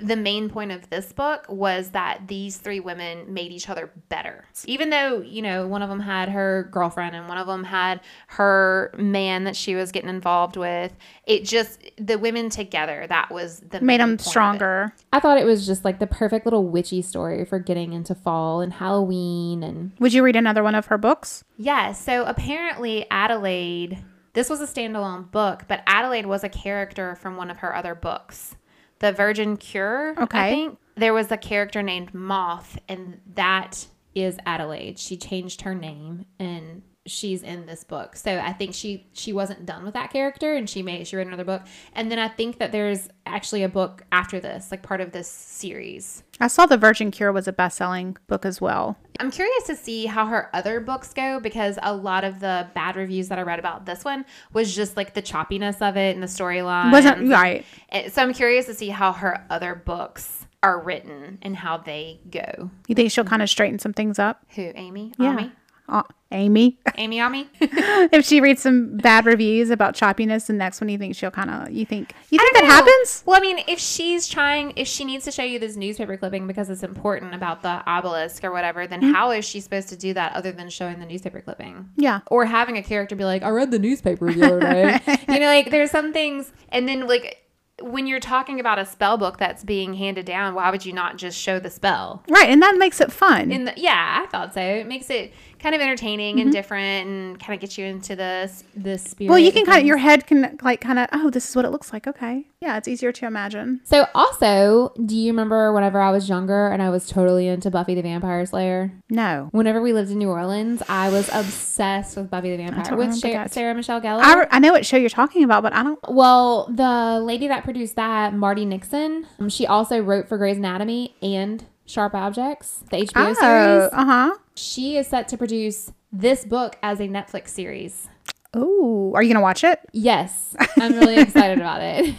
the 0.00 0.16
main 0.16 0.48
point 0.48 0.72
of 0.72 0.88
this 0.90 1.12
book 1.12 1.46
was 1.48 1.90
that 1.90 2.28
these 2.28 2.56
three 2.56 2.80
women 2.80 3.32
made 3.32 3.52
each 3.52 3.68
other 3.68 3.90
better. 4.08 4.44
Even 4.66 4.90
though, 4.90 5.20
you 5.20 5.42
know, 5.42 5.66
one 5.66 5.82
of 5.82 5.88
them 5.88 6.00
had 6.00 6.28
her 6.28 6.68
girlfriend 6.70 7.14
and 7.16 7.28
one 7.28 7.38
of 7.38 7.46
them 7.46 7.64
had 7.64 8.00
her 8.28 8.92
man 8.96 9.44
that 9.44 9.56
she 9.56 9.74
was 9.74 9.92
getting 9.92 10.10
involved 10.10 10.56
with, 10.56 10.96
it 11.26 11.44
just, 11.44 11.80
the 11.96 12.18
women 12.18 12.50
together, 12.50 13.06
that 13.08 13.30
was 13.30 13.60
the 13.60 13.80
Made 13.80 13.86
main 13.86 13.98
them 13.98 14.10
point 14.10 14.20
stronger. 14.22 14.92
I 15.12 15.20
thought 15.20 15.38
it 15.38 15.44
was 15.44 15.66
just 15.66 15.84
like 15.84 15.98
the 15.98 16.06
perfect 16.06 16.46
little 16.46 16.66
witchy 16.68 17.02
story 17.02 17.44
for 17.44 17.58
getting 17.58 17.92
into 17.92 18.14
fall 18.14 18.60
and 18.60 18.72
Halloween 18.72 19.62
and 19.62 19.92
Would 19.98 20.12
you 20.12 20.22
read 20.22 20.36
another 20.36 20.62
one 20.62 20.74
of 20.74 20.86
her 20.86 20.98
books? 20.98 21.44
yeah, 21.56 21.92
so 21.92 22.24
apparently 22.24 23.04
Adelaide, 23.10 23.98
this 24.34 24.48
was 24.48 24.60
a 24.60 24.66
standalone 24.66 25.30
book, 25.30 25.64
but 25.66 25.82
Adelaide 25.86 26.26
was 26.26 26.44
a 26.44 26.48
character 26.48 27.16
from 27.16 27.36
one 27.36 27.50
of 27.50 27.58
her 27.58 27.74
other 27.74 27.94
books. 27.94 28.54
The 29.00 29.12
Virgin 29.12 29.56
Cure, 29.56 30.14
Okay. 30.18 30.38
I 30.38 30.50
think. 30.50 30.78
There 30.96 31.14
was 31.14 31.30
a 31.30 31.36
character 31.36 31.82
named 31.82 32.12
Moth, 32.12 32.78
and 32.88 33.20
that 33.34 33.86
is 34.14 34.36
Adelaide. 34.44 34.98
She 34.98 35.16
changed 35.16 35.60
her 35.62 35.74
name 35.74 36.24
and 36.40 36.82
she's 37.10 37.42
in 37.42 37.66
this 37.66 37.84
book. 37.84 38.16
So 38.16 38.38
I 38.38 38.52
think 38.52 38.74
she 38.74 39.06
she 39.12 39.32
wasn't 39.32 39.66
done 39.66 39.84
with 39.84 39.94
that 39.94 40.12
character 40.12 40.54
and 40.54 40.68
she 40.68 40.82
made 40.82 41.06
she 41.06 41.16
wrote 41.16 41.26
another 41.26 41.44
book. 41.44 41.62
And 41.92 42.10
then 42.10 42.18
I 42.18 42.28
think 42.28 42.58
that 42.58 42.72
there's 42.72 43.08
actually 43.26 43.62
a 43.62 43.68
book 43.68 44.04
after 44.12 44.40
this, 44.40 44.70
like 44.70 44.82
part 44.82 45.00
of 45.00 45.12
this 45.12 45.28
series. 45.28 46.22
I 46.40 46.46
saw 46.46 46.66
The 46.66 46.76
Virgin 46.76 47.10
Cure 47.10 47.32
was 47.32 47.48
a 47.48 47.52
best 47.52 47.76
selling 47.76 48.16
book 48.26 48.46
as 48.46 48.60
well. 48.60 48.96
I'm 49.20 49.30
curious 49.30 49.64
to 49.64 49.74
see 49.74 50.06
how 50.06 50.26
her 50.26 50.48
other 50.54 50.80
books 50.80 51.12
go 51.12 51.40
because 51.40 51.78
a 51.82 51.94
lot 51.94 52.22
of 52.24 52.38
the 52.38 52.68
bad 52.74 52.94
reviews 52.96 53.28
that 53.28 53.38
I 53.38 53.42
read 53.42 53.58
about 53.58 53.86
this 53.86 54.04
one 54.04 54.24
was 54.52 54.74
just 54.74 54.96
like 54.96 55.14
the 55.14 55.22
choppiness 55.22 55.82
of 55.86 55.96
it 55.96 56.14
and 56.14 56.22
the 56.22 56.28
storyline. 56.28 56.92
Wasn't 56.92 57.28
right. 57.28 57.64
So 58.10 58.22
I'm 58.22 58.32
curious 58.32 58.66
to 58.66 58.74
see 58.74 58.90
how 58.90 59.12
her 59.12 59.44
other 59.50 59.74
books 59.74 60.46
are 60.62 60.80
written 60.80 61.38
and 61.42 61.56
how 61.56 61.78
they 61.78 62.20
go. 62.30 62.70
You 62.86 62.94
think 62.94 63.10
she'll 63.10 63.24
kind 63.24 63.42
of 63.42 63.50
straighten 63.50 63.78
some 63.78 63.92
things 63.92 64.18
up? 64.18 64.44
Who, 64.56 64.72
Amy? 64.74 65.12
Yeah. 65.18 65.30
Ami? 65.30 65.52
Uh, 65.88 66.02
Amy. 66.30 66.78
Amy 66.98 67.20
Ami? 67.20 67.48
if 67.60 68.26
she 68.26 68.42
reads 68.42 68.60
some 68.60 68.98
bad 68.98 69.24
reviews 69.24 69.70
about 69.70 69.94
choppiness, 69.94 70.50
and 70.50 70.58
next 70.58 70.78
one 70.78 70.90
you 70.90 70.98
think 70.98 71.16
she'll 71.16 71.30
kind 71.30 71.48
of, 71.48 71.70
you 71.72 71.86
think, 71.86 72.12
you 72.28 72.38
think 72.38 72.52
that 72.54 72.64
know. 72.64 72.68
happens? 72.68 73.22
Well, 73.24 73.38
I 73.38 73.40
mean, 73.40 73.60
if 73.66 73.78
she's 73.78 74.28
trying, 74.28 74.74
if 74.76 74.86
she 74.86 75.06
needs 75.06 75.24
to 75.24 75.30
show 75.30 75.42
you 75.42 75.58
this 75.58 75.76
newspaper 75.76 76.18
clipping 76.18 76.46
because 76.46 76.68
it's 76.68 76.82
important 76.82 77.34
about 77.34 77.62
the 77.62 77.82
obelisk 77.86 78.44
or 78.44 78.52
whatever, 78.52 78.86
then 78.86 79.00
Mm-hmm. 79.00 79.14
how 79.14 79.30
is 79.30 79.46
she 79.46 79.60
supposed 79.60 79.88
to 79.88 79.96
do 79.96 80.12
that 80.14 80.34
other 80.34 80.52
than 80.52 80.68
showing 80.68 80.98
the 80.98 81.06
newspaper 81.06 81.40
clipping? 81.40 81.88
Yeah. 81.96 82.20
or 82.26 82.44
having 82.44 82.76
a 82.76 82.82
character 82.82 83.16
be 83.16 83.24
like, 83.24 83.42
I 83.42 83.48
read 83.48 83.70
the 83.70 83.78
newspaper 83.78 84.30
the 84.30 84.44
other 84.44 84.60
day. 84.60 85.00
you 85.28 85.38
know, 85.40 85.46
like 85.46 85.70
there's 85.70 85.90
some 85.90 86.12
things, 86.12 86.52
and 86.68 86.86
then 86.86 87.06
like 87.06 87.44
when 87.80 88.08
you're 88.08 88.18
talking 88.18 88.58
about 88.58 88.80
a 88.80 88.84
spell 88.84 89.16
book 89.16 89.38
that's 89.38 89.62
being 89.62 89.94
handed 89.94 90.26
down, 90.26 90.52
why 90.52 90.68
would 90.68 90.84
you 90.84 90.92
not 90.92 91.16
just 91.16 91.38
show 91.38 91.60
the 91.60 91.70
spell? 91.70 92.24
Right. 92.28 92.48
And 92.50 92.60
that 92.60 92.76
makes 92.76 93.00
it 93.00 93.12
fun. 93.12 93.52
In 93.52 93.66
the, 93.66 93.72
yeah, 93.76 94.24
I 94.24 94.26
thought 94.26 94.52
so. 94.52 94.60
It 94.60 94.88
makes 94.88 95.08
it 95.10 95.32
kind 95.58 95.74
of 95.74 95.80
entertaining 95.80 96.40
and 96.40 96.52
different, 96.52 97.08
and 97.08 97.40
kind 97.40 97.54
of 97.54 97.60
gets 97.60 97.76
you 97.78 97.84
into 97.86 98.14
the 98.16 98.50
the 98.76 98.98
spirit. 98.98 99.18
Mm-hmm. 99.24 99.28
well, 99.30 99.38
you 99.38 99.52
can 99.52 99.64
kind 99.66 99.80
of, 99.80 99.86
your 99.86 99.96
head 99.96 100.26
can 100.26 100.58
like 100.62 100.80
kind 100.80 100.98
of, 100.98 101.08
oh, 101.12 101.30
this 101.30 101.48
is 101.48 101.56
what 101.56 101.64
it 101.64 101.70
looks 101.70 101.92
like. 101.92 102.06
Okay. 102.06 102.46
Yeah. 102.60 102.76
It's 102.76 102.88
easier 102.88 103.12
to 103.12 103.26
imagine. 103.26 103.80
So, 103.84 104.06
also, 104.14 104.92
do 105.04 105.16
you 105.16 105.30
remember 105.32 105.72
whenever 105.72 106.00
I 106.00 106.10
was 106.10 106.28
younger 106.28 106.68
and 106.68 106.82
I 106.82 106.90
was 106.90 107.06
totally 107.08 107.46
into 107.48 107.70
Buffy 107.70 107.94
the 107.94 108.02
Vampire 108.02 108.44
Slayer? 108.46 108.92
No. 109.10 109.48
Whenever 109.52 109.80
we 109.80 109.92
lived 109.92 110.10
in 110.10 110.18
New 110.18 110.30
Orleans, 110.30 110.82
I 110.88 111.08
was 111.10 111.28
obsessed 111.32 112.16
with 112.16 112.30
Buffy 112.30 112.50
the 112.50 112.56
Vampire 112.56 112.84
don't 112.84 112.98
with 112.98 113.22
remember 113.22 113.48
Sha- 113.48 113.52
Sarah 113.52 113.74
Michelle 113.74 114.00
Gellar. 114.00 114.20
I, 114.20 114.40
re- 114.40 114.46
I 114.50 114.58
know 114.58 114.72
what 114.72 114.84
show 114.86 114.96
you're 114.96 115.08
talking 115.10 115.44
about, 115.44 115.62
but 115.62 115.72
I 115.72 115.82
don't. 115.82 115.98
Well, 116.08 116.66
the 116.74 117.20
lady 117.22 117.48
that 117.48 117.64
produced 117.64 117.96
that, 117.96 118.34
Marti 118.34 118.64
Noxon, 118.66 119.24
um, 119.38 119.48
she 119.48 119.66
also 119.66 120.00
wrote 120.00 120.28
for 120.28 120.36
Grey's 120.38 120.56
Anatomy 120.56 121.14
and 121.22 121.64
Sharp 121.88 122.14
Objects, 122.14 122.84
the 122.90 122.98
HBO 122.98 123.30
Oh, 123.30 123.34
series. 123.34 123.90
uh 123.92 124.04
huh. 124.04 124.34
She 124.54 124.96
is 124.96 125.06
set 125.08 125.26
to 125.28 125.36
produce 125.38 125.90
this 126.12 126.44
book 126.44 126.76
as 126.82 127.00
a 127.00 127.08
Netflix 127.08 127.48
series. 127.48 128.08
Oh, 128.54 129.12
are 129.14 129.22
you 129.22 129.32
gonna 129.32 129.42
watch 129.42 129.64
it? 129.64 129.80
Yes, 129.92 130.54
I'm 130.78 130.92
really 130.94 131.16
excited 131.20 131.58
about 131.58 131.80
it. 131.82 132.14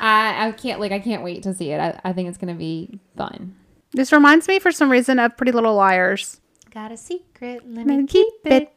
I, 0.00 0.48
I 0.48 0.52
can't 0.52 0.80
like 0.80 0.92
I 0.92 0.98
can't 0.98 1.22
wait 1.22 1.42
to 1.44 1.54
see 1.54 1.70
it. 1.70 1.78
I, 1.80 2.00
I 2.04 2.12
think 2.12 2.28
it's 2.28 2.38
gonna 2.38 2.54
be 2.54 2.98
fun. 3.16 3.56
This 3.92 4.12
reminds 4.12 4.48
me, 4.48 4.58
for 4.58 4.72
some 4.72 4.90
reason, 4.90 5.18
of 5.18 5.36
Pretty 5.36 5.52
Little 5.52 5.74
Liars. 5.74 6.40
Got 6.72 6.92
a 6.92 6.96
secret? 6.96 7.62
Let 7.66 7.86
me 7.86 8.06
keep 8.06 8.26
it. 8.46 8.72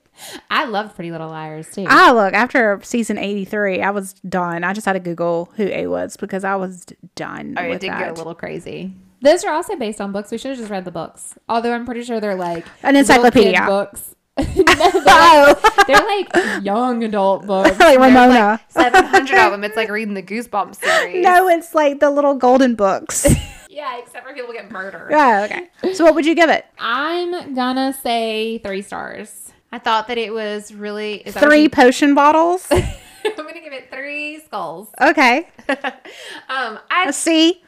I 0.50 0.66
love 0.66 0.94
Pretty 0.96 1.12
Little 1.12 1.30
Liars 1.30 1.72
too. 1.72 1.86
Ah, 1.88 2.12
look, 2.14 2.34
after 2.34 2.80
season 2.84 3.18
83, 3.18 3.82
I 3.82 3.92
was 3.92 4.14
done. 4.28 4.64
I 4.64 4.74
just 4.74 4.86
had 4.86 4.94
to 4.94 5.00
Google 5.00 5.52
who 5.56 5.68
A 5.68 5.88
was 5.88 6.18
because 6.18 6.44
I 6.44 6.56
was 6.56 6.86
done. 7.16 7.56
Oh, 7.58 7.64
it 7.64 7.80
did 7.82 7.92
that. 7.92 8.00
get 8.00 8.10
a 8.12 8.14
little 8.14 8.36
crazy. 8.36 8.94
Those 9.26 9.44
are 9.44 9.52
also 9.54 9.76
based 9.76 10.00
on 10.00 10.12
books. 10.12 10.32
We 10.32 10.38
should 10.38 10.52
have 10.52 10.60
just 10.60 10.72
read 10.72 10.86
the 10.86 10.92
books. 10.92 11.34
Although 11.50 11.74
I'm 11.74 11.86
pretty 11.86 12.04
sure 12.04 12.20
they're 12.22 12.36
like 12.36 12.66
An 12.84 12.94
little 12.94 12.94
kid 12.94 12.98
encyclopedia. 13.00 13.66
books. 13.66 14.16
No, 14.66 15.54
they're, 15.88 15.96
like, 16.06 16.32
they're 16.34 16.56
like 16.56 16.64
young 16.64 17.04
adult 17.04 17.46
books. 17.48 17.70
like 17.72 17.78
There's 17.80 17.98
Ramona. 17.98 18.60
Seven 18.70 19.06
hundred 19.06 19.38
of 19.40 19.52
them. 19.52 19.64
It's 19.64 19.76
like 19.78 19.90
reading 19.90 20.14
the 20.14 20.24
Goosebumps 20.24 20.76
series. 20.76 21.24
no, 21.24 21.48
it's 21.48 21.74
like 21.74 22.00
the 22.02 22.10
little 22.10 22.36
golden 22.36 22.76
books. 22.76 23.26
Yeah, 23.70 23.98
except 23.98 24.28
for 24.28 24.34
people 24.34 24.52
get 24.54 24.70
murdered. 24.72 25.10
yeah, 25.12 25.48
okay. 25.50 25.94
So, 25.94 26.04
what 26.06 26.16
would 26.16 26.26
you 26.26 26.36
give 26.36 26.50
it? 26.50 26.66
I'm 26.80 27.54
gonna 27.56 27.94
say 28.04 28.58
three 28.60 28.82
stars. 28.82 29.52
I 29.72 29.80
thought 29.80 30.08
that 30.10 30.18
it 30.18 30.34
was 30.34 30.74
really 30.74 31.16
is 31.18 31.34
that 31.36 31.44
Three 31.44 31.64
you- 31.64 31.70
potion 31.70 32.14
bottles. 32.16 32.68
I'm 32.72 32.84
gonna 33.36 33.62
give 33.62 33.74
it 33.74 33.90
three 33.92 34.40
skulls. 34.42 34.90
Okay. 35.02 35.48
um, 36.50 36.80
I 36.90 37.12
see. 37.12 37.62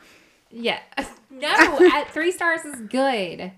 Yeah. 0.51 0.80
No, 1.39 1.79
at 1.93 2.11
three 2.11 2.31
stars 2.31 2.65
is 2.65 2.81
good. 2.81 3.51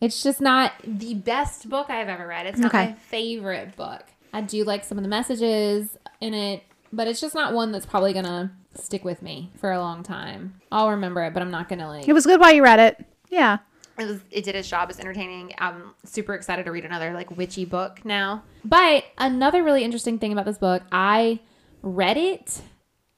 It's 0.00 0.22
just 0.22 0.40
not 0.40 0.72
the 0.84 1.14
best 1.14 1.68
book 1.68 1.90
I've 1.90 2.08
ever 2.08 2.26
read. 2.26 2.46
It's 2.46 2.58
not 2.58 2.74
Okay. 2.74 2.86
my 2.86 2.92
favorite 2.94 3.76
book. 3.76 4.04
I 4.32 4.40
do 4.40 4.64
like 4.64 4.84
some 4.84 4.96
of 4.98 5.02
the 5.04 5.08
messages 5.10 5.98
in 6.20 6.32
it, 6.34 6.62
but 6.92 7.06
it's 7.06 7.20
just 7.20 7.34
not 7.34 7.52
one 7.52 7.72
that's 7.72 7.84
probably 7.86 8.12
gonna 8.12 8.52
stick 8.74 9.04
with 9.04 9.20
me 9.22 9.50
for 9.58 9.72
a 9.72 9.78
long 9.80 10.02
time. 10.02 10.60
I'll 10.72 10.90
remember 10.90 11.22
it, 11.24 11.34
but 11.34 11.42
I'm 11.42 11.50
not 11.50 11.68
gonna 11.68 11.88
like 11.88 12.08
It 12.08 12.12
was 12.12 12.24
good 12.26 12.40
while 12.40 12.52
you 12.54 12.62
read 12.62 12.78
it. 12.78 13.04
Yeah. 13.28 13.58
it, 13.98 14.06
was, 14.06 14.20
it 14.30 14.44
did 14.44 14.54
its 14.54 14.68
job 14.68 14.88
as 14.90 14.98
entertaining. 15.00 15.52
I'm 15.58 15.94
super 16.04 16.34
excited 16.34 16.64
to 16.64 16.72
read 16.72 16.84
another 16.86 17.12
like 17.12 17.36
witchy 17.36 17.64
book 17.66 18.04
now. 18.04 18.42
But 18.64 19.04
another 19.18 19.62
really 19.62 19.84
interesting 19.84 20.18
thing 20.18 20.32
about 20.32 20.46
this 20.46 20.58
book, 20.58 20.82
I 20.90 21.40
read 21.82 22.16
it 22.16 22.62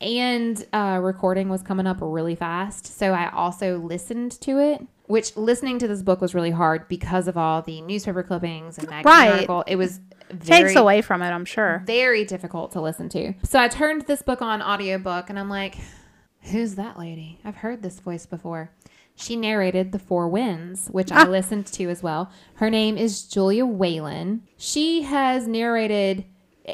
and 0.02 0.66
uh, 0.72 0.98
recording 1.02 1.48
was 1.48 1.62
coming 1.62 1.86
up 1.86 1.98
really 2.00 2.34
fast. 2.34 2.86
So 2.98 3.12
I 3.12 3.30
also 3.30 3.78
listened 3.78 4.32
to 4.42 4.58
it, 4.58 4.86
which 5.06 5.36
listening 5.36 5.78
to 5.78 5.88
this 5.88 6.02
book 6.02 6.20
was 6.20 6.34
really 6.34 6.50
hard 6.50 6.88
because 6.88 7.28
of 7.28 7.36
all 7.38 7.62
the 7.62 7.80
newspaper 7.82 8.22
clippings 8.22 8.78
and 8.78 8.88
magazine 8.90 9.12
Right. 9.12 9.30
article. 9.32 9.64
It 9.66 9.76
was 9.76 10.00
very, 10.30 10.62
Takes 10.64 10.76
away 10.76 11.02
from 11.02 11.22
it, 11.22 11.30
I'm 11.30 11.44
sure. 11.44 11.82
very 11.86 12.24
difficult 12.24 12.72
to 12.72 12.80
listen 12.80 13.08
to. 13.10 13.34
So 13.44 13.60
I 13.60 13.68
turned 13.68 14.02
this 14.02 14.22
book 14.22 14.42
on 14.42 14.60
audiobook 14.62 15.30
and 15.30 15.38
I'm 15.38 15.48
like, 15.50 15.76
who's 16.40 16.74
that 16.74 16.98
lady? 16.98 17.38
I've 17.44 17.56
heard 17.56 17.82
this 17.82 18.00
voice 18.00 18.26
before. 18.26 18.70
She 19.14 19.36
narrated 19.36 19.92
The 19.92 19.98
Four 19.98 20.26
Winds, 20.28 20.88
which 20.88 21.12
I 21.12 21.24
listened 21.28 21.66
to 21.66 21.90
as 21.90 22.02
well. 22.02 22.30
Her 22.54 22.70
name 22.70 22.96
is 22.96 23.24
Julia 23.24 23.66
Whelan. 23.66 24.42
She 24.56 25.02
has 25.02 25.46
narrated 25.46 26.24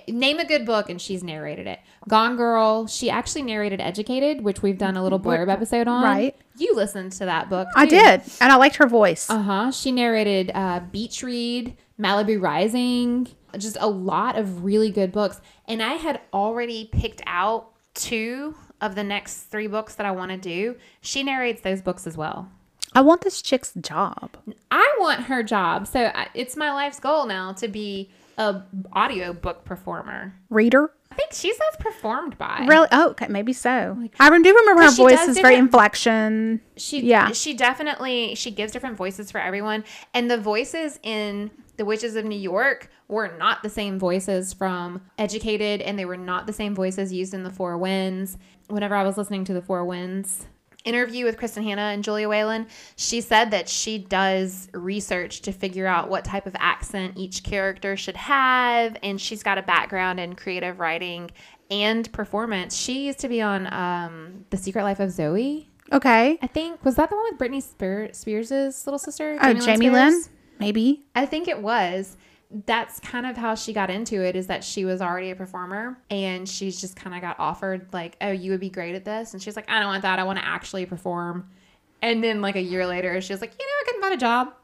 name 0.09 0.39
a 0.39 0.45
good 0.45 0.66
book 0.66 0.91
and 0.91 1.01
she's 1.01 1.22
narrated 1.22 1.66
it. 1.66 1.80
Gone 2.09 2.36
Girl, 2.36 2.86
she 2.86 3.11
actually 3.11 3.43
narrated 3.43 3.80
Educated, 3.80 4.43
which 4.43 4.62
we've 4.62 4.78
done 4.78 4.97
a 4.97 5.03
little 5.03 5.20
blurb 5.20 5.51
episode 5.51 5.89
on. 5.89 6.03
Right. 6.03 6.36
You 6.57 6.74
listened 6.74 7.12
to 7.12 7.24
that 7.24 7.49
book. 7.49 7.68
I 7.76 7.86
did, 7.86 8.22
and 8.41 8.53
I 8.53 8.57
liked 8.57 8.76
her 8.76 8.86
voice. 8.86 9.30
Uh 9.30 9.43
huh. 9.43 9.70
She 9.70 9.93
narrated 9.93 10.51
uh, 10.55 10.80
Beach 10.80 11.22
Read, 11.22 11.76
Malibu 12.01 12.41
Rising, 12.41 13.28
just 13.57 13.76
a 13.80 13.89
lot 13.89 14.36
of 14.36 14.64
really 14.64 14.91
good 14.91 15.12
books. 15.12 15.41
And 15.66 15.82
I 15.82 15.95
had 15.95 16.20
already 16.32 16.89
picked 16.93 17.22
out 17.26 17.70
two 17.95 18.55
of 18.80 18.95
the 18.95 19.05
next 19.05 19.45
three 19.45 19.66
books 19.66 19.95
that 19.97 20.07
I 20.07 20.11
want 20.11 20.30
to 20.30 20.36
do. 20.36 20.76
She 21.01 21.22
narrates 21.22 21.62
those 21.62 21.82
books 21.82 22.07
as 22.07 22.16
well. 22.16 22.49
I 22.95 23.03
want 23.03 23.20
this 23.20 23.43
chick's 23.43 23.72
job. 23.74 24.36
I 24.70 24.97
want 24.99 25.24
her 25.24 25.43
job, 25.43 25.86
so 25.86 26.11
I, 26.14 26.28
it's 26.34 26.57
my 26.57 26.72
life's 26.72 26.99
goal 26.99 27.26
now 27.26 27.53
to 27.53 27.68
be 27.68 28.11
a 28.39 28.62
audiobook 28.97 29.64
performer. 29.64 30.34
Reader? 30.49 30.91
I 31.11 31.14
think 31.14 31.32
she 31.32 31.53
says 31.53 31.76
performed 31.80 32.39
by. 32.39 32.64
Really? 32.68 32.89
Oh, 32.93 33.11
okay, 33.11 33.26
maybe 33.28 33.53
so. 33.53 33.99
I 34.20 34.28
do 34.30 34.55
remember 34.55 34.82
her 34.82 34.91
voice 34.93 35.26
is 35.26 35.39
very 35.41 35.57
inflection. 35.57 36.61
She 36.76 37.01
Yeah. 37.01 37.32
she 37.32 37.55
definitely 37.55 38.34
she 38.36 38.51
gives 38.51 38.72
different 38.72 38.97
voices 38.97 39.30
for 39.30 39.41
everyone 39.41 39.84
and 40.14 40.30
the 40.30 40.39
voices 40.39 40.99
in 41.03 41.51
The 41.76 41.84
Witches 41.84 42.14
of 42.14 42.24
New 42.24 42.39
York 42.39 42.91
were 43.09 43.34
not 43.39 43.62
the 43.62 43.70
same 43.70 43.99
voices 43.99 44.53
from 44.53 45.03
Educated 45.18 45.80
and 45.80 45.99
they 45.99 46.05
were 46.05 46.16
not 46.16 46.47
the 46.47 46.53
same 46.53 46.74
voices 46.74 47.12
used 47.12 47.34
in 47.34 47.43
The 47.43 47.51
Four 47.51 47.76
Winds. 47.78 48.39
Whenever 48.68 48.95
I 48.95 49.03
was 49.03 49.16
listening 49.16 49.45
to 49.47 49.55
The 49.55 49.62
Four 49.62 49.84
Winds 49.84 50.47
interview 50.89 51.24
with 51.24 51.36
Kristin 51.36 51.62
Hannah 51.62 51.93
and 51.93 52.03
Julia 52.03 52.28
Whelan, 52.28 52.66
she 52.97 53.20
said 53.20 53.51
that 53.51 53.68
she 53.68 53.99
does 53.99 54.68
research 54.72 55.43
to 55.43 55.53
figure 55.53 55.86
out 55.86 56.09
what 56.09 56.24
type 56.24 56.47
of 56.47 56.57
accent 56.59 57.16
each 57.16 57.43
character 57.43 57.97
should 57.97 58.16
have 58.16 58.97
and 59.03 59.20
she's 59.20 59.43
got 59.43 59.59
a 59.59 59.62
background 59.62 60.18
in 60.18 60.34
creative 60.34 60.80
writing 60.80 61.30
and 61.70 62.11
performance. 62.12 62.74
She 62.74 63.07
used 63.07 63.18
to 63.20 63.28
be 63.28 63.43
on 63.43 63.72
um, 63.72 64.45
The 64.51 64.57
Secret 64.57 64.82
Life 64.82 65.01
of 65.01 65.11
Zoe. 65.11 65.68
Okay. 65.93 66.39
I 66.41 66.47
think 66.47 66.84
was 66.84 66.97
that 66.97 67.11
the 67.11 67.16
one 67.16 67.26
with 67.30 67.39
Britney 67.39 67.62
Spears' 67.62 68.86
little 68.86 68.99
sister? 68.99 69.39
Oh, 69.41 69.55
Jamie 69.55 69.91
Lynn? 69.91 70.22
Maybe. 70.59 71.05
I 71.14 71.26
think 71.26 71.49
it 71.49 71.62
was. 71.62 72.16
That's 72.64 72.99
kind 73.01 73.26
of 73.26 73.36
how 73.36 73.55
she 73.55 73.72
got 73.74 73.90
into 73.90 74.22
it. 74.24 74.34
Is 74.34 74.46
that 74.46 74.64
she 74.64 74.84
was 74.86 75.03
already 75.03 75.30
a 75.30 75.36
performer 75.36 75.99
and 76.11 76.49
she's 76.49 76.80
just 76.80 76.96
kind 76.96 77.14
of 77.14 77.20
got 77.20 77.38
offered 77.38 77.88
like, 77.92 78.16
oh, 78.22 78.30
you 78.30 78.51
would 78.53 78.61
be 78.61 78.70
great 78.70 78.94
at 78.94 79.05
this, 79.05 79.34
and 79.34 79.42
she's 79.42 79.55
like, 79.57 79.70
I 79.70 79.78
don't 79.80 79.88
want 79.88 80.03
that. 80.03 80.18
I 80.18 80.22
want 80.24 80.38
to 80.38 80.44
actually 80.44 80.86
perform. 80.86 81.49
And 82.01 82.22
then 82.24 82.40
like 82.40 82.57
a 82.57 82.61
year 82.62 82.86
later, 82.86 83.20
she 83.20 83.32
was 83.32 83.40
like, 83.40 83.53
you 83.59 83.66
know, 83.66 83.72
I 83.80 83.82
couldn't 83.84 84.01
find 84.03 84.14
a 84.14 84.16
job. 84.16 84.55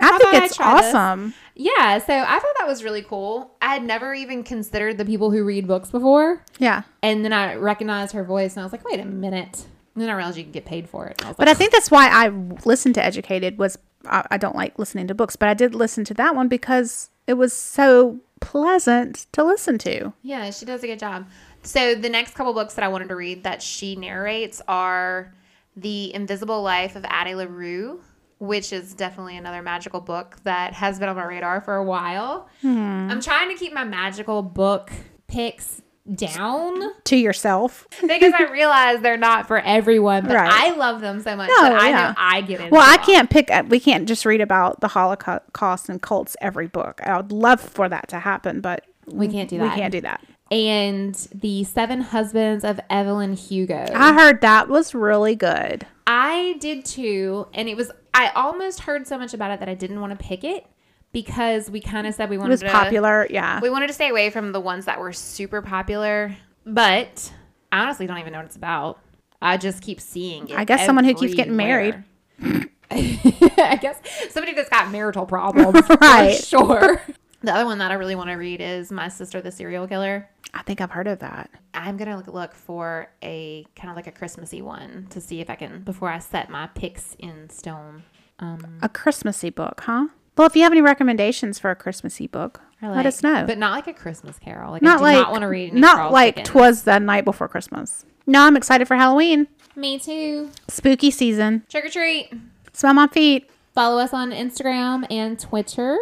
I 0.00 0.08
think 0.18 0.22
about 0.22 0.34
I 0.42 0.44
it's 0.46 0.56
this? 0.58 0.66
awesome. 0.66 1.34
Yeah, 1.54 1.98
so 1.98 2.14
I 2.14 2.38
thought 2.38 2.54
that 2.58 2.66
was 2.66 2.82
really 2.82 3.02
cool. 3.02 3.52
I 3.60 3.74
had 3.74 3.82
never 3.84 4.14
even 4.14 4.42
considered 4.42 4.96
the 4.96 5.04
people 5.04 5.30
who 5.30 5.44
read 5.44 5.66
books 5.68 5.90
before, 5.90 6.42
Yeah. 6.58 6.82
and 7.02 7.24
then 7.24 7.32
I 7.32 7.54
recognized 7.56 8.14
her 8.14 8.24
voice, 8.24 8.54
and 8.54 8.62
I 8.62 8.64
was 8.64 8.72
like, 8.72 8.84
wait 8.84 9.00
a 9.00 9.04
minute. 9.04 9.66
And 9.94 10.02
then 10.02 10.08
I 10.08 10.14
realized 10.14 10.38
you 10.38 10.44
can 10.44 10.52
get 10.52 10.64
paid 10.64 10.88
for 10.88 11.06
it. 11.08 11.22
I 11.24 11.28
But 11.32 11.40
like, 11.40 11.48
I 11.48 11.54
think 11.54 11.72
that's 11.72 11.90
why 11.90 12.08
I 12.08 12.28
listened 12.64 12.94
to 12.94 13.04
Educated 13.04 13.58
was 13.58 13.76
I, 14.06 14.26
I 14.30 14.36
don't 14.38 14.56
like 14.56 14.78
listening 14.78 15.06
to 15.08 15.14
books, 15.14 15.36
but 15.36 15.48
I 15.48 15.54
did 15.54 15.74
listen 15.74 16.04
to 16.06 16.14
that 16.14 16.34
one 16.34 16.48
because 16.48 17.10
it 17.26 17.34
was 17.34 17.52
so 17.52 18.20
pleasant 18.40 19.26
to 19.32 19.44
listen 19.44 19.78
to. 19.78 20.12
Yeah, 20.22 20.50
she 20.50 20.64
does 20.64 20.82
a 20.82 20.86
good 20.86 20.98
job. 20.98 21.26
So 21.62 21.94
the 21.94 22.08
next 22.08 22.34
couple 22.34 22.52
books 22.52 22.74
that 22.74 22.84
I 22.84 22.88
wanted 22.88 23.08
to 23.08 23.16
read 23.16 23.44
that 23.44 23.62
she 23.62 23.94
narrates 23.94 24.60
are 24.66 25.32
The 25.76 26.12
Invisible 26.14 26.62
Life 26.62 26.96
of 26.96 27.04
Addie 27.08 27.36
LaRue, 27.36 28.00
which 28.38 28.72
is 28.72 28.94
definitely 28.94 29.36
another 29.36 29.62
magical 29.62 30.00
book 30.00 30.36
that 30.42 30.74
has 30.74 30.98
been 30.98 31.08
on 31.08 31.14
my 31.14 31.24
radar 31.24 31.60
for 31.60 31.76
a 31.76 31.84
while. 31.84 32.48
Hmm. 32.62 33.08
I'm 33.10 33.20
trying 33.20 33.48
to 33.50 33.54
keep 33.54 33.72
my 33.72 33.84
magical 33.84 34.42
book 34.42 34.90
picks 35.28 35.80
down 36.14 36.80
To 37.04 37.16
yourself. 37.16 37.86
because 38.00 38.32
I 38.36 38.50
realize 38.50 39.00
they're 39.00 39.16
not 39.16 39.46
for 39.46 39.58
everyone, 39.58 40.26
but 40.26 40.34
Right. 40.34 40.50
I 40.52 40.74
love 40.76 41.00
them 41.00 41.20
so 41.20 41.36
much 41.36 41.48
No, 41.48 41.62
that 41.62 41.72
I 41.72 41.88
yeah. 41.90 42.08
know 42.08 42.14
I 42.16 42.40
get 42.40 42.60
into 42.60 42.72
Well, 42.72 42.82
I 42.82 42.96
them. 42.96 43.06
can't 43.06 43.30
pick. 43.30 43.50
Uh, 43.50 43.62
we 43.68 43.78
can't 43.80 44.06
just 44.08 44.24
read 44.26 44.40
about 44.40 44.80
the 44.80 44.88
Holocaust 44.88 45.88
and 45.88 46.00
cults 46.02 46.36
every 46.40 46.66
book. 46.66 47.00
I 47.04 47.16
would 47.16 47.32
love 47.32 47.60
for 47.60 47.88
that 47.88 48.08
to 48.08 48.18
happen, 48.20 48.60
but 48.60 48.84
We 49.06 49.28
can't 49.28 49.48
do 49.48 49.58
that. 49.58 49.64
we 49.74 49.80
can't 49.80 49.92
do 49.92 50.00
that. 50.02 50.22
And 50.50 51.14
The 51.34 51.64
Seven 51.64 52.02
Husbands 52.02 52.64
of 52.64 52.78
Evelyn 52.90 53.34
Hugo. 53.34 53.86
I 53.94 54.12
heard 54.12 54.42
that 54.42 54.68
was 54.68 54.94
really 54.94 55.34
good. 55.34 55.86
I 56.06 56.56
did 56.60 56.84
too, 56.84 57.46
and 57.54 57.68
it 57.68 57.76
was. 57.76 57.90
I 58.12 58.28
almost 58.34 58.80
heard 58.80 59.06
so 59.06 59.16
much 59.16 59.32
about 59.32 59.50
it 59.52 59.60
that 59.60 59.68
I 59.70 59.74
didn't 59.74 60.00
want 60.00 60.18
to 60.18 60.22
pick 60.22 60.44
it 60.44 60.66
because 61.12 61.70
we 61.70 61.80
kind 61.80 62.06
of 62.06 62.14
said 62.14 62.30
we 62.30 62.36
It 62.36 62.40
wanted 62.40 62.52
was 62.52 62.60
to, 62.60 62.70
popular. 62.70 63.26
Yeah. 63.30 63.60
We 63.60 63.70
wanted 63.70 63.88
to 63.88 63.92
stay 63.92 64.08
away 64.10 64.30
from 64.30 64.52
the 64.52 64.60
ones 64.60 64.86
that 64.86 64.98
were 64.98 65.12
super 65.12 65.62
popular, 65.62 66.36
but 66.64 67.32
I 67.70 67.80
honestly 67.82 68.06
don't 68.06 68.18
even 68.18 68.32
know 68.32 68.38
what 68.38 68.46
it's 68.46 68.56
about. 68.56 68.98
I 69.40 69.56
just 69.56 69.82
keep 69.82 70.00
seeing 70.00 70.48
it. 70.48 70.56
I 70.58 70.64
guess 70.64 70.86
someone 70.86 71.04
who 71.04 71.14
keeps 71.14 71.34
getting 71.34 71.56
married. 71.56 72.02
I 72.90 73.78
guess 73.80 73.98
somebody 74.30 74.54
that's 74.54 74.68
got 74.68 74.90
marital 74.90 75.26
problems, 75.26 75.80
Right. 76.00 76.36
Sure. 76.36 77.00
The 77.44 77.52
other 77.52 77.64
one 77.64 77.78
that 77.78 77.90
I 77.90 77.94
really 77.94 78.14
want 78.14 78.28
to 78.28 78.34
read 78.34 78.60
is 78.60 78.92
My 78.92 79.08
Sister 79.08 79.40
the 79.40 79.50
Serial 79.50 79.88
Killer. 79.88 80.28
I 80.54 80.62
think 80.62 80.80
I've 80.80 80.92
heard 80.92 81.08
of 81.08 81.18
that. 81.18 81.50
I'm 81.74 81.96
gonna 81.96 82.16
look, 82.16 82.28
look 82.28 82.54
for 82.54 83.08
a 83.20 83.66
kind 83.74 83.90
of 83.90 83.96
like 83.96 84.06
a 84.06 84.12
Christmassy 84.12 84.62
one 84.62 85.08
to 85.10 85.20
see 85.20 85.40
if 85.40 85.50
I 85.50 85.56
can 85.56 85.82
before 85.82 86.08
I 86.08 86.20
set 86.20 86.50
my 86.50 86.68
picks 86.68 87.16
in 87.18 87.50
stone. 87.50 88.04
Um, 88.38 88.78
A 88.80 88.88
Christmassy 88.88 89.50
book, 89.50 89.82
huh? 89.84 90.06
Well, 90.36 90.46
if 90.46 90.56
you 90.56 90.62
have 90.62 90.72
any 90.72 90.80
recommendations 90.80 91.58
for 91.58 91.70
a 91.70 91.76
Christmassy 91.76 92.26
book, 92.26 92.60
or 92.82 92.90
let 92.90 93.06
us 93.06 93.22
know. 93.22 93.44
but 93.46 93.58
not 93.58 93.72
like 93.72 93.86
a 93.86 93.92
Christmas 93.92 94.38
Carol. 94.38 94.72
Like 94.72 94.82
I 94.82 94.86
not 94.86 94.98
do 94.98 95.04
like 95.04 95.16
not 95.18 95.30
want 95.30 95.42
to 95.42 95.48
read. 95.48 95.72
Not 95.74 95.96
Charles 95.96 96.12
like 96.12 96.34
Dickens. 96.36 96.48
twas 96.48 96.82
the 96.84 96.98
night 96.98 97.24
before 97.24 97.48
Christmas. 97.48 98.04
No, 98.26 98.42
I'm 98.42 98.56
excited 98.56 98.88
for 98.88 98.96
Halloween, 98.96 99.46
Me 99.76 99.98
too. 99.98 100.50
spooky 100.68 101.10
season. 101.10 101.64
Trick 101.68 101.84
or 101.86 101.90
treat. 101.90 102.32
Smell 102.72 102.94
my 102.94 103.06
feet. 103.08 103.50
Follow 103.74 104.00
us 104.00 104.12
on 104.12 104.30
Instagram 104.30 105.06
and 105.10 105.38
Twitter. 105.38 105.98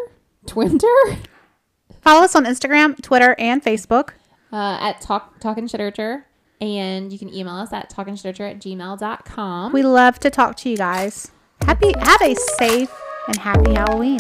Twitter. 0.47 0.87
Follow 2.03 2.23
us 2.25 2.35
on 2.35 2.45
Instagram, 2.45 3.01
Twitter, 3.03 3.35
and 3.39 3.63
Facebook. 3.63 4.11
Uh, 4.53 4.79
at 4.81 5.01
talk 5.01 5.39
talking 5.41 5.67
shittercher. 5.69 6.25
And 6.61 7.11
you 7.13 7.19
can 7.19 7.33
email 7.33 7.55
us 7.55 7.73
at 7.73 7.91
talkingshittercher 7.91 8.51
at 8.51 8.59
gmail.com. 8.59 9.73
We 9.73 9.83
love 9.83 10.19
to 10.21 10.31
talk 10.31 10.57
to 10.57 10.69
you 10.71 10.77
guys. 10.77 11.31
Happy, 11.63 11.93
have 11.99 12.21
a 12.23 12.35
safe 12.35 12.91
and 13.31 13.39
happy 13.39 13.75
Halloween. 13.75 14.19